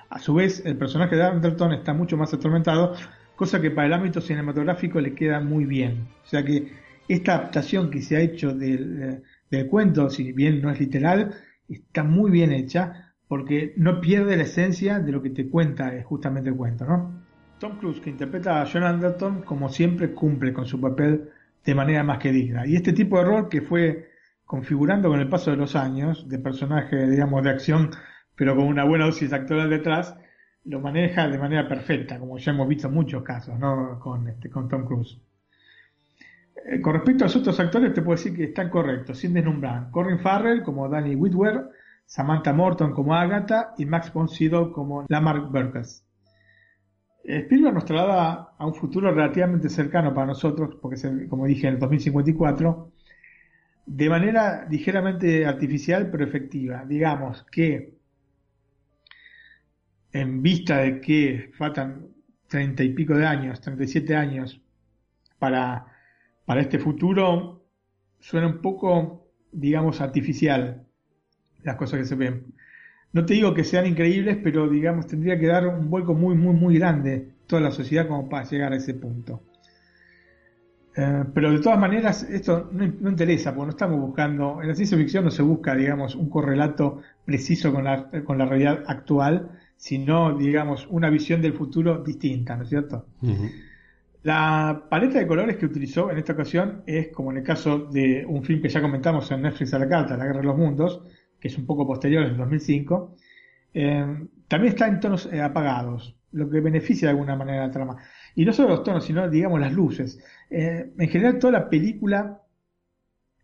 A 0.10 0.20
su 0.20 0.34
vez, 0.34 0.64
el 0.66 0.78
personaje 0.78 1.16
de 1.16 1.24
Anderton 1.24 1.74
está 1.74 1.94
mucho 1.94 2.18
más 2.18 2.34
atormentado, 2.34 2.96
cosa 3.36 3.62
que 3.62 3.72
para 3.72 3.88
el 3.88 3.94
ámbito 3.94 4.22
cinematográfico 4.22 5.00
le 5.00 5.14
queda 5.14 5.40
muy 5.40 5.66
bien. 5.66 6.08
O 6.24 6.28
sea 6.28 6.44
que 6.44 6.72
esta 7.08 7.36
adaptación 7.36 7.90
que 7.90 8.02
se 8.02 8.18
ha 8.18 8.22
hecho 8.22 8.54
del, 8.54 9.24
cuento, 9.70 10.10
si 10.10 10.32
bien 10.32 10.62
no 10.62 10.72
es 10.72 10.80
literal, 10.80 11.36
está 11.68 12.04
muy 12.04 12.32
bien 12.32 12.52
hecha 12.52 13.14
porque 13.28 13.74
no 13.78 14.02
pierde 14.02 14.38
la 14.38 14.44
esencia 14.44 15.00
de 15.00 15.12
lo 15.12 15.22
que 15.22 15.30
te 15.30 15.50
cuenta 15.50 15.92
justamente 16.04 16.50
el 16.50 16.56
cuento, 16.56 16.86
¿no? 16.86 17.22
Tom 17.60 17.78
Cruise, 17.78 18.00
que 18.02 18.10
interpreta 18.10 18.62
a 18.62 18.66
John 18.66 18.84
Anderton, 18.84 19.44
como 19.44 19.70
siempre 19.70 20.14
cumple 20.14 20.52
con 20.52 20.66
su 20.66 20.82
papel 20.82 21.30
de 21.64 21.76
manera 21.76 22.04
más 22.04 22.18
que 22.18 22.32
digna. 22.32 22.66
Y 22.66 22.76
este 22.76 22.92
tipo 22.92 23.20
de 23.20 23.26
rol 23.26 23.50
que 23.50 23.62
fue 23.62 24.10
configurando 24.46 25.10
con 25.10 25.20
el 25.20 25.30
paso 25.30 25.52
de 25.52 25.58
los 25.58 25.76
años, 25.76 26.28
de 26.28 26.40
personaje, 26.40 27.10
digamos, 27.10 27.44
de 27.44 27.52
acción, 27.52 27.92
pero 28.36 28.56
con 28.56 28.66
una 28.66 28.84
buena 28.84 29.06
dosis 29.06 29.32
actoral 29.32 29.70
detrás, 29.70 30.16
lo 30.66 30.80
maneja 30.80 31.28
de 31.28 31.38
manera 31.38 31.68
perfecta, 31.68 32.20
como 32.20 32.38
ya 32.38 32.52
hemos 32.52 32.68
visto 32.68 32.88
en 32.88 32.94
muchos 32.94 33.24
casos, 33.24 33.58
¿no? 33.58 34.00
Con, 34.00 34.28
este, 34.28 34.50
con 34.50 34.68
Tom 34.68 34.86
Cruise. 34.86 35.20
Eh, 36.66 36.82
con 36.82 36.94
respecto 36.94 37.24
a 37.24 37.28
los 37.28 37.36
otros 37.36 37.60
actores, 37.60 37.94
te 37.94 38.02
puedo 38.02 38.18
decir 38.18 38.36
que 38.36 38.46
están 38.46 38.70
correctos, 38.70 39.18
sin 39.18 39.34
deslumbrar. 39.34 39.90
Corin 39.92 40.20
Farrell 40.20 40.64
como 40.64 40.88
Danny 40.88 41.16
Whitwer, 41.16 41.70
Samantha 42.06 42.54
Morton 42.54 42.92
como 42.92 43.16
Agatha 43.16 43.74
y 43.78 43.86
Max 43.86 44.14
von 44.14 44.28
Sydow 44.28 44.72
como 44.72 45.06
Lamar 45.08 45.42
Burgess. 45.50 46.06
Spielberg 47.24 47.76
nos 47.76 47.86
traslada 47.86 48.54
a 48.58 48.66
un 48.66 48.74
futuro 48.74 49.12
relativamente 49.12 49.70
cercano 49.70 50.14
para 50.14 50.28
nosotros, 50.28 50.76
porque 50.82 50.96
es, 50.96 51.08
como 51.30 51.46
dije, 51.46 51.68
en 51.68 51.76
el 51.76 51.80
2054, 51.80 52.92
de 53.86 54.10
manera 54.10 54.68
ligeramente 54.70 55.46
artificial 55.46 56.10
pero 56.12 56.24
efectiva. 56.24 56.84
Digamos 56.86 57.46
que 57.52 58.01
en 60.14 60.42
vista 60.42 60.78
de 60.78 61.02
que 61.02 61.52
faltan 61.54 62.08
treinta 62.48 62.84
y 62.84 62.90
pico 62.90 63.16
de 63.16 63.26
años, 63.26 63.62
37 63.62 64.16
años 64.16 64.62
para 65.40 65.92
para 66.52 66.62
este 66.62 66.80
futuro 66.80 67.64
suena 68.20 68.48
un 68.48 68.60
poco, 68.62 69.32
digamos, 69.54 70.02
artificial 70.02 70.86
las 71.64 71.78
cosas 71.78 72.00
que 72.00 72.06
se 72.06 72.16
ven. 72.16 72.54
No 73.14 73.26
te 73.26 73.36
digo 73.36 73.54
que 73.54 73.64
sean 73.64 73.86
increíbles, 73.86 74.38
pero 74.44 74.68
digamos, 74.68 75.08
tendría 75.08 75.40
que 75.40 75.48
dar 75.48 75.66
un 75.68 75.90
vuelco 75.90 76.14
muy, 76.14 76.36
muy, 76.36 76.54
muy 76.54 76.78
grande 76.78 77.36
toda 77.48 77.62
la 77.62 77.72
sociedad 77.72 78.08
como 78.08 78.28
para 78.28 78.44
llegar 78.50 78.74
a 78.74 78.76
ese 78.76 78.94
punto. 78.96 79.44
Eh, 80.96 81.24
pero 81.34 81.52
de 81.52 81.60
todas 81.60 81.80
maneras, 81.80 82.24
esto 82.24 82.70
no, 82.74 83.10
interesa, 83.10 83.56
porque 83.56 83.68
no 83.68 83.72
estamos 83.72 84.00
buscando, 84.02 84.62
en 84.62 84.68
la 84.68 84.76
ciencia 84.76 84.98
ficción 84.98 85.24
no 85.24 85.32
se 85.32 85.44
busca, 85.44 85.74
digamos, 85.74 86.16
un 86.16 86.30
correlato 86.30 87.02
preciso 87.24 87.72
con 87.72 87.86
la, 87.86 88.10
con 88.26 88.38
la 88.38 88.46
realidad 88.46 88.84
actual, 88.88 89.58
sino, 89.82 90.38
digamos, 90.38 90.86
una 90.92 91.10
visión 91.10 91.42
del 91.42 91.54
futuro 91.54 92.04
distinta, 92.04 92.56
¿no 92.56 92.62
es 92.62 92.70
cierto? 92.70 93.08
La 94.22 94.86
paleta 94.88 95.18
de 95.18 95.26
colores 95.26 95.58
que 95.58 95.66
utilizó 95.66 96.12
en 96.12 96.20
esta 96.20 96.34
ocasión 96.34 96.84
es, 96.86 97.08
como 97.08 97.32
en 97.32 97.38
el 97.38 97.44
caso 97.44 97.80
de 97.80 98.24
un 98.28 98.44
film 98.44 98.62
que 98.62 98.70
ya 98.70 98.80
comentamos 98.80 99.32
en 99.32 99.42
Netflix 99.42 99.74
a 99.74 99.80
la 99.80 99.90
carta, 99.90 100.16
La 100.16 100.26
Guerra 100.26 100.42
de 100.42 100.46
los 100.46 100.56
Mundos, 100.56 101.02
que 101.40 101.48
es 101.48 101.58
un 101.58 101.66
poco 101.66 101.88
posterior, 101.88 102.24
en 102.24 102.38
2005, 102.38 103.16
eh, 103.74 104.28
también 104.48 104.74
está 104.74 104.88
en 104.88 105.00
tonos 105.00 105.26
eh, 105.26 105.42
apagados, 105.42 106.16
lo 106.34 106.48
que 106.48 106.60
beneficia 106.60 107.08
de 107.08 107.14
alguna 107.14 107.36
manera 107.36 107.66
la 107.66 107.72
trama. 107.72 107.98
Y 108.36 108.46
no 108.46 108.54
solo 108.54 108.70
los 108.70 108.84
tonos, 108.84 109.04
sino, 109.04 109.28
digamos, 109.28 109.60
las 109.60 109.74
luces. 109.74 110.20
Eh, 110.52 110.92
en 110.96 111.10
general, 111.10 111.40
toda 111.40 111.54
la 111.54 111.70
película 111.72 112.40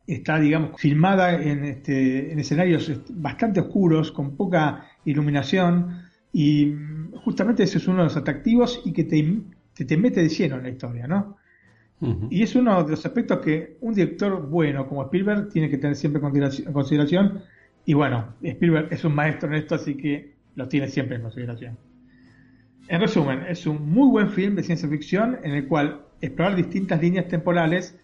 está, 0.05 0.37
digamos, 0.37 0.79
filmada 0.79 1.33
en, 1.33 1.65
este, 1.65 2.31
en 2.31 2.37
escenarios 2.37 2.91
bastante 3.09 3.59
oscuros, 3.59 4.11
con 4.11 4.37
poca 4.37 4.85
iluminación, 5.03 6.05
y 6.39 6.71
justamente 7.23 7.63
ese 7.63 7.79
es 7.79 7.87
uno 7.87 7.97
de 7.97 8.03
los 8.03 8.15
atractivos 8.15 8.83
y 8.85 8.93
que 8.93 9.05
te 9.05 9.41
te 9.73 9.97
mete 9.97 10.21
de 10.21 10.29
lleno 10.29 10.57
en 10.57 10.63
la 10.63 10.69
historia, 10.69 11.07
¿no? 11.07 11.35
Y 12.29 12.43
es 12.43 12.55
uno 12.55 12.83
de 12.83 12.91
los 12.91 13.03
aspectos 13.03 13.39
que 13.39 13.77
un 13.81 13.95
director 13.95 14.47
bueno 14.47 14.87
como 14.87 15.01
Spielberg 15.05 15.49
tiene 15.49 15.67
que 15.67 15.79
tener 15.79 15.95
siempre 15.95 16.21
en 16.21 16.73
consideración. 16.73 17.41
Y 17.85 17.95
bueno, 17.95 18.35
Spielberg 18.43 18.89
es 18.91 19.03
un 19.03 19.15
maestro 19.15 19.49
en 19.49 19.55
esto, 19.55 19.73
así 19.73 19.95
que 19.95 20.35
lo 20.53 20.67
tiene 20.67 20.89
siempre 20.89 21.15
en 21.15 21.23
consideración. 21.23 21.75
En 22.87 23.01
resumen, 23.01 23.41
es 23.49 23.65
un 23.65 23.89
muy 23.89 24.07
buen 24.07 24.29
film 24.29 24.53
de 24.55 24.61
ciencia 24.61 24.87
ficción 24.87 25.39
en 25.43 25.55
el 25.55 25.67
cual 25.67 26.01
explorar 26.21 26.55
distintas 26.55 27.01
líneas 27.01 27.27
temporales 27.29 27.97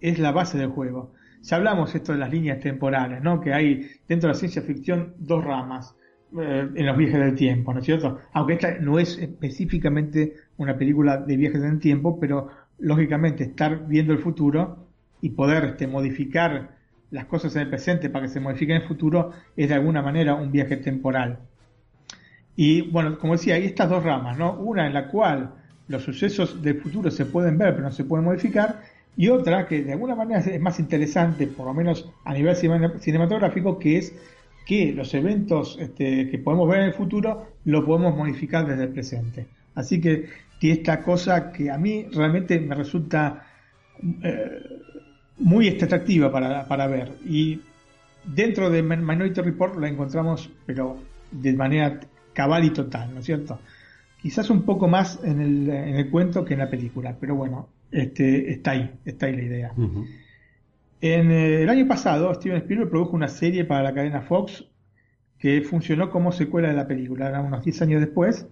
es 0.00 0.18
la 0.18 0.32
base 0.32 0.58
del 0.58 0.70
juego. 0.70 1.12
Ya 1.42 1.56
hablamos 1.56 1.94
esto 1.94 2.10
de 2.10 2.18
las 2.18 2.32
líneas 2.32 2.58
temporales, 2.58 3.22
¿no? 3.22 3.40
Que 3.40 3.54
hay 3.54 3.88
dentro 4.08 4.26
de 4.26 4.34
la 4.34 4.38
ciencia 4.40 4.60
ficción 4.60 5.14
dos 5.18 5.44
ramas. 5.44 5.94
Eh, 6.38 6.68
en 6.76 6.86
los 6.86 6.96
viajes 6.96 7.18
del 7.18 7.34
tiempo, 7.34 7.72
¿no 7.74 7.80
es 7.80 7.86
cierto? 7.86 8.20
Aunque 8.32 8.52
esta 8.52 8.78
no 8.78 9.00
es 9.00 9.18
específicamente 9.18 10.34
una 10.58 10.78
película 10.78 11.16
de 11.16 11.36
viajes 11.36 11.60
en 11.62 11.70
el 11.70 11.78
tiempo, 11.80 12.20
pero 12.20 12.48
lógicamente 12.78 13.42
estar 13.42 13.88
viendo 13.88 14.12
el 14.12 14.20
futuro 14.20 14.86
y 15.20 15.30
poder 15.30 15.64
este, 15.64 15.88
modificar 15.88 16.76
las 17.10 17.24
cosas 17.24 17.56
en 17.56 17.62
el 17.62 17.68
presente 17.68 18.10
para 18.10 18.26
que 18.26 18.32
se 18.32 18.38
modifiquen 18.38 18.76
en 18.76 18.82
el 18.82 18.88
futuro 18.88 19.32
es 19.56 19.68
de 19.68 19.74
alguna 19.74 20.02
manera 20.02 20.34
un 20.34 20.52
viaje 20.52 20.76
temporal. 20.76 21.40
Y 22.54 22.82
bueno, 22.82 23.18
como 23.18 23.32
decía, 23.32 23.56
hay 23.56 23.64
estas 23.64 23.90
dos 23.90 24.04
ramas, 24.04 24.38
¿no? 24.38 24.52
Una 24.52 24.86
en 24.86 24.94
la 24.94 25.08
cual 25.08 25.54
los 25.88 26.04
sucesos 26.04 26.62
del 26.62 26.80
futuro 26.80 27.10
se 27.10 27.26
pueden 27.26 27.58
ver 27.58 27.74
pero 27.74 27.86
no 27.86 27.92
se 27.92 28.04
pueden 28.04 28.24
modificar 28.24 28.82
y 29.16 29.28
otra 29.28 29.66
que 29.66 29.82
de 29.82 29.94
alguna 29.94 30.14
manera 30.14 30.38
es 30.38 30.60
más 30.60 30.78
interesante, 30.78 31.48
por 31.48 31.66
lo 31.66 31.74
menos 31.74 32.08
a 32.24 32.32
nivel 32.32 32.54
cinematográfico, 32.54 33.80
que 33.80 33.98
es 33.98 34.14
que 34.70 34.92
los 34.92 35.12
eventos 35.14 35.76
este, 35.80 36.30
que 36.30 36.38
podemos 36.38 36.68
ver 36.68 36.82
en 36.82 36.86
el 36.86 36.94
futuro 36.94 37.54
lo 37.64 37.84
podemos 37.84 38.16
modificar 38.16 38.68
desde 38.68 38.84
el 38.84 38.90
presente. 38.90 39.48
Así 39.74 40.00
que 40.00 40.26
esta 40.62 41.02
cosa 41.02 41.50
que 41.50 41.72
a 41.72 41.76
mí 41.76 42.06
realmente 42.12 42.60
me 42.60 42.76
resulta 42.76 43.48
eh, 44.22 44.62
muy 45.38 45.68
atractiva 45.70 46.30
para, 46.30 46.68
para, 46.68 46.86
ver. 46.86 47.14
Y 47.26 47.60
dentro 48.24 48.70
de 48.70 48.80
Minority 48.84 49.40
Report 49.40 49.76
la 49.76 49.88
encontramos, 49.88 50.48
pero 50.64 50.98
de 51.32 51.52
manera 51.54 51.98
cabal 52.32 52.64
y 52.64 52.70
total, 52.70 53.12
¿no 53.12 53.18
es 53.18 53.26
cierto? 53.26 53.58
Quizás 54.22 54.50
un 54.50 54.62
poco 54.62 54.86
más 54.86 55.18
en 55.24 55.40
el, 55.40 55.68
en 55.68 55.96
el 55.96 56.10
cuento 56.10 56.44
que 56.44 56.54
en 56.54 56.60
la 56.60 56.70
película, 56.70 57.16
pero 57.18 57.34
bueno, 57.34 57.70
este, 57.90 58.52
está 58.52 58.70
ahí, 58.70 58.88
está 59.04 59.26
ahí 59.26 59.34
la 59.34 59.42
idea. 59.42 59.72
En 61.00 61.30
el 61.30 61.68
año 61.68 61.88
pasado, 61.88 62.32
Steven 62.34 62.58
Spielberg 62.58 62.90
produjo 62.90 63.16
una 63.16 63.28
serie 63.28 63.64
para 63.64 63.82
la 63.82 63.94
cadena 63.94 64.20
Fox 64.20 64.64
que 65.38 65.62
funcionó 65.62 66.10
como 66.10 66.32
secuela 66.32 66.68
de 66.68 66.74
la 66.74 66.86
película, 66.86 67.28
era 67.28 67.40
unos 67.40 67.64
10 67.64 67.82
años 67.82 68.00
después, 68.00 68.46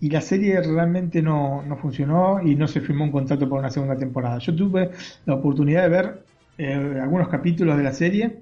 y 0.00 0.08
la 0.08 0.22
serie 0.22 0.60
realmente 0.62 1.20
no, 1.20 1.62
funcionó 1.80 2.40
y 2.42 2.54
no 2.54 2.66
se 2.68 2.80
firmó 2.80 3.04
un 3.04 3.12
contrato 3.12 3.48
para 3.48 3.60
una 3.60 3.70
segunda 3.70 3.96
temporada. 3.96 4.38
Yo 4.38 4.54
tuve 4.54 4.90
la 5.26 5.34
oportunidad 5.34 5.82
de 5.82 5.88
ver 5.88 6.22
eh, 6.56 6.98
algunos 7.02 7.28
capítulos 7.28 7.76
de 7.76 7.82
la 7.82 7.92
serie, 7.92 8.38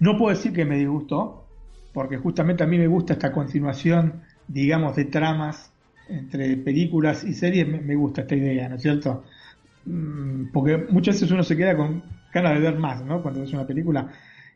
no 0.00 0.16
puedo 0.16 0.34
decir 0.34 0.52
que 0.52 0.64
me 0.64 0.76
disgustó, 0.76 1.44
porque 1.92 2.16
justamente 2.16 2.64
a 2.64 2.66
mí 2.66 2.78
me 2.78 2.86
gusta 2.88 3.12
esta 3.12 3.30
continuación, 3.30 4.22
digamos, 4.48 4.96
de 4.96 5.04
tramas 5.04 5.72
entre 6.08 6.56
películas 6.56 7.22
y 7.22 7.34
series, 7.34 7.68
me, 7.68 7.94
gusta 7.94 8.22
esta 8.22 8.34
idea, 8.34 8.68
¿no 8.68 8.76
es 8.76 8.82
cierto? 8.82 9.24
Mm, 9.84 10.52
porque 10.52 10.76
muchas 10.90 11.16
veces 11.16 11.30
uno 11.30 11.42
se 11.42 11.56
queda 11.56 11.76
con 11.76 12.02
ganas 12.32 12.54
de 12.54 12.60
ver 12.60 12.78
más, 12.78 13.04
¿no? 13.04 13.22
Cuando 13.22 13.40
ves 13.40 13.52
una 13.52 13.66
película. 13.66 14.08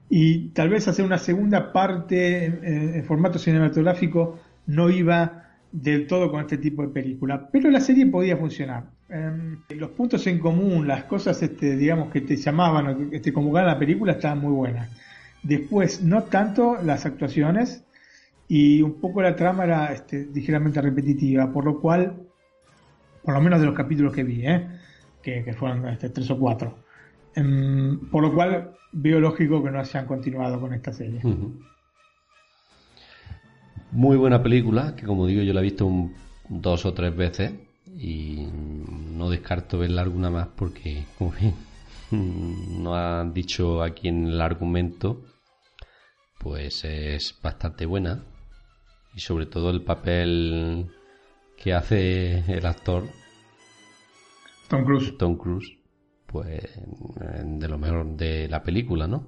Y 0.08 0.48
tal 0.48 0.68
vez 0.68 0.86
hacer 0.86 1.04
una 1.04 1.18
segunda 1.18 1.72
parte 1.72 2.44
en, 2.44 3.04
formato 3.04 3.38
cinematográfico 3.38 4.38
no 4.66 4.90
iba 4.90 5.44
del 5.72 6.06
todo 6.06 6.30
con 6.30 6.40
este 6.42 6.58
tipo 6.58 6.82
de 6.82 6.88
película, 6.88 7.48
pero 7.50 7.70
la 7.70 7.80
serie 7.80 8.06
podía 8.06 8.36
funcionar. 8.36 8.84
Em, 9.08 9.58
los 9.70 9.90
puntos 9.90 10.26
en 10.26 10.38
común, 10.38 10.86
las 10.86 11.04
cosas, 11.04 11.42
este, 11.42 11.76
digamos, 11.76 12.10
que 12.10 12.20
te 12.20 12.36
llamaban 12.36 12.86
o 12.86 13.10
que 13.10 13.20
te 13.20 13.32
convocaban 13.32 13.68
la 13.68 13.78
película 13.78 14.12
estaban 14.12 14.40
muy 14.40 14.52
buenas. 14.52 14.90
Después, 15.42 16.02
no 16.02 16.24
tanto 16.24 16.78
las 16.82 17.06
actuaciones 17.06 17.84
y 18.48 18.82
un 18.82 19.00
poco 19.00 19.22
la 19.22 19.34
trama 19.36 19.64
era 19.64 19.92
este, 19.92 20.26
ligeramente 20.32 20.80
repetitiva, 20.80 21.52
por 21.52 21.64
lo 21.64 21.80
cual, 21.80 22.14
por 23.22 23.34
lo 23.34 23.40
menos 23.40 23.60
de 23.60 23.66
los 23.66 23.74
capítulos 23.74 24.14
que 24.14 24.22
vi, 24.22 24.46
¿eh? 24.46 24.66
Que, 25.24 25.52
fueron 25.54 25.88
este, 25.88 26.10
tres 26.10 26.30
o 26.30 26.38
cuatro, 26.38 26.78
em, 27.34 27.98
por 28.10 28.22
lo 28.22 28.34
cual 28.34 28.76
veo 28.92 29.18
lógico 29.18 29.62
que 29.62 29.70
no 29.70 29.80
hayan 29.80 30.06
continuado 30.06 30.60
con 30.60 30.74
esta 30.74 30.92
serie. 30.92 31.20
Muy 33.90 34.16
buena 34.16 34.42
película, 34.42 34.94
que 34.94 35.06
como 35.06 35.26
digo 35.26 35.42
yo 35.42 35.52
la 35.52 35.60
he 35.60 35.64
visto 35.64 35.90
dos 36.48 36.84
o 36.84 36.92
tres 36.92 37.16
veces 37.16 37.52
y 37.86 38.46
no 38.52 39.30
descarto 39.30 39.78
verla 39.78 40.02
alguna 40.02 40.30
más 40.30 40.48
porque, 40.48 41.04
como 41.18 41.32
no 42.10 42.94
han 42.94 43.32
dicho 43.32 43.82
aquí 43.82 44.08
en 44.08 44.26
el 44.26 44.40
argumento, 44.40 45.24
pues 46.38 46.84
es 46.84 47.38
bastante 47.42 47.86
buena 47.86 48.22
y 49.14 49.20
sobre 49.20 49.46
todo 49.46 49.70
el 49.70 49.82
papel 49.82 50.90
que 51.56 51.72
hace 51.72 52.44
el 52.52 52.66
actor 52.66 53.04
Tom 54.68 54.84
Cruise. 54.84 55.16
Tom 55.18 55.36
Cruise 55.36 55.76
pues 56.26 56.62
de 57.44 57.68
lo 57.68 57.78
mejor 57.78 58.16
de 58.16 58.48
la 58.48 58.64
película 58.64 59.06
no 59.06 59.26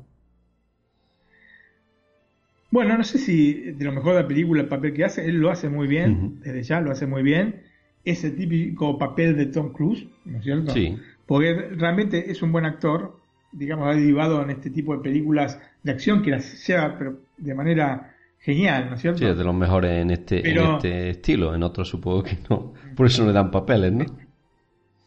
bueno 2.70 2.99
no 2.99 3.05
sé 3.05 3.18
si 3.18 3.53
de 3.53 3.84
lo 3.84 3.93
mejor 3.93 4.14
de 4.14 4.22
la 4.22 4.28
película 4.28 4.62
el 4.62 4.68
papel 4.68 4.93
que 4.93 5.05
hace 5.05 5.24
él 5.26 5.37
lo 5.37 5.51
hace 5.51 5.68
muy 5.68 5.87
bien 5.87 6.41
desde 6.41 6.62
ya 6.62 6.80
lo 6.80 6.91
hace 6.91 7.07
muy 7.07 7.22
bien. 7.22 7.62
Ese 8.05 8.30
típico 8.30 8.99
papel 8.99 9.37
de 9.37 9.47
Tom 9.47 9.72
Cruise 9.72 10.07
no 10.24 10.39
es 10.39 10.45
cierto 10.45 10.72
sí. 10.72 10.97
Porque 11.26 11.55
realmente 11.55 12.30
es 12.30 12.43
un 12.43 12.53
buen 12.53 12.64
actor 12.64 13.16
digamos, 13.53 13.89
ha 13.89 13.95
derivado 13.95 14.43
en 14.43 14.51
este 14.51 14.70
tipo 14.70 14.95
de 14.97 15.03
películas 15.03 15.61
de 15.82 15.93
acción 15.93 16.22
que 16.22 16.30
las 16.30 16.66
lleva 16.66 16.97
pero 16.99 17.20
de 17.37 17.55
manera 17.55 18.14
genial, 18.39 18.89
¿no 18.91 18.95
es 18.97 19.01
cierto? 19.01 19.18
Sí, 19.18 19.24
es 19.24 19.37
de 19.37 19.45
los 19.45 19.55
mejores 19.55 20.03
en 20.03 20.11
este, 20.11 20.49
en 20.49 20.59
este 20.59 21.11
estilo, 21.11 21.55
en 21.55 21.62
otros 21.62 21.89
supongo 21.89 22.22
que 22.22 22.39
no, 22.51 22.74
por 22.95 23.07
eso 23.07 23.22
no 23.22 23.28
le 23.28 23.34
dan 23.34 23.51
papeles, 23.51 23.93
¿no? 23.93 24.05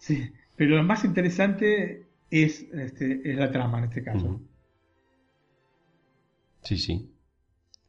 Sí, 0.09 0.31
pero 0.55 0.75
lo 0.75 0.83
más 0.83 1.05
interesante 1.05 2.07
es, 2.31 2.63
este, 2.73 3.21
es 3.23 3.37
la 3.37 3.51
trama 3.51 3.77
en 3.77 3.83
este 3.83 4.03
caso. 4.03 4.41
Sí, 6.63 6.77
sí. 6.77 7.13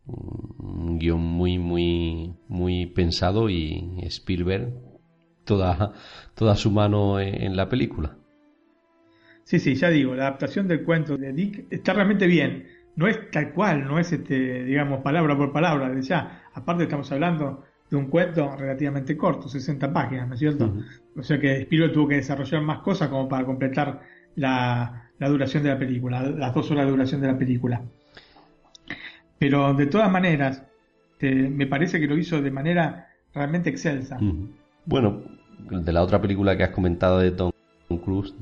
Un 0.04 0.98
guion 0.98 1.18
muy, 1.18 1.58
muy, 1.58 2.34
muy 2.46 2.84
pensado 2.84 3.48
y 3.48 4.00
Spielberg 4.02 4.70
toda, 5.46 5.94
toda 6.34 6.56
su 6.56 6.70
mano 6.70 7.18
en 7.18 7.56
la 7.56 7.70
película. 7.70 8.18
Sí, 9.44 9.58
sí, 9.58 9.74
ya 9.76 9.88
digo, 9.88 10.14
la 10.14 10.26
adaptación 10.26 10.68
del 10.68 10.84
cuento 10.84 11.16
de 11.16 11.32
Dick 11.32 11.68
está 11.70 11.94
realmente 11.94 12.26
bien. 12.26 12.68
No 12.96 13.08
es 13.08 13.30
tal 13.30 13.54
cual, 13.54 13.86
no 13.86 13.98
es, 13.98 14.12
este, 14.12 14.64
digamos, 14.64 15.00
palabra 15.00 15.38
por 15.38 15.54
palabra 15.54 15.98
ya. 16.00 16.42
Aparte 16.52 16.82
estamos 16.82 17.10
hablando 17.12 17.64
de 17.90 17.96
un 17.96 18.06
cuento 18.06 18.56
relativamente 18.56 19.16
corto, 19.16 19.48
60 19.48 19.92
páginas, 19.92 20.28
¿no 20.28 20.34
es 20.34 20.40
cierto? 20.40 20.72
O 21.16 21.22
sea 21.22 21.40
que 21.40 21.62
Spielberg 21.62 21.92
tuvo 21.92 22.08
que 22.08 22.16
desarrollar 22.16 22.62
más 22.62 22.78
cosas 22.80 23.08
como 23.08 23.28
para 23.28 23.44
completar 23.44 24.00
la, 24.36 25.10
duración 25.18 25.64
de 25.64 25.70
la 25.70 25.78
película, 25.78 26.22
las 26.22 26.54
dos 26.54 26.70
horas 26.70 26.84
de 26.84 26.92
duración 26.92 27.20
de 27.20 27.26
la 27.26 27.36
película. 27.36 27.82
Pero 29.38 29.74
de 29.74 29.86
todas 29.86 30.10
maneras, 30.10 30.62
me 31.20 31.66
parece 31.66 31.98
que 31.98 32.06
lo 32.06 32.16
hizo 32.16 32.40
de 32.40 32.50
manera 32.50 33.08
realmente 33.34 33.70
excelsa. 33.70 34.18
Bueno, 34.86 35.22
de 35.68 35.92
la 35.92 36.02
otra 36.02 36.22
película 36.22 36.56
que 36.56 36.62
has 36.62 36.70
comentado 36.70 37.18
de 37.18 37.32
Tom 37.32 37.50
Cruise 38.04 38.34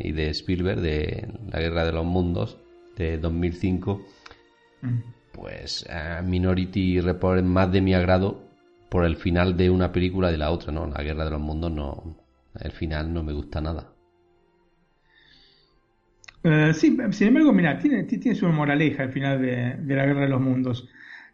y 0.00 0.12
de 0.12 0.30
Spielberg 0.30 0.80
de 0.80 1.28
La 1.52 1.60
Guerra 1.60 1.84
de 1.84 1.92
los 1.92 2.04
Mundos 2.04 2.58
de 2.96 3.16
2005, 3.18 4.02
mm. 4.82 4.98
pues 5.32 5.86
Minority 6.24 7.00
Report 7.00 7.38
es 7.38 7.44
más 7.44 7.70
de 7.70 7.80
mi 7.80 7.94
agrado 7.94 8.47
por 8.88 9.04
el 9.04 9.16
final 9.16 9.56
de 9.56 9.70
una 9.70 9.92
película 9.92 10.30
de 10.30 10.38
la 10.38 10.50
otra, 10.50 10.72
¿no? 10.72 10.86
La 10.86 11.02
Guerra 11.02 11.24
de 11.24 11.30
los 11.30 11.40
Mundos 11.40 11.72
no, 11.72 12.16
el 12.60 12.72
final 12.72 13.12
no 13.12 13.22
me 13.22 13.32
gusta 13.32 13.60
nada. 13.60 13.92
Eh, 16.44 16.72
sí, 16.72 16.96
sin 17.10 17.28
embargo, 17.28 17.52
mira, 17.52 17.78
tiene, 17.78 18.04
tiene 18.04 18.34
su 18.34 18.46
moraleja 18.46 19.04
el 19.04 19.12
final 19.12 19.42
de, 19.42 19.94
La 19.94 20.06
Guerra 20.06 20.22
de 20.22 20.28
los 20.28 20.40
Mundos. 20.40 20.88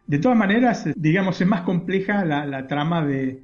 De 0.07 0.19
todas 0.19 0.37
maneras, 0.37 0.87
digamos, 0.95 1.39
es 1.41 1.47
más 1.47 1.61
compleja 1.61 2.25
la 2.25 2.67
trama 2.67 3.05
de, 3.05 3.43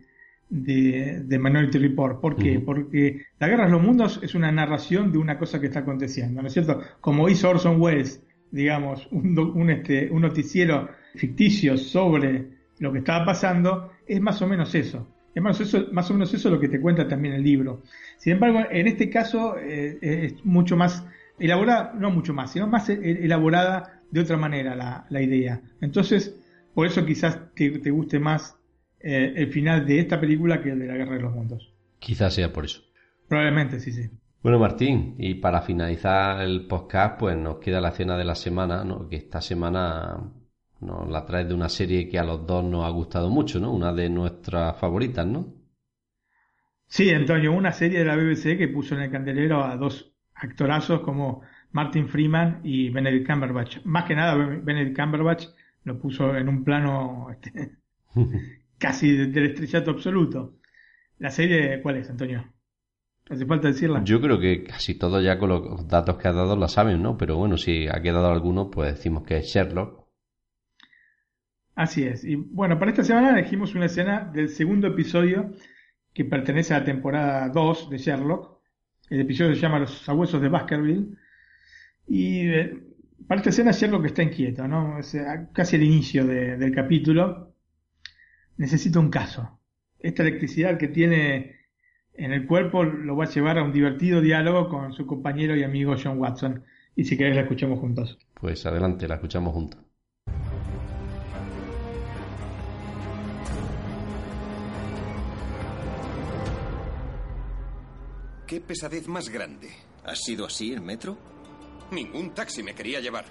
de, 0.52 1.24
de 1.24 1.40
Minority 1.40 1.80
Report. 1.80 2.20
¿Por 2.20 2.36
qué? 2.36 2.60
Porque 2.60 3.26
La 3.40 3.48
Guerra 3.48 3.66
de 3.66 3.72
los 3.72 3.82
Mundos 3.82 4.20
es 4.22 4.36
una 4.36 4.52
narración 4.52 5.12
de 5.12 5.18
una 5.18 5.40
cosa 5.40 5.60
que 5.60 5.68
está 5.68 5.80
aconteciendo, 5.80 6.42
¿no 6.42 6.48
es 6.48 6.54
cierto? 6.54 6.82
Como 7.00 7.28
hizo 7.30 7.50
Orson 7.50 7.82
Welles, 7.82 8.22
digamos, 8.52 9.08
un, 9.12 9.38
un, 9.40 9.70
este, 9.70 10.12
un 10.12 10.22
noticiero 10.22 10.90
ficticio 11.16 11.78
sobre 11.78 12.50
lo 12.80 12.92
que 12.92 13.00
estaba 13.00 13.26
pasando, 13.26 13.92
es 14.12 14.22
más 14.22 14.42
o 14.42 14.48
menos 14.48 14.74
eso. 14.76 15.08
Es 15.34 15.42
más, 15.42 15.60
eso, 15.62 15.88
más 15.92 16.10
o 16.10 16.14
menos 16.14 16.34
eso 16.34 16.50
lo 16.50 16.60
que 16.60 16.68
te 16.68 16.82
cuenta 16.82 17.08
también 17.08 17.34
el 17.34 17.44
libro. 17.44 17.84
Sin 18.18 18.34
embargo, 18.34 18.60
en 18.70 18.88
este 18.88 19.10
caso 19.10 19.58
eh, 19.58 19.98
es 20.02 20.46
mucho 20.46 20.76
más 20.76 21.06
elaborada, 21.40 21.94
no 21.98 22.12
mucho 22.12 22.34
más, 22.34 22.52
sino 22.52 22.68
más 22.68 22.90
e, 22.90 23.24
elaborada 23.24 24.02
de 24.12 24.20
otra 24.20 24.38
manera 24.38 24.76
la, 24.76 25.06
la 25.10 25.22
idea. 25.22 25.62
Entonces, 25.80 26.36
por 26.74 26.86
eso 26.86 27.06
quizás 27.06 27.40
te, 27.56 27.80
te 27.80 27.92
guste 27.92 28.20
más 28.20 28.58
eh, 29.00 29.34
el 29.36 29.48
final 29.52 29.86
de 29.86 30.00
esta 30.00 30.20
película 30.20 30.62
que 30.62 30.72
el 30.72 30.80
de 30.80 30.88
la 30.88 30.96
Guerra 30.96 31.16
de 31.16 31.22
los 31.22 31.34
Mundos. 31.34 31.74
Quizás 32.00 32.34
sea 32.34 32.52
por 32.52 32.66
eso. 32.66 32.82
Probablemente, 33.28 33.80
sí, 33.80 33.94
sí. 33.94 34.10
Bueno, 34.44 34.60
Martín, 34.60 35.16
y 35.18 35.36
para 35.36 35.62
finalizar 35.62 36.42
el 36.42 36.68
podcast, 36.68 37.20
pues 37.20 37.38
nos 37.38 37.60
queda 37.60 37.80
la 37.80 37.92
cena 37.92 38.18
de 38.18 38.26
la 38.26 38.36
semana, 38.36 38.84
¿no? 38.84 39.08
Que 39.08 39.16
esta 39.16 39.40
semana 39.40 40.32
nos 40.82 41.10
la 41.10 41.26
trae 41.26 41.46
de 41.46 41.54
una 41.54 41.70
serie 41.70 42.10
que 42.10 42.20
a 42.20 42.24
los 42.24 42.46
dos 42.46 42.64
nos 42.64 42.86
ha 42.86 42.90
gustado 42.90 43.30
mucho, 43.30 43.60
¿no? 43.60 43.72
Una 43.72 43.94
de 43.94 44.10
nuestras 44.10 44.78
favoritas, 44.80 45.26
¿no? 45.26 45.54
Sí, 46.88 47.10
Antonio, 47.12 47.54
una 47.54 47.72
serie 47.72 48.00
de 48.00 48.06
la 48.06 48.16
BBC 48.16 48.58
que 48.58 48.68
puso 48.68 48.96
en 48.96 49.02
el 49.02 49.12
candelero 49.12 49.64
a 49.64 49.78
dos 49.78 50.14
actorazos 50.34 51.02
como 51.02 51.42
Martin 51.72 52.08
Freeman 52.10 52.60
y 52.64 52.90
Benedict 52.90 53.28
Cumberbatch. 53.28 53.78
Más 53.86 54.06
que 54.06 54.16
nada, 54.16 54.36
Benedict 54.36 54.98
Cumberbatch 54.98 55.46
lo 55.84 55.98
puso 56.00 56.36
en 56.36 56.50
un 56.50 56.64
plano 56.64 57.30
este, 57.32 57.78
casi 58.78 59.16
del 59.16 59.52
estrellato 59.52 59.92
absoluto. 59.92 60.58
¿La 61.20 61.30
serie 61.30 61.82
cuál 61.82 61.98
es, 61.98 62.10
Antonio? 62.10 62.52
¿Hace 63.30 63.46
falta 63.46 63.68
decirla? 63.68 64.04
Yo 64.04 64.20
creo 64.20 64.40
que 64.40 64.64
casi 64.64 64.98
todos 64.98 65.24
ya 65.24 65.38
con 65.38 65.50
los 65.50 65.88
datos 65.88 66.18
que 66.18 66.28
ha 66.28 66.34
dado 66.34 66.58
la 66.58 66.68
saben, 66.68 67.02
¿no? 67.02 67.18
Pero 67.18 67.38
bueno, 67.38 67.56
si 67.56 67.88
ha 67.88 68.02
quedado 68.02 68.32
alguno, 68.32 68.70
pues 68.70 68.96
decimos 68.96 69.24
que 69.24 69.38
es 69.38 69.46
Sherlock. 69.46 70.01
Así 71.82 72.04
es. 72.04 72.24
Y 72.24 72.36
bueno, 72.36 72.78
para 72.78 72.92
esta 72.92 73.04
semana 73.04 73.32
elegimos 73.32 73.74
una 73.74 73.88
escena 73.88 74.30
del 74.32 74.50
segundo 74.50 74.86
episodio 74.86 75.52
que 76.14 76.26
pertenece 76.26 76.76
a 76.76 76.80
la 76.80 76.86
temporada 76.86 77.50
2 77.50 77.90
de 77.90 77.98
Sherlock. 77.98 78.60
El 79.10 79.22
episodio 79.22 79.56
se 79.56 79.62
llama 79.62 79.80
Los 79.80 79.98
sabuesos 80.04 80.40
de 80.44 80.50
Baskerville. 80.50 81.08
Y 82.06 82.50
eh, 82.50 82.84
para 83.28 83.40
esta 83.40 83.50
escena 83.50 83.72
Sherlock 83.72 84.06
está 84.06 84.22
inquieto, 84.22 84.68
¿no? 84.68 85.00
Es 85.00 85.18
casi 85.54 85.78
el 85.78 85.82
inicio 85.82 86.24
del 86.28 86.72
capítulo 86.72 87.56
necesito 88.58 89.00
un 89.00 89.10
caso. 89.10 89.60
Esta 89.98 90.22
electricidad 90.22 90.78
que 90.78 90.88
tiene 90.88 91.62
en 92.14 92.32
el 92.32 92.46
cuerpo 92.46 92.84
lo 92.84 93.16
va 93.16 93.24
a 93.24 93.30
llevar 93.30 93.58
a 93.58 93.64
un 93.64 93.74
divertido 93.74 94.22
diálogo 94.22 94.70
con 94.70 94.94
su 94.94 95.08
compañero 95.08 95.56
y 95.56 95.64
amigo 95.64 95.96
John 96.00 96.20
Watson. 96.20 96.64
Y 96.96 97.06
si 97.06 97.18
querés 97.18 97.36
la 97.36 97.42
escuchamos 97.42 97.80
juntos. 97.80 98.20
Pues 98.40 98.68
adelante, 98.68 99.08
la 99.08 99.16
escuchamos 99.16 99.52
juntos. 99.52 99.82
¿Qué 108.52 108.60
pesadez 108.60 109.08
más 109.08 109.30
grande? 109.30 109.72
¿Ha 110.04 110.14
sido 110.14 110.46
así 110.46 110.74
el 110.74 110.82
metro? 110.82 111.18
Ningún 111.90 112.34
taxi 112.34 112.62
me 112.62 112.76
quería 112.76 113.00
llevar. 113.00 113.24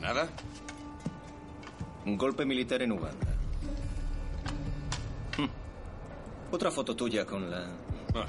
¿Nada? 0.00 0.28
Un 2.06 2.16
golpe 2.16 2.46
militar 2.46 2.80
en 2.82 2.92
Uganda. 2.92 3.26
Hm. 5.38 6.52
Otra 6.52 6.70
foto 6.70 6.94
tuya 6.94 7.26
con 7.26 7.50
la 7.50 7.66
Ah. 8.14 8.26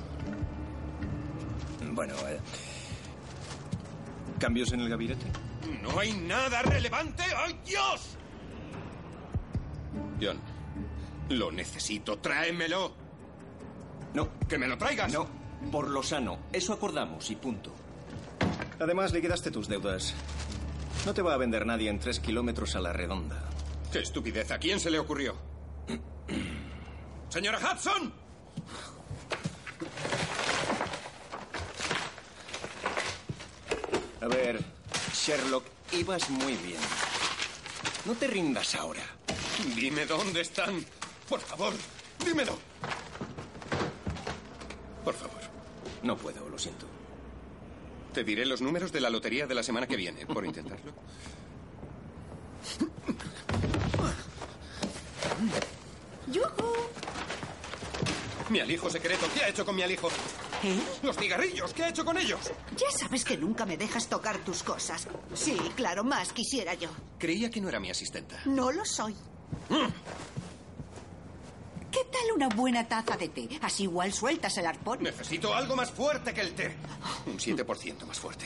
Bueno, 1.92 2.16
eh, 2.28 2.40
¿cambios 4.40 4.72
en 4.74 4.80
el 4.80 4.90
gabinete? 4.90 5.49
No 5.82 5.99
hay 5.99 6.14
nada 6.14 6.62
relevante. 6.62 7.24
¡Ay, 7.36 7.60
Dios! 7.66 8.18
John, 10.22 10.39
lo 11.30 11.51
necesito. 11.51 12.18
Tráemelo. 12.20 12.93
No. 14.14 14.30
¡Que 14.47 14.57
me 14.57 14.68
lo 14.68 14.78
traigas! 14.78 15.12
No, 15.12 15.28
por 15.72 15.89
lo 15.89 16.03
sano. 16.03 16.39
Eso 16.51 16.74
acordamos 16.74 17.30
y 17.32 17.36
punto. 17.36 17.74
Además, 18.80 19.12
liquidaste 19.14 19.51
tus 19.51 19.68
deudas. 19.68 20.14
No 21.05 21.14
te 21.14 21.22
va 21.22 21.34
a 21.34 21.38
vender 21.38 21.66
nadie 21.66 21.89
en 21.89 21.99
tres 21.99 22.20
kilómetros 22.20 22.76
a 22.76 22.82
la 22.82 22.93
redonda. 22.93 23.43
¡Qué 23.91 23.99
estupidez! 23.99 24.51
¿A 24.51 24.60
quién 24.60 24.80
se 24.80 24.89
le 24.91 24.99
ocurrió? 24.99 25.36
¡Señora 27.30 27.60
Hudson! 27.60 28.14
A 34.22 34.28
ver, 34.28 34.60
Sherlock, 35.26 35.66
ibas 35.92 36.30
muy 36.30 36.56
bien. 36.56 36.80
No 38.06 38.14
te 38.14 38.28
rindas 38.28 38.74
ahora. 38.76 39.04
Dime 39.76 40.06
dónde 40.06 40.42
están. 40.42 40.86
Por 41.28 41.42
favor, 41.42 41.74
dímelo. 42.26 42.58
Por 45.04 45.14
favor. 45.14 45.42
No 46.04 46.16
puedo, 46.18 46.48
lo 46.48 46.58
siento. 46.58 46.86
Te 48.14 48.24
diré 48.24 48.46
los 48.46 48.62
números 48.62 48.92
de 48.94 49.02
la 49.02 49.10
lotería 49.10 49.46
de 49.46 49.56
la 49.56 49.64
semana 49.64 49.88
que 49.88 49.98
viene, 49.98 50.26
por 50.26 50.46
intentarlo. 50.46 50.94
¡Yujú! 56.32 56.99
Mi 58.50 58.60
alijo 58.60 58.89
secreto. 58.89 59.28
¿Qué 59.34 59.43
ha 59.43 59.50
hecho 59.50 59.66
con 59.66 59.76
mi 59.76 59.84
alijo? 59.84 60.08
¿Eh? 60.64 60.80
Los 61.04 61.16
cigarrillos. 61.18 61.74
¿Qué 61.74 61.84
ha 61.84 61.89
hecho 61.89 62.04
con 62.04 62.18
ellos? 62.18 62.39
Ya 62.76 62.89
sabes 62.97 63.24
que 63.24 63.38
nunca 63.38 63.66
me 63.66 63.78
dejas 63.78 64.08
tocar 64.08 64.38
tus 64.39 64.64
cosas. 64.64 65.08
Sí, 65.36 65.56
claro, 65.76 66.04
más 66.04 66.34
quisiera 66.34 66.74
yo. 66.74 66.89
Creía 67.20 67.50
que 67.50 67.62
no 67.62 67.70
era 67.70 67.80
mi 67.80 67.89
asistenta. 67.91 68.39
No 68.45 68.72
lo 68.72 68.84
soy. 68.86 69.16
¿Qué 71.91 72.00
tal 72.12 72.32
una 72.36 72.50
buena 72.50 72.88
taza 72.88 73.18
de 73.18 73.30
té? 73.30 73.50
Así 73.62 73.84
igual 73.84 74.14
sueltas 74.14 74.58
el 74.58 74.66
arpón. 74.66 75.04
Necesito 75.04 75.54
algo 75.54 75.76
más 75.76 75.91
fuerte 75.91 76.34
que 76.34 76.41
el 76.41 76.54
té. 76.54 76.76
Un 77.28 77.38
7% 77.38 78.06
más 78.06 78.20
fuerte. 78.20 78.45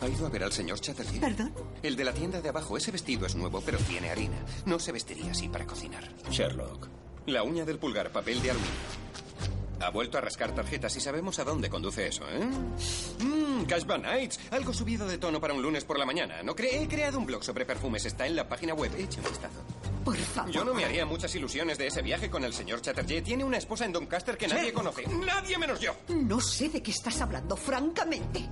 ¿Ha 0.00 0.08
ido 0.08 0.26
a 0.26 0.28
ver 0.28 0.44
al 0.44 0.52
señor 0.52 0.78
Chatterjee? 0.80 1.20
¿Perdón? 1.20 1.54
El 1.82 1.96
de 1.96 2.04
la 2.04 2.12
tienda 2.12 2.40
de 2.42 2.48
abajo. 2.50 2.76
Ese 2.76 2.90
vestido 2.90 3.24
es 3.26 3.34
nuevo, 3.34 3.62
pero 3.62 3.78
tiene 3.78 4.10
harina. 4.10 4.36
No 4.66 4.78
se 4.78 4.92
vestiría 4.92 5.30
así 5.30 5.48
para 5.48 5.66
cocinar. 5.66 6.04
Sherlock. 6.30 6.88
La 7.26 7.42
uña 7.42 7.64
del 7.64 7.78
pulgar, 7.78 8.10
papel 8.10 8.40
de 8.42 8.50
aluminio. 8.52 8.74
Ha 9.80 9.90
vuelto 9.90 10.16
a 10.16 10.20
rascar 10.20 10.54
tarjetas 10.54 10.96
y 10.96 11.00
sabemos 11.00 11.38
a 11.38 11.44
dónde 11.44 11.68
conduce 11.68 12.06
eso, 12.06 12.24
¿eh? 12.30 12.40
Mmm, 13.20 13.64
Cash 13.64 13.84
Van 13.84 14.02
Nights. 14.02 14.40
Algo 14.50 14.72
subido 14.72 15.06
de 15.06 15.18
tono 15.18 15.38
para 15.40 15.52
un 15.52 15.60
lunes 15.60 15.84
por 15.84 15.98
la 15.98 16.06
mañana. 16.06 16.42
No 16.42 16.54
cre 16.56 16.82
he 16.82 16.88
creado 16.88 17.18
un 17.18 17.26
blog 17.26 17.44
sobre 17.44 17.66
perfumes. 17.66 18.06
Está 18.06 18.26
en 18.26 18.36
la 18.36 18.48
página 18.48 18.72
web. 18.74 18.90
Eche 18.96 19.20
un 19.20 19.26
vistazo. 19.28 19.60
Por 20.04 20.16
favor. 20.16 20.50
Yo 20.52 20.64
no 20.64 20.72
me 20.72 20.84
haría 20.84 21.04
muchas 21.04 21.34
ilusiones 21.34 21.76
de 21.78 21.88
ese 21.88 22.00
viaje 22.00 22.30
con 22.30 22.44
el 22.44 22.54
señor 22.54 22.80
Chatterjee. 22.80 23.20
Tiene 23.22 23.44
una 23.44 23.58
esposa 23.58 23.84
en 23.84 23.92
Doncaster 23.92 24.38
que 24.38 24.48
nadie 24.48 24.72
conoce. 24.72 25.04
¡Nadie 25.08 25.58
menos 25.58 25.80
yo! 25.80 25.94
No 26.08 26.40
sé 26.40 26.68
de 26.68 26.82
qué 26.82 26.92
estás 26.92 27.20
hablando, 27.20 27.56
francamente. 27.56 28.46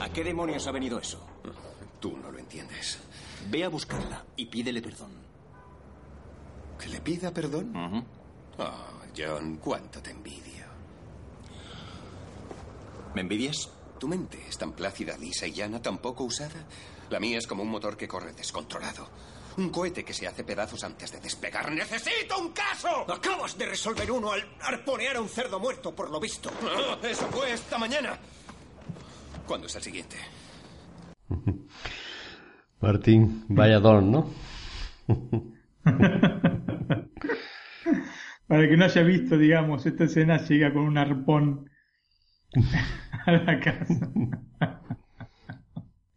¿A 0.00 0.08
qué 0.10 0.24
demonios 0.24 0.66
ha 0.66 0.72
venido 0.72 0.98
eso? 0.98 1.24
Tú 2.00 2.16
no 2.16 2.30
lo 2.30 2.38
entiendes. 2.38 2.98
Ve 3.48 3.64
a 3.64 3.68
buscarla 3.68 4.24
y 4.36 4.46
pídele 4.46 4.82
perdón. 4.82 5.12
¿Que 6.78 6.88
le 6.88 7.00
pida 7.00 7.32
perdón? 7.32 7.72
Oh, 8.58 8.72
John, 9.16 9.56
cuánto 9.56 10.02
te 10.02 10.10
envidio. 10.10 10.66
¿Me 13.14 13.20
envidias? 13.22 13.70
Tu 13.98 14.08
mente 14.08 14.44
es 14.48 14.58
tan 14.58 14.72
plácida, 14.72 15.16
lisa 15.16 15.46
y 15.46 15.52
llana, 15.52 15.80
tan 15.80 15.98
poco 15.98 16.24
usada. 16.24 16.66
La 17.08 17.18
mía 17.20 17.38
es 17.38 17.46
como 17.46 17.62
un 17.62 17.70
motor 17.70 17.96
que 17.96 18.08
corre 18.08 18.32
descontrolado. 18.32 19.08
Un 19.56 19.70
cohete 19.70 20.04
que 20.04 20.12
se 20.12 20.26
hace 20.26 20.44
pedazos 20.44 20.84
antes 20.84 21.10
de 21.12 21.20
despegar. 21.20 21.72
¡Necesito 21.72 22.38
un 22.38 22.52
caso! 22.52 23.10
Acabas 23.10 23.56
de 23.56 23.64
resolver 23.66 24.10
uno 24.10 24.32
al 24.32 24.56
arponear 24.60 25.16
a 25.16 25.20
un 25.22 25.30
cerdo 25.30 25.58
muerto, 25.58 25.94
por 25.94 26.10
lo 26.10 26.20
visto. 26.20 26.50
Ah, 26.62 26.98
eso 27.02 27.26
fue 27.28 27.52
esta 27.52 27.78
mañana. 27.78 28.18
¿Cuándo 29.46 29.66
es 29.66 29.76
el 29.76 29.82
siguiente? 29.82 30.16
Martín, 32.80 33.44
vaya 33.48 33.80
don, 33.80 34.12
¿no? 34.12 34.30
Para 38.46 38.62
el 38.62 38.68
que 38.68 38.76
no 38.76 38.84
haya 38.84 39.02
visto, 39.02 39.36
digamos, 39.38 39.86
esta 39.86 40.04
escena 40.04 40.38
llega 40.38 40.72
con 40.72 40.84
un 40.84 40.98
arpón 40.98 41.68
a 43.26 43.32
la 43.32 43.58
casa. 43.60 44.10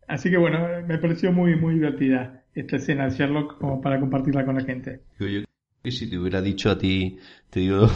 Así 0.08 0.30
que 0.30 0.38
bueno, 0.38 0.68
me 0.88 0.98
pareció 0.98 1.32
muy, 1.32 1.56
muy 1.56 1.76
divertida 1.76 2.44
esta 2.54 2.76
escena 2.78 3.06
de 3.06 3.12
Sherlock 3.12 3.58
como 3.60 3.82
para 3.82 4.00
compartirla 4.00 4.46
con 4.46 4.56
la 4.56 4.64
gente. 4.64 5.02
Yo, 5.20 5.28
yo 5.28 5.42
que 5.84 5.92
si 5.92 6.10
te 6.10 6.18
hubiera 6.18 6.42
dicho 6.42 6.70
a 6.70 6.78
ti, 6.78 7.18
te 7.50 7.62
digo 7.62 7.88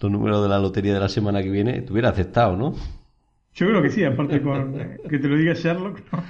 los 0.00 0.12
números 0.12 0.42
de 0.42 0.48
la 0.48 0.58
lotería 0.58 0.94
de 0.94 1.00
la 1.00 1.08
semana 1.08 1.42
que 1.42 1.50
viene, 1.50 1.82
te 1.82 1.92
hubiera 1.92 2.08
aceptado, 2.10 2.56
¿no? 2.56 2.74
Yo 3.54 3.68
creo 3.68 3.82
que 3.82 3.90
sí, 3.90 4.04
aparte 4.04 4.42
con 4.42 4.80
eh, 4.80 4.98
que 5.08 5.18
te 5.18 5.28
lo 5.28 5.36
diga 5.36 5.54
Sherlock. 5.54 6.00
¿no? 6.12 6.24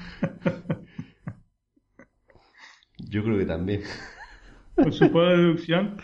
Yo 3.15 3.23
creo 3.23 3.39
que 3.39 3.47
también. 3.47 3.83
Con 4.75 4.93
su 4.93 5.09
poder 5.13 5.37
de 5.37 5.43
deducción, 5.45 5.99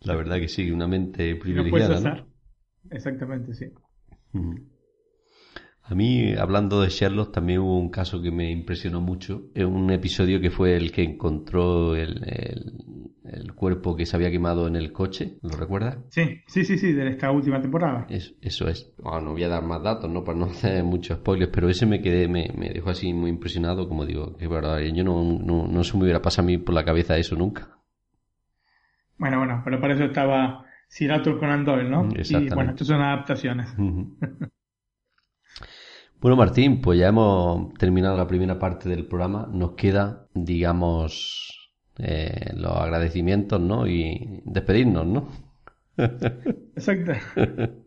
La 0.00 0.14
verdad 0.14 0.36
que 0.36 0.48
sí, 0.48 0.70
una 0.70 0.86
mente 0.86 1.34
puedes 1.34 1.42
privilegiada, 1.42 2.00
¿no? 2.00 2.12
hacer. 2.12 2.24
Exactamente, 2.90 3.52
sí. 3.54 3.66
A 5.86 5.94
mí, 5.94 6.32
hablando 6.34 6.80
de 6.80 6.88
Sherlock, 6.88 7.30
también 7.32 7.58
hubo 7.60 7.78
un 7.78 7.90
caso 7.90 8.22
que 8.22 8.30
me 8.30 8.50
impresionó 8.50 9.02
mucho. 9.02 9.42
Es 9.54 9.64
un 9.66 9.90
episodio 9.90 10.40
que 10.40 10.50
fue 10.50 10.76
el 10.76 10.90
que 10.92 11.02
encontró 11.02 11.94
el, 11.94 12.22
el- 12.24 12.72
el 13.24 13.54
cuerpo 13.54 13.94
que 13.96 14.06
se 14.06 14.16
había 14.16 14.30
quemado 14.30 14.66
en 14.66 14.76
el 14.76 14.92
coche. 14.92 15.38
¿Lo 15.42 15.50
recuerdas? 15.50 15.98
Sí, 16.08 16.40
sí, 16.46 16.64
sí, 16.64 16.78
sí, 16.78 16.92
de 16.92 17.08
esta 17.10 17.30
última 17.30 17.60
temporada. 17.60 18.06
Es- 18.08 18.34
eso 18.40 18.66
es. 18.68 18.94
Bueno, 18.98 19.20
no 19.20 19.32
voy 19.32 19.44
a 19.44 19.48
dar 19.48 19.62
más 19.62 19.82
datos, 19.82 20.10
¿no? 20.10 20.24
Para 20.24 20.38
no 20.38 20.46
hacer 20.50 20.82
muchos 20.84 21.18
spoilers, 21.18 21.50
pero 21.52 21.68
ese 21.68 21.84
me 21.84 22.00
quedé, 22.00 22.28
me, 22.28 22.48
me 22.56 22.70
dejó 22.70 22.88
así 22.90 23.12
muy 23.12 23.28
impresionado, 23.28 23.86
como 23.86 24.06
digo, 24.06 24.36
que 24.38 24.48
verdad, 24.48 24.78
yo 24.80 25.04
no, 25.04 25.22
no, 25.22 25.66
no 25.66 25.84
se 25.84 25.96
me 25.98 26.04
hubiera 26.04 26.22
pasado 26.22 26.46
a 26.46 26.50
mí 26.50 26.56
por 26.56 26.74
la 26.74 26.84
cabeza 26.84 27.18
eso 27.18 27.36
nunca. 27.36 27.76
Bueno, 29.18 29.38
bueno, 29.38 29.60
pero 29.64 29.80
para 29.80 29.94
eso 29.94 30.04
estaba 30.04 30.64
Sir 30.88 31.12
Arthur 31.12 31.38
Conan 31.38 31.64
Doyle, 31.64 31.90
¿no? 31.90 32.08
Y 32.14 32.20
Exactamente. 32.20 32.54
bueno, 32.54 32.70
estas 32.70 32.86
son 32.86 33.02
adaptaciones. 33.02 33.68
Ujú. 33.78 34.16
Bueno, 36.24 36.38
Martín, 36.38 36.80
pues 36.80 36.98
ya 36.98 37.08
hemos 37.08 37.74
terminado 37.74 38.16
la 38.16 38.26
primera 38.26 38.58
parte 38.58 38.88
del 38.88 39.06
programa. 39.06 39.46
Nos 39.52 39.72
queda, 39.72 40.26
digamos, 40.32 41.70
eh, 41.98 42.50
los 42.56 42.74
agradecimientos, 42.74 43.60
¿no? 43.60 43.86
Y 43.86 44.40
despedirnos, 44.46 45.06
¿no? 45.06 45.28
Exacto. 45.98 47.12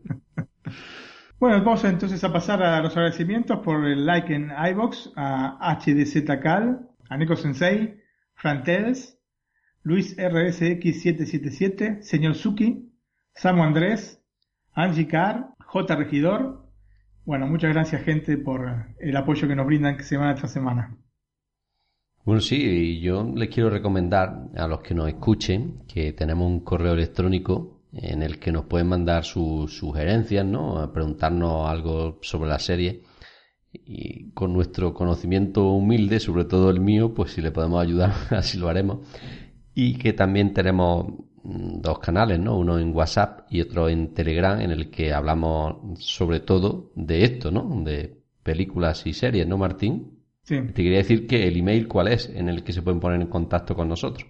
Bueno, 1.40 1.58
vamos 1.64 1.84
entonces 1.84 2.22
a 2.24 2.32
pasar 2.32 2.62
a 2.64 2.80
los 2.80 2.96
agradecimientos 2.96 3.60
por 3.60 3.84
el 3.86 4.06
like 4.06 4.34
en 4.34 4.50
iBox 4.70 5.12
a 5.14 5.76
HDZCal, 5.80 6.88
a 7.08 7.16
Nico 7.16 7.36
Sensei, 7.36 8.00
Frantels, 8.34 9.18
Luis 9.82 10.16
RSX777, 10.16 12.02
Señor 12.02 12.34
Suki, 12.34 12.88
Samu 13.34 13.62
Andrés, 13.62 14.20
Angie 14.74 15.08
Carr, 15.08 15.54
J 15.58 15.96
Regidor. 15.96 16.67
Bueno, 17.28 17.46
muchas 17.46 17.74
gracias 17.74 18.04
gente 18.04 18.38
por 18.38 18.86
el 18.98 19.14
apoyo 19.14 19.46
que 19.46 19.54
nos 19.54 19.66
brindan 19.66 20.02
semana 20.02 20.34
tras 20.34 20.50
semana. 20.50 20.96
Bueno, 22.24 22.40
sí, 22.40 22.56
y 22.56 23.00
yo 23.00 23.22
les 23.36 23.50
quiero 23.50 23.68
recomendar 23.68 24.48
a 24.56 24.66
los 24.66 24.80
que 24.80 24.94
nos 24.94 25.08
escuchen 25.08 25.82
que 25.86 26.14
tenemos 26.14 26.46
un 26.46 26.60
correo 26.60 26.94
electrónico 26.94 27.82
en 27.92 28.22
el 28.22 28.38
que 28.38 28.50
nos 28.50 28.64
pueden 28.64 28.88
mandar 28.88 29.24
sus 29.24 29.76
sugerencias, 29.76 30.46
¿no? 30.46 30.90
Preguntarnos 30.90 31.68
algo 31.68 32.18
sobre 32.22 32.48
la 32.48 32.58
serie. 32.58 33.02
Y 33.74 34.30
con 34.30 34.54
nuestro 34.54 34.94
conocimiento 34.94 35.70
humilde, 35.70 36.20
sobre 36.20 36.46
todo 36.46 36.70
el 36.70 36.80
mío, 36.80 37.12
pues 37.12 37.32
si 37.32 37.42
le 37.42 37.50
podemos 37.50 37.82
ayudar, 37.82 38.10
así 38.30 38.56
lo 38.56 38.70
haremos. 38.70 39.06
Y 39.74 39.98
que 39.98 40.14
también 40.14 40.54
tenemos 40.54 41.12
dos 41.48 41.98
canales, 41.98 42.38
¿no? 42.38 42.58
Uno 42.58 42.78
en 42.78 42.94
WhatsApp 42.94 43.46
y 43.50 43.60
otro 43.60 43.88
en 43.88 44.12
Telegram, 44.12 44.60
en 44.60 44.70
el 44.70 44.90
que 44.90 45.12
hablamos 45.12 45.98
sobre 46.04 46.40
todo 46.40 46.92
de 46.94 47.24
esto, 47.24 47.50
¿no? 47.50 47.82
De 47.82 48.18
películas 48.42 49.06
y 49.06 49.14
series, 49.14 49.46
¿no, 49.46 49.56
Martín? 49.56 50.18
Sí. 50.42 50.60
Te 50.60 50.82
quería 50.82 50.98
decir 50.98 51.26
que 51.26 51.48
el 51.48 51.56
email 51.56 51.88
cuál 51.88 52.08
es 52.08 52.28
en 52.28 52.48
el 52.48 52.62
que 52.62 52.72
se 52.72 52.82
pueden 52.82 53.00
poner 53.00 53.20
en 53.20 53.28
contacto 53.28 53.74
con 53.74 53.88
nosotros. 53.88 54.26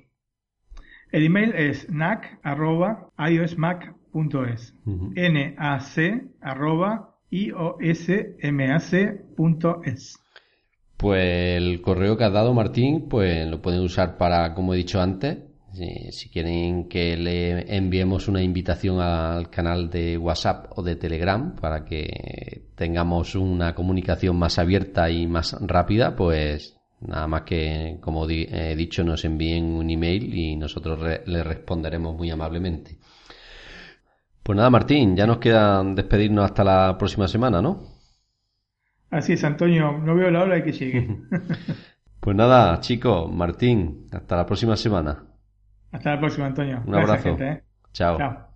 El 1.11 1.25
email 1.25 1.55
es 1.55 1.91
nac.iosmac.es. 1.91 4.75
Nac 5.19 6.29
arroba 6.41 7.15
iosmac.es. 7.31 10.19
Pues 10.97 11.57
el 11.57 11.81
correo 11.81 12.17
que 12.17 12.25
has 12.25 12.33
dado, 12.33 12.55
Martín, 12.55 13.09
pues 13.09 13.49
lo 13.49 13.63
pueden 13.63 13.81
usar 13.81 14.19
para, 14.19 14.55
como 14.55 14.75
he 14.75 14.79
dicho 14.79 15.01
antes, 15.01 15.48
si, 15.79 16.13
si 16.13 16.29
quieren 16.31 16.89
que 16.89 17.17
le 17.17 17.75
enviemos 17.77 18.29
una 18.29 18.43
invitación 18.43 19.01
al 19.01 19.49
canal 19.51 19.89
de 19.91 20.19
WhatsApp 20.19 20.73
o 20.77 20.83
de 20.83 20.97
Telegram 20.97 21.55
para 21.57 21.85
que 21.85 22.67
tengamos 22.75 23.35
una 23.35 23.75
comunicación 23.75 24.37
más 24.39 24.59
abierta 24.59 25.09
y 25.11 25.27
más 25.27 25.57
rápida, 25.61 26.15
pues 26.17 26.77
nada 27.01 27.27
más 27.29 27.43
que, 27.43 27.99
como 28.01 28.27
di- 28.27 28.49
he 28.51 28.75
dicho, 28.77 29.05
nos 29.05 29.25
envíen 29.25 29.65
un 29.67 29.89
email 29.91 30.35
y 30.35 30.57
nosotros 30.57 30.99
re- 31.01 31.23
le 31.27 31.43
responderemos 31.45 32.17
muy 32.17 32.31
amablemente. 32.31 32.99
Pues 34.43 34.57
nada, 34.57 34.71
Martín, 34.71 35.15
ya 35.17 35.27
nos 35.27 35.39
queda 35.39 35.83
despedirnos 35.85 36.45
hasta 36.47 36.65
la 36.65 36.97
próxima 36.99 37.29
semana, 37.29 37.63
¿no? 37.63 37.83
Así 39.11 39.35
es, 39.35 39.45
Antonio, 39.45 39.99
no 39.99 40.15
veo 40.15 40.31
la 40.31 40.43
hora 40.45 40.55
de 40.55 40.65
que 40.65 40.73
llegue. 40.73 41.19
Pues 42.21 42.37
nada, 42.37 42.79
chicos, 42.81 43.31
Martín, 43.33 44.07
hasta 44.13 44.37
la 44.37 44.47
próxima 44.47 44.77
semana. 44.77 45.25
Hasta 45.93 46.11
la 46.15 46.21
próxima, 46.21 46.47
Antonio. 46.47 46.83
Un 46.85 46.93
Gracias, 46.93 47.09
abrazo. 47.11 47.23
gente, 47.25 47.49
¿eh? 47.49 47.63
Chao. 47.93 48.19
Chao. 48.19 48.49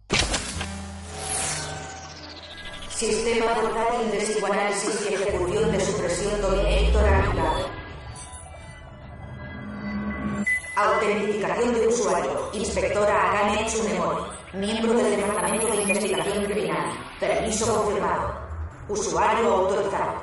Sistema 2.91 3.47
portátil 3.55 4.11
de 4.13 4.19
psicoanálisis 4.19 5.11
y 5.11 5.15
ejecución 5.15 5.73
de 5.73 5.81
supresión 5.81 6.41
dominator 6.41 7.09
activado. 7.09 7.67
Autentificación 10.77 11.75
de 11.75 11.87
usuario. 11.89 12.51
Inspectora 12.55 13.31
Agane 13.31 13.65
Tsunemori. 13.65 14.23
Miembro 14.55 14.95
del 14.95 15.17
Departamento 15.17 15.67
de 15.69 15.83
Investigación 15.83 16.45
Criminal. 16.45 16.87
Permiso 17.19 17.75
confirmado. 17.75 18.35
Usuario 18.89 19.53
autorizado. 19.55 20.22